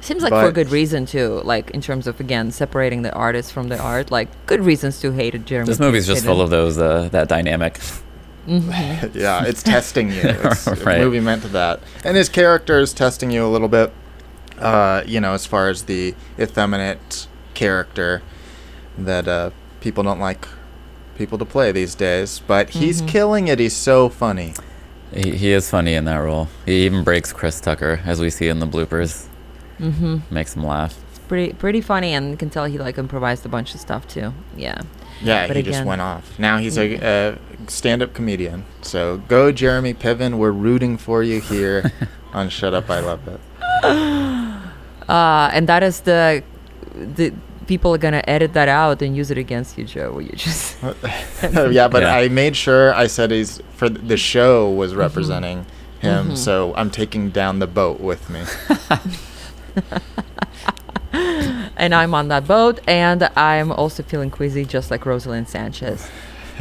Seems 0.00 0.22
like 0.22 0.32
for 0.32 0.46
a 0.46 0.52
good 0.52 0.70
reason 0.70 1.06
too. 1.06 1.40
Like 1.44 1.70
in 1.70 1.80
terms 1.80 2.06
of 2.06 2.20
again 2.20 2.50
separating 2.50 3.02
the 3.02 3.12
artist 3.12 3.52
from 3.52 3.68
the 3.68 3.78
art. 3.78 4.10
Like 4.10 4.28
good 4.46 4.60
reasons 4.60 5.00
to 5.00 5.12
hate 5.12 5.34
it. 5.34 5.44
Jeremy. 5.44 5.66
This 5.66 5.78
movie's 5.78 6.06
just 6.06 6.24
full 6.24 6.40
of 6.40 6.50
those 6.50 6.78
uh, 6.78 7.08
that 7.12 7.28
dynamic. 7.28 7.78
yeah, 8.46 9.44
it's 9.44 9.62
testing 9.62 10.10
you. 10.10 10.22
It's 10.24 10.66
a 10.66 10.98
movie 10.98 11.20
meant 11.20 11.42
to 11.42 11.48
that. 11.48 11.80
And 12.04 12.16
his 12.16 12.28
character 12.28 12.78
is 12.78 12.92
testing 12.92 13.30
you 13.30 13.44
a 13.44 13.48
little 13.48 13.68
bit. 13.68 13.92
Uh, 14.58 15.02
you 15.06 15.20
know, 15.20 15.32
as 15.34 15.46
far 15.46 15.68
as 15.68 15.84
the 15.84 16.14
effeminate 16.38 17.28
character 17.54 18.22
that 18.98 19.28
uh, 19.28 19.50
people 19.80 20.02
don't 20.02 20.18
like 20.18 20.48
people 21.16 21.38
to 21.38 21.44
play 21.44 21.72
these 21.72 21.94
days. 21.94 22.40
But 22.46 22.70
he's 22.70 23.02
killing 23.02 23.48
it. 23.48 23.58
He's 23.58 23.76
so 23.76 24.08
funny. 24.08 24.54
He, 25.14 25.32
he 25.36 25.52
is 25.52 25.68
funny 25.70 25.94
in 25.94 26.04
that 26.06 26.16
role. 26.16 26.48
He 26.66 26.86
even 26.86 27.04
breaks 27.04 27.32
Chris 27.32 27.60
Tucker, 27.60 28.00
as 28.04 28.20
we 28.20 28.30
see 28.30 28.48
in 28.48 28.58
the 28.60 28.66
bloopers. 28.66 29.26
Mm-hmm. 29.80 30.34
Makes 30.34 30.54
him 30.56 30.64
laugh. 30.64 30.96
It's 31.10 31.18
pretty 31.20 31.52
pretty 31.54 31.80
funny, 31.80 32.12
and 32.12 32.30
you 32.30 32.36
can 32.36 32.50
tell 32.50 32.64
he 32.66 32.78
like 32.78 32.98
improvised 32.98 33.44
a 33.46 33.48
bunch 33.48 33.74
of 33.74 33.80
stuff 33.80 34.06
too. 34.06 34.32
Yeah. 34.56 34.82
Yeah, 35.22 35.46
But 35.46 35.56
he 35.56 35.62
just 35.62 35.84
went 35.84 36.00
off. 36.00 36.38
Now 36.38 36.56
he's 36.56 36.78
a, 36.78 36.94
a 36.96 37.38
stand-up 37.68 38.14
comedian. 38.14 38.64
So 38.80 39.18
go, 39.28 39.52
Jeremy 39.52 39.92
Piven. 39.92 40.38
We're 40.38 40.50
rooting 40.50 40.96
for 40.96 41.22
you 41.22 41.42
here 41.42 41.92
on 42.32 42.48
Shut 42.48 42.72
Up, 42.72 42.88
I 42.88 43.00
Love 43.00 43.28
It. 43.28 43.40
Uh, 45.08 45.50
and 45.52 45.68
that 45.68 45.82
is 45.82 46.00
the 46.02 46.40
the 46.94 47.32
people 47.66 47.92
are 47.92 47.98
gonna 47.98 48.22
edit 48.28 48.52
that 48.52 48.68
out 48.68 49.02
and 49.02 49.16
use 49.16 49.30
it 49.32 49.38
against 49.38 49.76
you, 49.76 49.84
Joe. 49.84 50.20
You 50.20 50.30
just 50.36 50.76
yeah, 51.42 51.88
but 51.88 52.02
Yeah. 52.02 52.14
I 52.14 52.28
made 52.28 52.54
sure 52.54 52.94
I 52.94 53.08
said 53.08 53.32
he's 53.32 53.60
for 53.74 53.88
the 53.88 54.16
show 54.16 54.68
Mm-hmm. 54.68 54.76
was 54.78 54.94
representing 54.94 55.66
him. 56.00 56.36
So 56.36 56.72
I'm 56.76 56.90
taking 56.90 57.30
down 57.30 57.58
the 57.58 57.66
boat 57.66 57.98
with 58.00 58.30
me. 58.30 58.42
and 61.12 61.94
I'm 61.94 62.14
on 62.14 62.28
that 62.28 62.46
boat, 62.46 62.80
and 62.86 63.24
I'm 63.36 63.72
also 63.72 64.02
feeling 64.02 64.30
queasy, 64.30 64.64
just 64.64 64.90
like 64.90 65.02
Roselyn 65.02 65.46
Sanchez. 65.46 66.08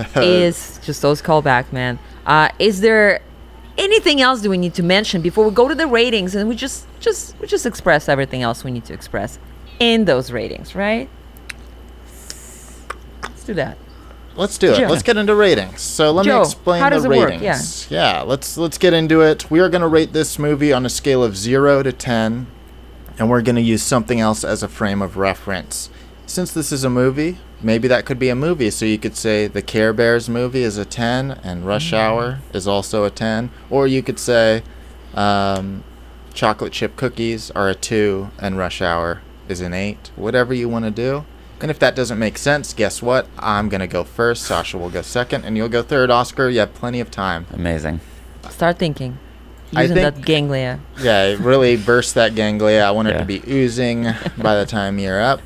is 0.15 0.79
just 0.83 1.01
those 1.01 1.21
callback, 1.21 1.73
man. 1.73 1.99
Uh, 2.25 2.49
is 2.57 2.79
there 2.81 3.21
anything 3.77 4.21
else 4.21 4.41
do 4.41 4.49
we 4.49 4.57
need 4.57 4.73
to 4.75 4.83
mention 4.83 5.21
before 5.21 5.45
we 5.45 5.51
go 5.51 5.67
to 5.67 5.75
the 5.75 5.87
ratings, 5.87 6.35
and 6.35 6.47
we 6.47 6.55
just 6.55 6.87
just 6.99 7.37
we 7.39 7.47
just 7.47 7.65
express 7.65 8.07
everything 8.07 8.41
else 8.41 8.63
we 8.63 8.71
need 8.71 8.85
to 8.85 8.93
express 8.93 9.39
in 9.79 10.05
those 10.05 10.31
ratings, 10.31 10.75
right? 10.75 11.09
Let's 13.23 13.43
do 13.45 13.53
that. 13.55 13.77
Let's 14.35 14.57
do 14.57 14.71
it. 14.71 14.77
Joe. 14.77 14.87
Let's 14.87 15.03
get 15.03 15.17
into 15.17 15.35
ratings. 15.35 15.81
So 15.81 16.11
let 16.11 16.25
Joe, 16.25 16.37
me 16.37 16.41
explain 16.43 16.81
how 16.81 16.89
the 16.89 16.95
does 16.95 17.05
it 17.05 17.09
work? 17.09 17.29
ratings. 17.29 17.87
Yeah. 17.89 18.21
let's 18.21 18.57
let's 18.57 18.77
get 18.77 18.93
into 18.93 19.21
it. 19.21 19.49
We 19.51 19.59
are 19.59 19.67
going 19.67 19.81
to 19.81 19.87
rate 19.87 20.13
this 20.13 20.39
movie 20.39 20.71
on 20.71 20.85
a 20.85 20.89
scale 20.89 21.23
of 21.23 21.35
0 21.35 21.83
to 21.83 21.91
10 21.91 22.47
and 23.19 23.29
we're 23.29 23.41
going 23.41 23.57
to 23.57 23.61
use 23.61 23.83
something 23.83 24.19
else 24.19 24.43
as 24.43 24.63
a 24.63 24.67
frame 24.69 25.01
of 25.01 25.17
reference. 25.17 25.89
Since 26.25 26.53
this 26.53 26.71
is 26.71 26.83
a 26.83 26.89
movie, 26.89 27.37
maybe 27.61 27.87
that 27.89 28.05
could 28.05 28.17
be 28.17 28.29
a 28.29 28.35
movie. 28.35 28.71
So 28.71 28.85
you 28.85 28.97
could 28.97 29.15
say 29.15 29.47
the 29.47 29.61
Care 29.61 29.93
Bears 29.93 30.29
movie 30.29 30.63
is 30.63 30.77
a 30.77 30.85
10 30.85 31.31
and 31.43 31.65
Rush 31.65 31.91
Mm. 31.91 31.97
Hour 31.97 32.39
is 32.53 32.67
also 32.67 33.03
a 33.03 33.09
10, 33.09 33.51
or 33.69 33.87
you 33.87 34.01
could 34.01 34.19
say 34.19 34.63
um, 35.15 35.83
chocolate 36.33 36.71
chip 36.71 36.95
cookies 36.95 37.51
are 37.51 37.67
a 37.69 37.75
2 37.75 38.29
and 38.39 38.57
Rush 38.57 38.81
Hour 38.81 39.21
is 39.49 39.59
an 39.59 39.73
8. 39.73 40.11
Whatever 40.15 40.53
you 40.53 40.69
want 40.69 40.85
to 40.85 40.91
do. 40.91 41.25
And 41.61 41.69
if 41.69 41.79
that 41.79 41.93
doesn't 41.95 42.17
make 42.17 42.37
sense, 42.37 42.73
guess 42.73 43.01
what? 43.01 43.27
I'm 43.37 43.67
going 43.67 43.81
to 43.81 43.87
go 43.87 44.05
first. 44.05 44.43
Sasha 44.43 44.77
will 44.77 44.89
go 44.89 45.01
second, 45.01 45.43
and 45.43 45.57
you'll 45.57 45.67
go 45.67 45.83
third. 45.83 46.09
Oscar, 46.09 46.47
you 46.47 46.59
have 46.59 46.73
plenty 46.73 47.01
of 47.01 47.11
time. 47.11 47.47
Amazing. 47.51 47.99
Start 48.49 48.79
thinking. 48.79 49.17
I 49.75 49.83
Using 49.83 49.97
think- 49.97 50.15
that 50.15 50.25
ganglia. 50.25 50.79
Yeah, 50.99 51.25
it 51.25 51.39
really 51.39 51.77
burst 51.91 52.15
that 52.15 52.33
ganglia. 52.35 52.83
I 52.83 52.91
want 52.91 53.07
it 53.09 53.17
to 53.19 53.25
be 53.25 53.41
oozing 53.47 54.03
by 54.37 54.55
the 54.55 54.65
time 54.65 54.97
you're 54.99 55.21
up. 55.21 55.41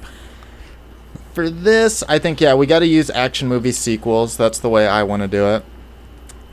For 1.34 1.50
this, 1.50 2.04
I 2.08 2.20
think, 2.20 2.40
yeah, 2.40 2.54
we 2.54 2.66
got 2.68 2.80
to 2.80 2.86
use 2.88 3.10
action 3.10 3.48
movie 3.48 3.72
sequels. 3.72 4.38
That's 4.38 4.60
the 4.60 4.70
way 4.70 4.88
I 4.88 5.02
want 5.04 5.24
to 5.24 5.28
do 5.28 5.48
it. 5.48 5.66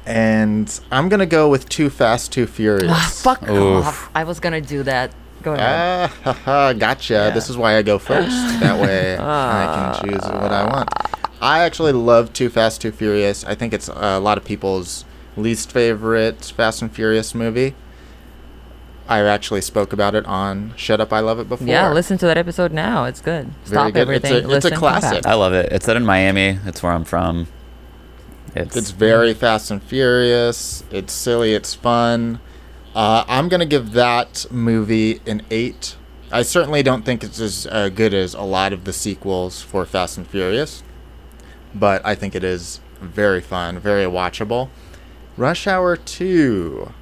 And 0.07 0.81
I'm 0.91 1.09
going 1.09 1.21
to 1.21 1.27
go 1.27 1.49
with 1.49 1.68
Too 1.68 1.91
Fast, 1.91 2.33
Too 2.33 2.47
Furious. 2.47 2.91
Ah, 2.91 3.11
fuck 3.12 3.43
Oof. 3.49 3.85
off. 3.87 4.11
I 4.14 4.25
was 4.25 4.41
gonna 4.41 4.61
do 4.62 4.83
that. 4.85 5.12
Go 5.43 5.53
ahead. 5.55 6.11
Ah, 6.25 6.33
haha, 6.33 6.73
gotcha. 6.73 7.12
Yeah. 7.14 7.31
This 7.31 7.49
is 7.51 7.57
why 7.57 7.77
I 7.77 7.83
go 7.83 7.99
first. 7.99 8.31
That 8.61 8.81
way 8.81 9.16
I 9.18 9.95
can 10.01 10.09
choose 10.09 10.23
what 10.23 10.53
I 10.53 10.64
want. 10.66 10.89
I 11.43 11.61
actually 11.61 11.93
love 11.93 12.33
Too 12.33 12.49
Fast, 12.49 12.81
Too 12.81 12.91
Furious. 12.93 13.45
I 13.45 13.55
think 13.55 13.73
it's 13.73 13.89
a 13.89 14.18
lot 14.18 14.39
of 14.39 14.45
people's 14.45 15.05
least 15.41 15.72
favorite 15.72 16.45
Fast 16.57 16.82
and 16.82 16.93
Furious 16.93 17.34
movie. 17.34 17.74
I 19.09 19.20
actually 19.22 19.61
spoke 19.61 19.93
about 19.93 20.14
it 20.14 20.24
on 20.26 20.72
Shut 20.76 21.01
Up, 21.01 21.12
I 21.12 21.18
Love 21.20 21.41
It 21.41 21.49
before. 21.49 21.66
yeah, 21.66 21.91
listen 21.93 22.16
to 22.18 22.26
that 22.26 22.38
episode 22.38 22.72
now. 22.72 23.05
It's 23.07 23.20
good. 23.20 23.47
Very 23.64 23.66
Stop 23.66 23.93
good. 23.95 24.01
everything. 24.01 24.32
It's 24.32 24.34
a- 24.34 24.38
it's 24.38 24.47
a 24.47 24.49
listen, 24.49 24.70
come 24.72 24.80
back. 24.93 25.01
classic. 25.01 25.26
I 25.26 25.34
love 25.34 25.53
it. 25.53 25.72
It's 25.72 25.84
set 25.86 25.97
in 25.97 26.05
Miami. 26.07 26.59
It's 26.64 26.80
where 26.82 26.93
I'm 26.93 27.05
from. 27.05 27.49
It's, 28.55 28.76
It's 28.76 28.91
very 28.93 29.34
Fast 29.34 29.70
and 29.72 29.82
Furious. 29.82 30.84
It's 30.93 31.12
silly. 31.12 31.55
It's 31.55 31.74
fun. 31.74 32.41
Uh, 32.95 33.24
I'm 33.28 33.49
gonna 33.49 33.66
give 33.66 33.93
that 33.93 34.47
movie 34.51 35.20
an 35.26 35.43
eight. 35.51 35.97
I 36.32 36.43
certainly 36.43 36.82
don't 36.84 37.05
think 37.05 37.22
it's 37.24 37.41
as 37.41 37.66
uh, 37.70 37.88
good 37.88 38.14
as 38.14 38.34
a 38.34 38.43
lot 38.43 38.72
of 38.72 38.84
the 38.84 38.93
sequels 38.93 39.61
for 39.62 39.84
Fast 39.86 40.16
and 40.18 40.26
Furious, 40.26 40.82
but 41.74 42.05
I 42.05 42.14
think 42.16 42.34
it 42.36 42.43
is 42.45 42.80
very 43.01 43.41
fun, 43.41 43.78
very 43.80 44.05
watchable. 44.05 44.68
Rush 45.41 45.66
Hour 45.66 45.97
2, 45.97 46.93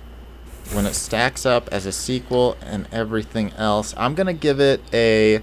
when 0.72 0.86
it 0.86 0.94
stacks 0.94 1.44
up 1.44 1.68
as 1.72 1.86
a 1.86 1.90
sequel 1.90 2.56
and 2.62 2.86
everything 2.92 3.52
else, 3.54 3.92
I'm 3.96 4.14
gonna 4.14 4.32
give 4.32 4.60
it 4.60 4.80
a 4.94 5.42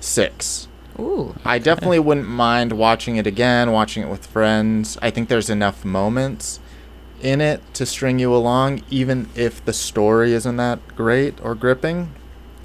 six. 0.00 0.66
Ooh. 0.98 1.34
I 1.44 1.58
definitely 1.58 1.98
wouldn't 1.98 2.26
mind 2.26 2.72
watching 2.72 3.16
it 3.16 3.26
again, 3.26 3.70
watching 3.70 4.02
it 4.02 4.08
with 4.08 4.24
friends. 4.24 4.96
I 5.02 5.10
think 5.10 5.28
there's 5.28 5.50
enough 5.50 5.84
moments 5.84 6.58
in 7.20 7.42
it 7.42 7.60
to 7.74 7.84
string 7.84 8.18
you 8.18 8.34
along, 8.34 8.82
even 8.88 9.28
if 9.34 9.62
the 9.62 9.74
story 9.74 10.32
isn't 10.32 10.56
that 10.56 10.96
great 10.96 11.38
or 11.42 11.54
gripping. 11.54 12.14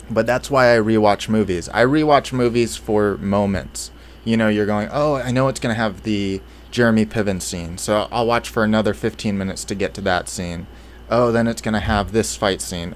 But 0.09 0.25
that's 0.25 0.49
why 0.49 0.73
I 0.73 0.79
rewatch 0.79 1.27
movies. 1.27 1.67
I 1.67 1.83
rewatch 1.83 2.31
movies 2.31 2.77
for 2.77 3.17
moments. 3.17 3.91
You 4.23 4.37
know, 4.37 4.47
you're 4.47 4.65
going, 4.65 4.87
oh, 4.93 5.15
I 5.15 5.31
know 5.31 5.49
it's 5.49 5.59
going 5.59 5.75
to 5.75 5.81
have 5.81 6.03
the 6.03 6.39
Jeremy 6.71 7.05
Piven 7.05 7.41
scene, 7.41 7.77
so 7.77 8.07
I'll 8.11 8.25
watch 8.25 8.49
for 8.49 8.63
another 8.63 8.93
15 8.93 9.37
minutes 9.37 9.63
to 9.65 9.75
get 9.75 9.93
to 9.95 10.01
that 10.01 10.27
scene. 10.29 10.67
Oh, 11.09 11.31
then 11.31 11.47
it's 11.47 11.61
going 11.61 11.73
to 11.73 11.79
have 11.81 12.11
this 12.13 12.35
fight 12.35 12.61
scene 12.61 12.95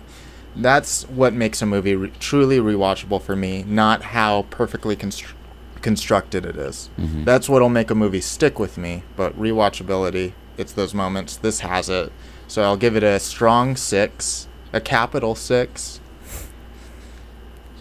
that's 0.57 1.03
what 1.09 1.33
makes 1.33 1.61
a 1.61 1.65
movie 1.65 1.95
re- 1.97 2.13
truly 2.17 2.59
rewatchable 2.59 3.21
for 3.21 3.35
me, 3.35 3.65
not 3.67 4.01
how 4.01 4.43
perfectly 4.43 4.95
constru- 4.95 5.33
constructed 5.81 6.45
it 6.45 6.55
is. 6.55 6.89
Mhm. 6.97 7.25
That's 7.25 7.49
what'll 7.49 7.67
make 7.67 7.91
a 7.91 7.93
movie 7.95 8.21
stick 8.21 8.57
with 8.57 8.77
me. 8.77 9.03
But 9.17 9.37
rewatchability, 9.37 10.31
it's 10.57 10.71
those 10.71 10.93
moments. 10.93 11.35
This 11.35 11.59
has 11.59 11.89
it. 11.89 12.09
So 12.47 12.61
I'll 12.63 12.77
give 12.77 12.95
it 12.95 13.03
a 13.03 13.19
strong 13.19 13.75
six, 13.75 14.47
a 14.71 14.79
capital 14.79 15.35
six, 15.35 15.99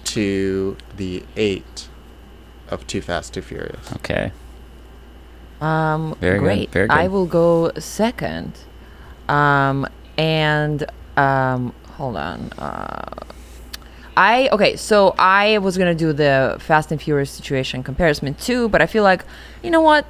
to 0.04 0.76
the 0.96 1.22
eight 1.36 1.88
of 2.68 2.86
Too 2.88 3.00
Fast, 3.00 3.34
Too 3.34 3.42
Furious. 3.42 3.92
okay. 3.96 4.32
Um, 5.64 6.14
Very 6.20 6.38
good, 6.38 6.44
great. 6.44 6.70
very 6.72 6.88
I 6.90 7.08
will 7.08 7.26
go 7.26 7.72
second. 7.78 8.52
Um, 9.28 9.86
and 10.18 10.84
um, 11.16 11.72
hold 11.96 12.16
on. 12.16 12.50
Uh, 12.58 13.14
I 14.16 14.48
okay. 14.52 14.76
So 14.76 15.14
I 15.18 15.58
was 15.58 15.76
gonna 15.78 15.94
do 15.94 16.12
the 16.12 16.56
Fast 16.60 16.92
and 16.92 17.00
Furious 17.00 17.30
situation 17.30 17.82
comparison 17.82 18.32
too, 18.34 18.68
but 18.68 18.80
I 18.82 18.86
feel 18.86 19.02
like 19.02 19.24
you 19.62 19.70
know 19.70 19.80
what, 19.80 20.04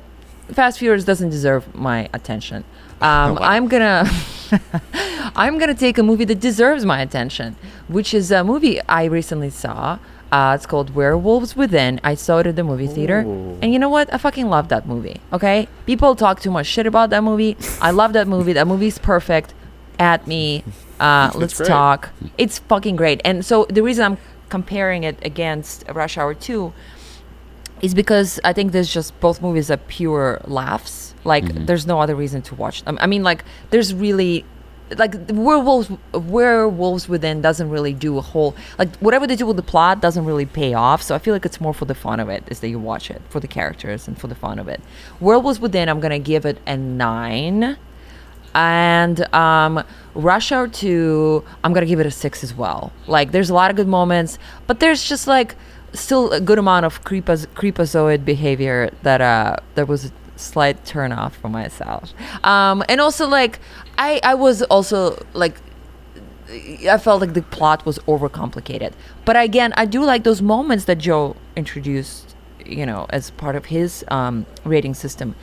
Fast 0.53 0.79
Furious 0.79 1.05
doesn't 1.05 1.31
deserve 1.31 1.75
my 1.75 2.09
attention. 2.13 2.65
Um, 3.01 3.35
Wow. 3.35 3.39
I'm 3.43 3.69
gonna 3.69 4.09
I'm 5.37 5.59
gonna 5.59 5.75
take 5.75 5.99
a 5.99 6.03
movie 6.03 6.25
that 6.27 6.41
deserves 6.41 6.85
my 6.87 7.03
attention, 7.03 7.57
which 7.89 8.15
is 8.15 8.31
a 8.31 8.43
movie 8.45 8.81
I 8.89 9.05
recently 9.05 9.51
saw. 9.51 9.99
Uh, 10.35 10.53
it's 10.57 10.67
called 10.67 10.97
Werewolves 10.97 11.55
Within. 11.55 12.01
I 12.03 12.17
saw 12.17 12.39
it 12.39 12.49
at 12.49 12.57
the 12.57 12.65
movie 12.65 12.89
theater, 12.89 13.21
Ooh. 13.21 13.57
and 13.63 13.73
you 13.73 13.79
know 13.79 13.89
what? 13.89 14.13
I 14.13 14.19
fucking 14.19 14.49
love 14.49 14.67
that 14.67 14.85
movie. 14.85 15.21
Okay, 15.33 15.69
people 15.87 16.17
talk 16.17 16.41
too 16.41 16.51
much 16.51 16.67
shit 16.67 16.89
about 16.89 17.11
that 17.11 17.23
movie. 17.23 17.57
I 17.81 17.93
love 17.93 18.15
that 18.15 18.27
movie. 18.27 18.53
That 18.53 18.67
movie's 18.67 18.99
perfect. 18.99 19.55
At 19.97 20.27
me, 20.27 20.65
uh, 20.99 21.31
let's 21.37 21.57
great. 21.59 21.69
talk. 21.69 22.11
It's 22.37 22.59
fucking 22.59 22.97
great. 22.97 23.21
And 23.25 23.45
so 23.45 23.65
the 23.71 23.85
reason 23.85 24.05
I'm 24.05 24.19
comparing 24.49 25.05
it 25.05 25.17
against 25.23 25.85
Rush 25.89 26.19
Hour 26.19 26.35
Two 26.35 26.73
is 27.81 27.95
because 27.95 28.41
I 28.43 28.53
think 28.53 28.73
there's 28.73 28.93
just 28.93 29.19
both 29.21 29.41
movies 29.41 29.71
are 29.71 29.77
pure 29.77 30.41
laughs. 30.47 31.15
Like 31.23 31.45
there's 31.67 31.87
no 31.87 32.01
other 32.01 32.17
reason 32.17 32.43
to 32.43 32.57
watch 32.57 32.83
them. 32.83 32.99
I 33.01 33.07
mean, 33.07 33.23
like 33.23 33.45
there's 33.71 33.95
really 33.95 34.45
like 34.97 35.15
werewolves 35.31 35.91
werewolves 36.13 37.09
within 37.09 37.41
doesn't 37.41 37.71
really 37.71 37.93
do 37.95 38.19
a 38.19 38.21
whole 38.21 38.55
like 38.79 38.95
whatever 38.97 39.27
they 39.27 39.37
do 39.37 39.47
with 39.47 39.57
the 39.57 39.63
plot 39.63 40.01
doesn't 40.01 40.25
really 40.25 40.47
pay 40.47 40.75
off. 40.75 41.03
So 41.03 41.15
i 41.15 41.19
feel 41.19 41.35
like 41.35 41.47
it's 41.47 41.61
more 41.61 41.75
for 41.75 41.85
the 41.87 41.95
fun 41.95 42.21
of 42.21 42.29
it 42.29 42.45
is 42.49 42.61
that 42.61 42.69
you 42.69 42.79
watch 42.79 43.11
it 43.11 43.23
for 43.29 43.41
the 43.41 43.49
characters 43.49 44.07
and 44.07 44.19
for 44.19 44.27
the 44.27 44.35
fun 44.35 44.59
of 44.59 44.69
it. 44.69 44.81
Werewolves 45.21 45.61
within 45.61 45.89
i'm 45.89 46.01
gonna 46.01 46.19
give 46.19 46.45
it 46.45 46.59
a 46.67 46.77
nine. 46.77 47.77
And 48.57 49.35
um, 49.35 49.83
Rush 50.15 50.53
Hour 50.53 50.69
2, 50.69 51.43
I'm 51.65 51.73
gonna 51.73 51.87
give 51.87 51.99
it 51.99 52.07
a 52.07 52.11
six 52.13 52.45
as 52.45 52.55
well. 52.55 52.93
Like, 53.09 53.33
there's 53.33 53.51
a 53.51 53.55
lot 53.55 53.71
of 53.71 53.77
good 53.77 53.89
moments, 53.89 54.39
but 54.69 54.79
there's 54.79 55.03
just 55.03 55.27
like 55.27 55.57
still 55.93 56.31
a 56.31 56.41
good 56.41 56.59
amount 56.59 56.87
of 56.87 57.03
creepaz- 57.05 57.47
creepazoid 57.49 58.25
behavior 58.25 58.91
that 59.03 59.21
uh 59.21 59.57
that 59.75 59.89
was 59.89 60.13
slight 60.37 60.85
turn 60.85 61.13
off 61.13 61.37
for 61.37 61.49
myself. 61.49 62.13
Um, 62.45 62.83
and 62.89 63.01
also 63.01 63.29
like 63.29 63.59
I 63.99 64.21
I 64.23 64.35
was 64.35 64.63
also 64.63 65.25
like 65.33 65.61
I 66.89 66.99
felt 66.99 67.21
like 67.21 67.35
the 67.35 67.43
plot 67.43 67.85
was 67.87 67.99
overcomplicated. 68.01 68.93
But 69.25 69.37
again, 69.37 69.73
I 69.77 69.87
do 69.87 70.05
like 70.05 70.25
those 70.25 70.43
moments 70.43 70.85
that 70.85 70.99
Joe 70.99 71.37
introduced, 71.57 72.35
you 72.65 72.87
know, 72.87 73.07
as 73.11 73.31
part 73.31 73.57
of 73.57 73.67
his 73.67 74.05
um, 74.09 74.47
rating 74.65 74.95
system. 74.95 75.35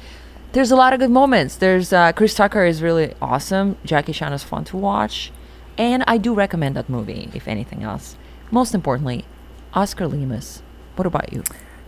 There's 0.53 0.71
a 0.71 0.75
lot 0.75 0.93
of 0.93 0.99
good 0.99 1.09
moments. 1.11 1.55
There's 1.55 1.91
uh, 1.93 2.11
Chris 2.11 2.35
Tucker 2.35 2.65
is 2.65 2.81
really 2.81 3.13
awesome. 3.21 3.77
Jackie 3.85 4.13
Chan 4.13 4.33
is 4.33 4.43
fun 4.43 4.65
to 4.65 4.77
watch, 4.77 5.31
and 5.77 6.03
I 6.07 6.17
do 6.17 6.33
recommend 6.33 6.75
that 6.75 6.89
movie. 6.89 7.29
If 7.33 7.47
anything 7.47 7.83
else, 7.83 8.17
most 8.51 8.75
importantly, 8.75 9.25
Oscar 9.73 10.07
Lemus. 10.07 10.61
What 10.97 11.07
about 11.07 11.31
you? 11.31 11.43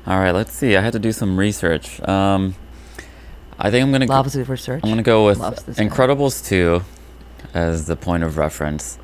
All 0.08 0.20
right. 0.20 0.32
Let's 0.32 0.54
see. 0.54 0.76
I 0.76 0.82
had 0.82 0.94
to 0.94 1.00
do 1.00 1.12
some 1.12 1.38
research. 1.38 2.02
Um, 2.08 2.56
I 3.60 3.70
think 3.72 3.84
I'm 3.84 3.92
gonna. 3.92 4.08
go- 4.08 4.14
Loves 4.14 4.34
the 4.34 4.44
research. 4.44 4.82
I'm 4.84 4.90
gonna 4.90 5.04
go 5.04 5.26
with 5.26 5.40
Loves 5.40 5.64
this 5.64 5.78
guy. 5.78 5.86
Incredibles 5.88 6.46
2 6.48 6.82
as 7.54 7.86
the 7.86 7.96
point 7.96 8.24
of 8.24 8.38
reference. 8.38 8.98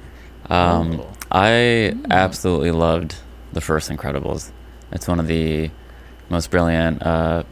Um, 0.49 0.99
Oh. 1.01 1.07
I 1.31 1.93
absolutely 2.09 2.71
loved 2.71 3.15
the 3.53 3.61
first 3.61 3.89
Incredibles. 3.91 4.51
It's 4.91 5.07
one 5.07 5.19
of 5.19 5.27
the 5.27 5.69
most 6.29 6.49
brilliant 6.49 7.03
uh, 7.05 7.43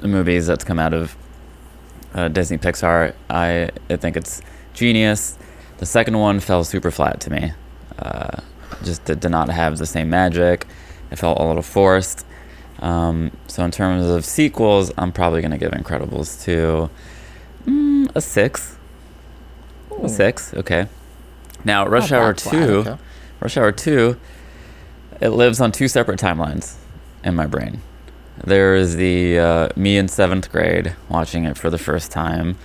movies 0.00 0.46
that's 0.46 0.62
come 0.62 0.78
out 0.78 0.94
of 0.94 1.16
uh, 2.14 2.28
Disney 2.28 2.58
Pixar. 2.58 3.14
I, 3.28 3.70
I 3.88 3.96
think 3.96 4.16
it's 4.16 4.40
genius. 4.74 5.36
The 5.78 5.86
second 5.86 6.18
one 6.18 6.38
fell 6.38 6.62
super 6.62 6.90
flat 6.92 7.20
to 7.22 7.30
me. 7.30 7.52
Uh, 7.98 8.36
just 8.84 9.04
did, 9.04 9.18
did 9.20 9.30
not 9.30 9.48
have 9.48 9.78
the 9.78 9.86
same 9.86 10.08
magic. 10.10 10.66
It 11.10 11.16
felt 11.16 11.40
a 11.40 11.44
little 11.44 11.62
forced. 11.62 12.24
Um, 12.80 13.30
so 13.46 13.64
in 13.64 13.70
terms 13.70 14.06
of 14.06 14.24
sequels, 14.24 14.90
I'm 14.96 15.12
probably 15.12 15.42
gonna 15.42 15.58
give 15.58 15.72
Incredibles 15.72 16.42
2 16.44 16.90
mm, 17.66 18.10
a 18.14 18.20
six. 18.20 18.76
A 20.02 20.08
six, 20.08 20.54
okay. 20.54 20.86
Now 21.64 21.86
Rush 21.86 22.10
Hour 22.10 22.32
Two, 22.32 22.78
okay. 22.78 22.96
Rush 23.40 23.56
Hour 23.58 23.72
Two, 23.72 24.18
it 25.20 25.28
lives 25.30 25.60
on 25.60 25.72
two 25.72 25.88
separate 25.88 26.18
timelines 26.18 26.76
in 27.22 27.34
my 27.34 27.46
brain. 27.46 27.82
There's 28.42 28.94
the 28.94 29.38
uh, 29.38 29.68
me 29.76 29.98
in 29.98 30.08
seventh 30.08 30.50
grade 30.50 30.94
watching 31.10 31.44
it 31.44 31.58
for 31.58 31.68
the 31.68 31.76
first 31.76 32.10
time, 32.10 32.56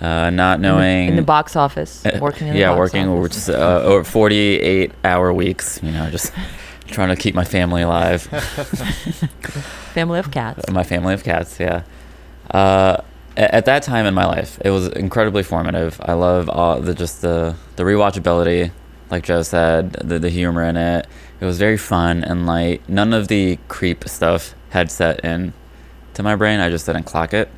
uh, 0.00 0.30
not 0.30 0.58
knowing 0.58 1.10
in 1.10 1.16
the 1.16 1.22
box 1.22 1.54
office, 1.54 2.04
Uh, 2.04 2.18
working 2.20 2.48
in 2.48 2.54
the 2.54 2.60
yeah, 2.60 2.70
box 2.70 2.78
working 2.78 3.06
over 3.06 3.26
office. 3.26 3.46
just 3.46 3.50
uh, 3.50 3.82
over 3.84 4.02
48 4.02 4.90
hour 5.04 5.32
weeks. 5.32 5.78
You 5.80 5.92
know, 5.92 6.10
just 6.10 6.32
trying 6.90 7.08
to 7.08 7.16
keep 7.16 7.34
my 7.34 7.44
family 7.44 7.82
alive. 7.82 8.22
Family 9.94 10.18
of 10.18 10.30
cats. 10.30 10.70
my 10.70 10.84
family 10.84 11.14
of 11.14 11.24
cats. 11.24 11.58
Yeah. 11.58 11.82
Uh, 12.50 12.98
at 13.36 13.64
that 13.64 13.82
time 13.82 14.06
in 14.06 14.14
my 14.14 14.24
life, 14.26 14.58
it 14.64 14.70
was 14.70 14.88
incredibly 14.88 15.42
formative. 15.42 16.00
I 16.04 16.12
love 16.12 16.48
all 16.48 16.80
the 16.80 16.94
just 16.94 17.22
the 17.22 17.56
the 17.76 17.82
rewatchability, 17.84 18.70
like 19.10 19.24
Joe 19.24 19.42
said, 19.42 19.92
the 19.94 20.18
the 20.18 20.28
humor 20.30 20.62
in 20.64 20.76
it. 20.76 21.06
It 21.40 21.44
was 21.44 21.58
very 21.58 21.76
fun 21.78 22.22
and 22.22 22.46
light. 22.46 22.86
None 22.88 23.12
of 23.12 23.28
the 23.28 23.58
creep 23.68 24.08
stuff 24.08 24.54
had 24.70 24.90
set 24.90 25.24
in 25.24 25.52
to 26.14 26.22
my 26.22 26.36
brain. 26.36 26.60
I 26.60 26.70
just 26.70 26.86
didn't 26.86 27.04
clock 27.04 27.32
it. 27.32 27.48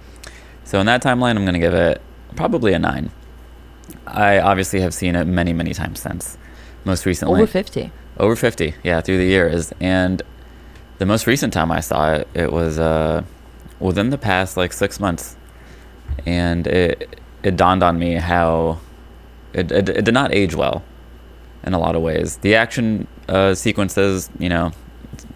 So 0.65 0.79
in 0.81 0.87
that 0.87 1.03
timeline, 1.03 1.37
I'm 1.37 1.45
gonna 1.45 1.59
give 1.59 1.75
it 1.75 2.01
probably 2.37 2.73
a 2.73 2.79
nine. 2.79 3.11
I 4.07 4.39
obviously 4.39 4.81
have 4.81 4.95
seen 4.95 5.17
it 5.17 5.25
many, 5.27 5.53
many 5.53 5.75
times 5.75 6.01
since. 6.01 6.39
Most 6.85 7.07
recently, 7.07 7.43
Over 7.43 7.47
50. 7.47 7.93
Over 8.19 8.37
50 8.37 8.75
yeah 8.83 9.01
through 9.01 9.19
the 9.19 9.27
years. 9.27 9.73
And 9.81 10.23
the 10.99 11.07
most 11.07 11.27
recent 11.27 11.53
time 11.53 11.73
i 11.73 11.81
saw 11.81 12.15
it 12.15 12.29
it 12.35 12.53
was 12.53 12.79
uh 12.79 13.25
within 13.81 14.11
the 14.11 14.19
past 14.19 14.57
like 14.57 14.73
six 14.73 15.01
months. 15.01 15.37
And 16.27 16.67
it 16.67 17.19
it 17.43 17.57
dawned 17.57 17.83
on 17.83 17.99
me 17.99 18.15
how 18.15 18.79
it, 19.53 19.71
it, 19.73 19.89
it 19.89 20.05
did 20.05 20.15
not 20.15 20.33
age 20.33 20.55
well 20.55 20.83
in 21.65 21.75
a 21.75 21.79
lot 21.79 21.95
of 21.95 22.03
ways. 22.03 22.39
The 22.39 22.55
action 22.55 23.07
uh, 23.29 23.55
sequences 23.55 24.31
you 24.39 24.49
know 24.49 24.73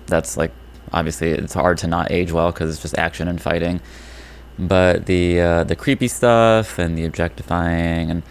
that's 0.07 0.37
like 0.37 0.53
obviously 0.93 1.31
it's 1.31 1.55
hard 1.55 1.79
to 1.79 1.87
not 1.87 2.11
age 2.11 2.33
well 2.33 2.53
because 2.53 2.71
it's 2.71 2.83
just 2.83 2.97
action 2.99 3.29
and 3.29 3.41
fighting. 3.41 3.81
But 4.59 5.07
the 5.07 5.41
uh, 5.41 5.65
the 5.65 5.77
creepy 5.77 6.09
stuff 6.09 6.79
and 6.79 6.97
the 6.97 7.05
objectifying 7.05 8.11
and 8.11 8.23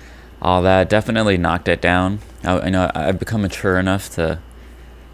all 0.41 0.61
that 0.63 0.89
definitely 0.89 1.37
knocked 1.37 1.67
it 1.67 1.81
down. 1.81 2.19
I, 2.45 2.59
I 2.59 2.69
know 2.69 2.89
I've 2.95 3.19
become 3.19 3.41
mature 3.41 3.77
enough 3.77 4.09
to 4.11 4.39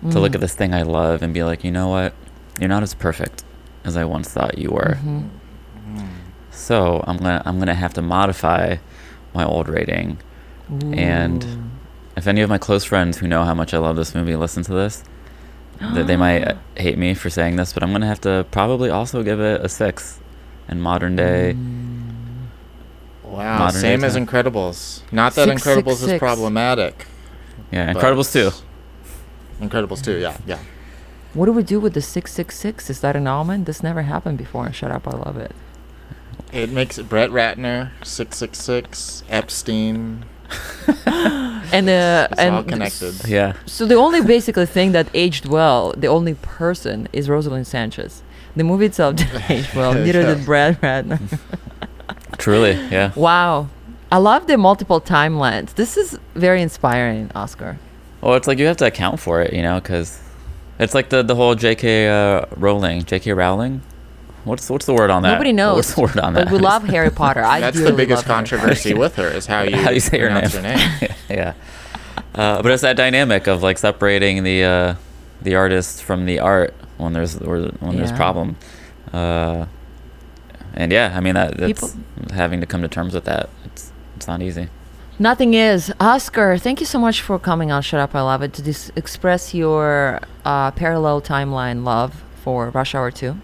to 0.09 0.19
look 0.19 0.31
Mm. 0.31 0.35
at 0.35 0.41
this 0.41 0.55
thing 0.55 0.73
I 0.73 0.81
love 0.81 1.21
and 1.21 1.31
be 1.33 1.43
like, 1.43 1.63
you 1.63 1.69
know 1.71 1.87
what, 1.87 2.13
you're 2.59 2.67
not 2.69 2.81
as 2.83 2.93
perfect 2.95 3.43
as 3.83 3.95
I 3.95 4.03
once 4.05 4.29
thought 4.29 4.57
you 4.57 4.69
were. 4.71 4.97
Mhm. 5.03 5.29
So 6.49 7.03
I'm 7.07 7.17
gonna 7.17 7.41
I'm 7.45 7.59
gonna 7.59 7.75
have 7.75 7.93
to 7.95 8.01
modify 8.01 8.77
my 9.33 9.45
old 9.45 9.67
rating. 9.69 10.17
And 10.93 11.45
If 12.17 12.27
any 12.27 12.41
of 12.41 12.49
my 12.49 12.57
close 12.57 12.83
friends 12.83 13.17
who 13.19 13.27
know 13.27 13.43
how 13.45 13.53
much 13.53 13.73
I 13.73 13.77
love 13.77 13.95
this 13.95 14.13
movie 14.15 14.35
listen 14.35 14.63
to 14.63 14.73
this, 14.73 15.03
that 15.79 16.07
they 16.07 16.17
might 16.17 16.43
uh, 16.43 16.55
hate 16.77 16.97
me 16.97 17.13
for 17.13 17.29
saying 17.29 17.55
this, 17.55 17.71
but 17.73 17.83
I'm 17.83 17.91
gonna 17.91 18.05
have 18.07 18.21
to 18.21 18.45
probably 18.51 18.89
also 18.89 19.23
give 19.23 19.39
it 19.39 19.61
a 19.61 19.69
six 19.69 20.19
in 20.69 20.81
modern 20.81 21.15
day. 21.15 21.55
Wow, 23.23 23.59
Modern 23.59 23.79
same 23.81 23.99
day 24.01 24.07
as. 24.07 24.15
Incredibles. 24.17 25.01
Not 25.11 25.35
that 25.35 25.47
Six, 25.47 25.63
six, 25.63 25.77
Incredibles 25.77 25.91
is 25.93 25.99
six. 26.01 26.19
problematic. 26.19 27.05
Yeah, 27.71 27.93
but- 27.93 28.01
Incredibles 28.03 28.31
too. 28.33 28.51
Incredibles 29.59 30.03
too. 30.03 30.17
Yeah, 30.17 30.37
yeah. 30.45 30.59
What 31.33 31.45
do 31.45 31.53
we 31.53 31.63
do 31.63 31.79
with 31.79 31.93
the 31.93 32.01
666? 32.01 32.89
Is 32.89 32.99
that 33.01 33.15
an 33.15 33.25
almond? 33.27 33.65
This 33.65 33.81
never 33.81 34.01
happened 34.01 34.37
before. 34.37 34.71
Shut 34.73 34.91
up, 34.91 35.07
I 35.07 35.11
love 35.11 35.37
it. 35.37 35.53
It 36.51 36.69
makes 36.71 36.97
it 36.97 37.07
Brett 37.07 37.29
Ratner, 37.29 37.91
six 38.03 38.37
six 38.37 38.59
six, 38.59 39.23
Epstein. 39.29 40.25
And 41.73 41.87
uh, 41.87 42.27
It's 42.29 42.39
and 42.41 42.55
all 42.55 42.63
connected. 42.63 43.13
Yeah. 43.25 43.53
So 43.65 43.85
the 43.85 43.95
only 43.95 44.21
basically 44.21 44.65
thing 44.65 44.91
that 44.91 45.07
aged 45.13 45.45
well, 45.45 45.93
the 45.95 46.07
only 46.07 46.33
person 46.33 47.07
is 47.13 47.29
Roselyn 47.29 47.65
Sanchez. 47.65 48.21
The 48.57 48.65
movie 48.65 48.87
itself 48.87 49.15
didn't 49.15 49.49
age 49.49 49.73
well. 49.73 49.93
Neither 49.93 50.19
Yeah. 50.21 50.33
did 50.35 50.45
Brad 50.45 50.81
Ratner. 50.81 51.39
Truly, 52.37 52.71
yeah. 52.91 53.13
wow. 53.15 53.69
I 54.11 54.17
love 54.17 54.47
the 54.47 54.57
multiple 54.57 54.99
timelines. 54.99 55.73
This 55.75 55.95
is 55.97 56.17
very 56.35 56.61
inspiring, 56.61 57.31
Oscar. 57.33 57.77
Well, 58.21 58.35
it's 58.35 58.47
like 58.47 58.59
you 58.59 58.65
have 58.65 58.77
to 58.77 58.85
account 58.85 59.19
for 59.19 59.41
it, 59.41 59.53
you 59.53 59.61
know, 59.61 59.79
because 59.79 60.21
it's 60.79 60.93
like 60.93 61.09
the 61.09 61.23
the 61.23 61.35
whole 61.35 61.55
J.K. 61.55 62.09
Uh, 62.09 62.45
Rowling, 62.57 63.03
J.K. 63.03 63.31
Rowling. 63.33 63.81
What's 64.43 64.69
what's 64.69 64.85
the 64.85 64.93
word 64.93 65.09
on 65.11 65.23
that? 65.23 65.33
Nobody 65.33 65.53
knows. 65.53 65.75
What's 65.77 65.93
the 65.95 66.01
word 66.01 66.17
on 66.19 66.33
But 66.33 66.45
that? 66.45 66.53
we 66.53 66.59
love 66.59 66.83
Harry 66.83 67.09
Potter. 67.11 67.43
I 67.43 67.59
That's 67.61 67.81
the 67.81 67.93
biggest 67.93 68.27
love 68.27 68.47
Harry 68.47 68.59
controversy 68.59 68.93
with 68.93 69.15
her 69.15 69.27
is 69.27 69.45
how 69.45 69.61
you, 69.63 69.75
How 69.77 69.91
you 69.91 69.99
say 69.99 70.19
her 70.19 70.29
name. 70.29 70.49
her 70.49 70.61
name. 70.61 71.09
yeah. 71.29 71.53
Uh, 72.35 72.61
but 72.61 72.71
it's 72.71 72.81
that 72.81 72.97
dynamic 72.97 73.47
of 73.47 73.61
like 73.63 73.77
separating 73.77 74.43
the 74.43 74.63
uh, 74.63 74.95
the 75.41 75.55
artist 75.55 76.03
from 76.03 76.25
the 76.25 76.39
art 76.39 76.73
when 76.97 77.13
there's 77.13 77.37
or 77.37 77.59
when 77.79 77.97
there's 77.97 78.11
problem. 78.11 78.55
Uh, 79.13 79.65
and 80.73 80.91
yeah, 80.91 81.13
I 81.15 81.19
mean 81.21 81.35
that 81.35 81.57
that's 81.57 81.93
People- 81.93 82.33
having 82.35 82.59
to 82.61 82.65
come 82.67 82.81
to 82.81 82.87
terms 82.87 83.13
with 83.13 83.25
that. 83.25 83.49
It's 84.21 84.25
it's 84.25 84.27
not 84.27 84.43
easy. 84.43 84.69
Nothing 85.17 85.55
is. 85.55 85.91
Oscar, 85.99 86.55
thank 86.55 86.79
you 86.79 86.85
so 86.85 86.99
much 86.99 87.21
for 87.23 87.39
coming 87.39 87.71
on 87.71 87.81
Shut 87.81 87.99
Up, 87.99 88.13
I 88.13 88.21
Love 88.21 88.43
It 88.43 88.53
to 88.53 88.61
dis- 88.61 88.91
express 88.95 89.55
your 89.55 90.19
uh, 90.45 90.69
parallel 90.69 91.23
timeline 91.23 91.83
love 91.83 92.23
for 92.43 92.69
Rush 92.69 92.93
Hour 92.93 93.09
2. 93.09 93.35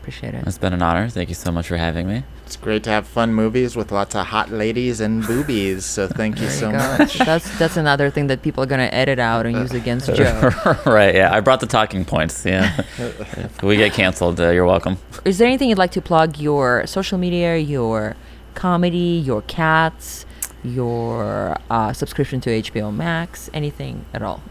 Appreciate 0.00 0.34
it. 0.34 0.44
It's 0.46 0.56
been 0.56 0.72
an 0.72 0.82
honor. 0.82 1.08
Thank 1.08 1.30
you 1.30 1.34
so 1.34 1.50
much 1.50 1.66
for 1.66 1.76
having 1.78 2.06
me. 2.06 2.22
It's 2.46 2.54
great 2.56 2.84
to 2.84 2.90
have 2.90 3.08
fun 3.08 3.34
movies 3.34 3.74
with 3.74 3.90
lots 3.90 4.14
of 4.14 4.26
hot 4.26 4.50
ladies 4.52 5.00
and 5.00 5.26
boobies. 5.26 5.84
So 5.84 6.06
thank 6.06 6.36
you 6.38 6.46
There 6.46 6.50
so 6.60 6.70
go. 6.70 6.78
much. 6.78 7.18
That's 7.18 7.58
that's 7.58 7.76
another 7.76 8.10
thing 8.10 8.26
that 8.28 8.42
people 8.42 8.62
are 8.62 8.66
gonna 8.66 8.90
edit 8.92 9.18
out 9.18 9.46
and 9.46 9.56
use 9.56 9.72
against 9.72 10.14
Joe. 10.14 10.50
right? 10.86 11.14
Yeah, 11.14 11.34
I 11.34 11.40
brought 11.40 11.58
the 11.60 11.66
talking 11.66 12.04
points. 12.04 12.44
Yeah, 12.44 12.76
if 12.98 13.62
we 13.62 13.76
get 13.78 13.94
canceled, 13.94 14.38
uh, 14.40 14.50
you're 14.50 14.66
welcome. 14.66 14.98
Is 15.24 15.38
there 15.38 15.48
anything 15.48 15.70
you'd 15.70 15.78
like 15.78 15.92
to 15.92 16.02
plug? 16.02 16.38
Your 16.38 16.86
social 16.86 17.16
media, 17.18 17.56
your 17.56 18.14
comedy, 18.54 19.22
your 19.24 19.42
cats, 19.42 20.26
your 20.62 21.58
uh, 21.70 21.92
subscription 21.92 22.40
to 22.42 22.50
HBO 22.50 22.94
Max, 22.94 23.50
anything 23.52 24.04
at 24.14 24.22
all? 24.22 24.42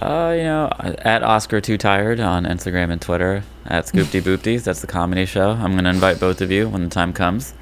Uh, 0.00 0.34
you 0.36 0.44
know, 0.44 0.70
at 0.78 1.22
Oscar 1.22 1.60
Too 1.60 1.78
Tired 1.78 2.20
on 2.20 2.44
Instagram 2.44 2.90
and 2.90 3.00
Twitter, 3.00 3.42
at 3.64 3.86
Scoopty 3.92 4.20
Boopties, 4.20 4.64
that's 4.64 4.80
the 4.80 4.86
comedy 4.86 5.24
show. 5.24 5.50
I'm 5.50 5.74
gonna 5.74 5.90
invite 5.90 6.20
both 6.20 6.40
of 6.40 6.50
you 6.50 6.68
when 6.68 6.84
the 6.84 6.90
time 6.90 7.12
comes 7.12 7.54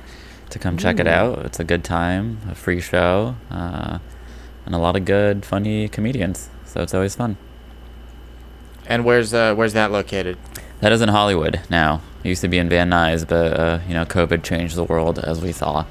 to 0.51 0.59
come 0.59 0.77
check 0.77 0.99
it 1.01 1.07
out. 1.07 1.47
It's 1.47 1.61
a 1.61 1.65
good 1.65 1.85
time, 1.85 2.39
a 2.51 2.55
free 2.55 2.81
show, 2.81 3.37
uh, 3.51 3.99
and 4.67 4.75
a 4.75 4.79
lot 4.79 4.97
of 4.97 5.05
good, 5.05 5.45
funny 5.45 5.89
comedians. 5.89 6.49
So 6.65 6.83
it's 6.83 6.95
always 6.95 7.15
fun. 7.15 7.37
And 8.87 9.05
where's 9.05 9.33
uh, 9.33 9.55
where's 9.55 9.73
that 9.73 9.91
located? 9.91 10.37
That 10.81 10.93
is 10.93 11.01
in 11.01 11.09
Hollywood 11.09 11.61
now. 11.71 12.03
It 12.25 12.29
used 12.29 12.41
to 12.41 12.49
be 12.49 12.59
in 12.59 12.71
Van 12.71 12.91
Nuys, 12.91 13.29
but 13.29 13.53
uh, 13.53 13.79
you 13.87 13.93
know, 13.95 14.07
COVID 14.07 14.43
changed 14.43 14.77
the 14.77 14.85
world 14.85 15.19
as 15.19 15.43
we 15.43 15.53
saw. 15.53 15.85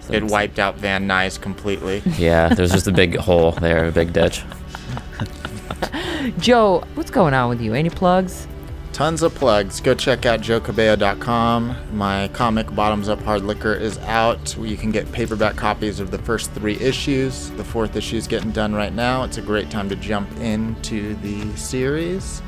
So 0.00 0.14
It 0.14 0.24
wiped 0.24 0.58
out 0.58 0.76
Van 0.76 1.06
Nuys 1.06 1.40
completely. 1.40 2.02
Yeah, 2.18 2.48
there's 2.48 2.72
just 2.72 2.86
a 2.86 2.92
big 2.92 3.16
hole 3.28 3.52
there, 3.52 3.86
a 3.86 3.92
big 3.92 4.12
ditch. 4.14 4.42
Joe, 6.38 6.84
what's 6.94 7.10
going 7.10 7.34
on 7.34 7.50
with 7.50 7.60
you? 7.60 7.74
Any 7.74 7.90
plugs? 7.90 8.46
Tons 8.92 9.22
of 9.22 9.34
plugs. 9.34 9.80
Go 9.80 9.94
check 9.94 10.26
out 10.26 10.40
joecabello.com. 10.40 11.76
My 11.92 12.28
comic 12.28 12.74
Bottoms 12.74 13.08
Up 13.08 13.20
Hard 13.22 13.42
Liquor 13.42 13.72
is 13.74 13.98
out. 13.98 14.56
You 14.58 14.76
can 14.76 14.90
get 14.90 15.10
paperback 15.12 15.56
copies 15.56 16.00
of 16.00 16.10
the 16.10 16.18
first 16.18 16.50
three 16.52 16.76
issues. 16.76 17.50
The 17.50 17.64
fourth 17.64 17.96
issue 17.96 18.16
is 18.16 18.26
getting 18.26 18.50
done 18.50 18.74
right 18.74 18.92
now. 18.92 19.22
It's 19.24 19.38
a 19.38 19.42
great 19.42 19.70
time 19.70 19.88
to 19.90 19.96
jump 19.96 20.30
into 20.38 21.14
the 21.16 21.54
series. 21.56 22.42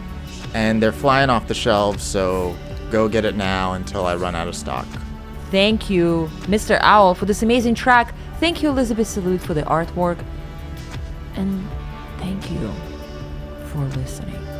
And 0.55 0.83
they're 0.83 0.93
flying 0.93 1.31
off 1.31 1.47
the 1.49 1.55
shelves, 1.55 2.03
so 2.03 2.55
go 2.93 3.09
get 3.09 3.24
it 3.24 3.34
now 3.34 3.72
until 3.72 4.07
I 4.07 4.14
run 4.14 4.36
out 4.36 4.47
of 4.47 4.55
stock. 4.55 4.86
Thank 5.51 5.90
you, 5.90 6.30
Mr. 6.43 6.78
Owl, 6.82 7.14
for 7.14 7.24
this 7.24 7.43
amazing 7.43 7.74
track. 7.74 8.14
Thank 8.38 8.62
you, 8.62 8.68
Elizabeth 8.68 9.09
Salute, 9.09 9.40
for 9.40 9.55
the 9.55 9.62
artwork. 9.62 10.22
And 11.34 11.66
thank 12.18 12.51
you 12.51 12.70
for 13.66 13.80
listening. 13.99 14.51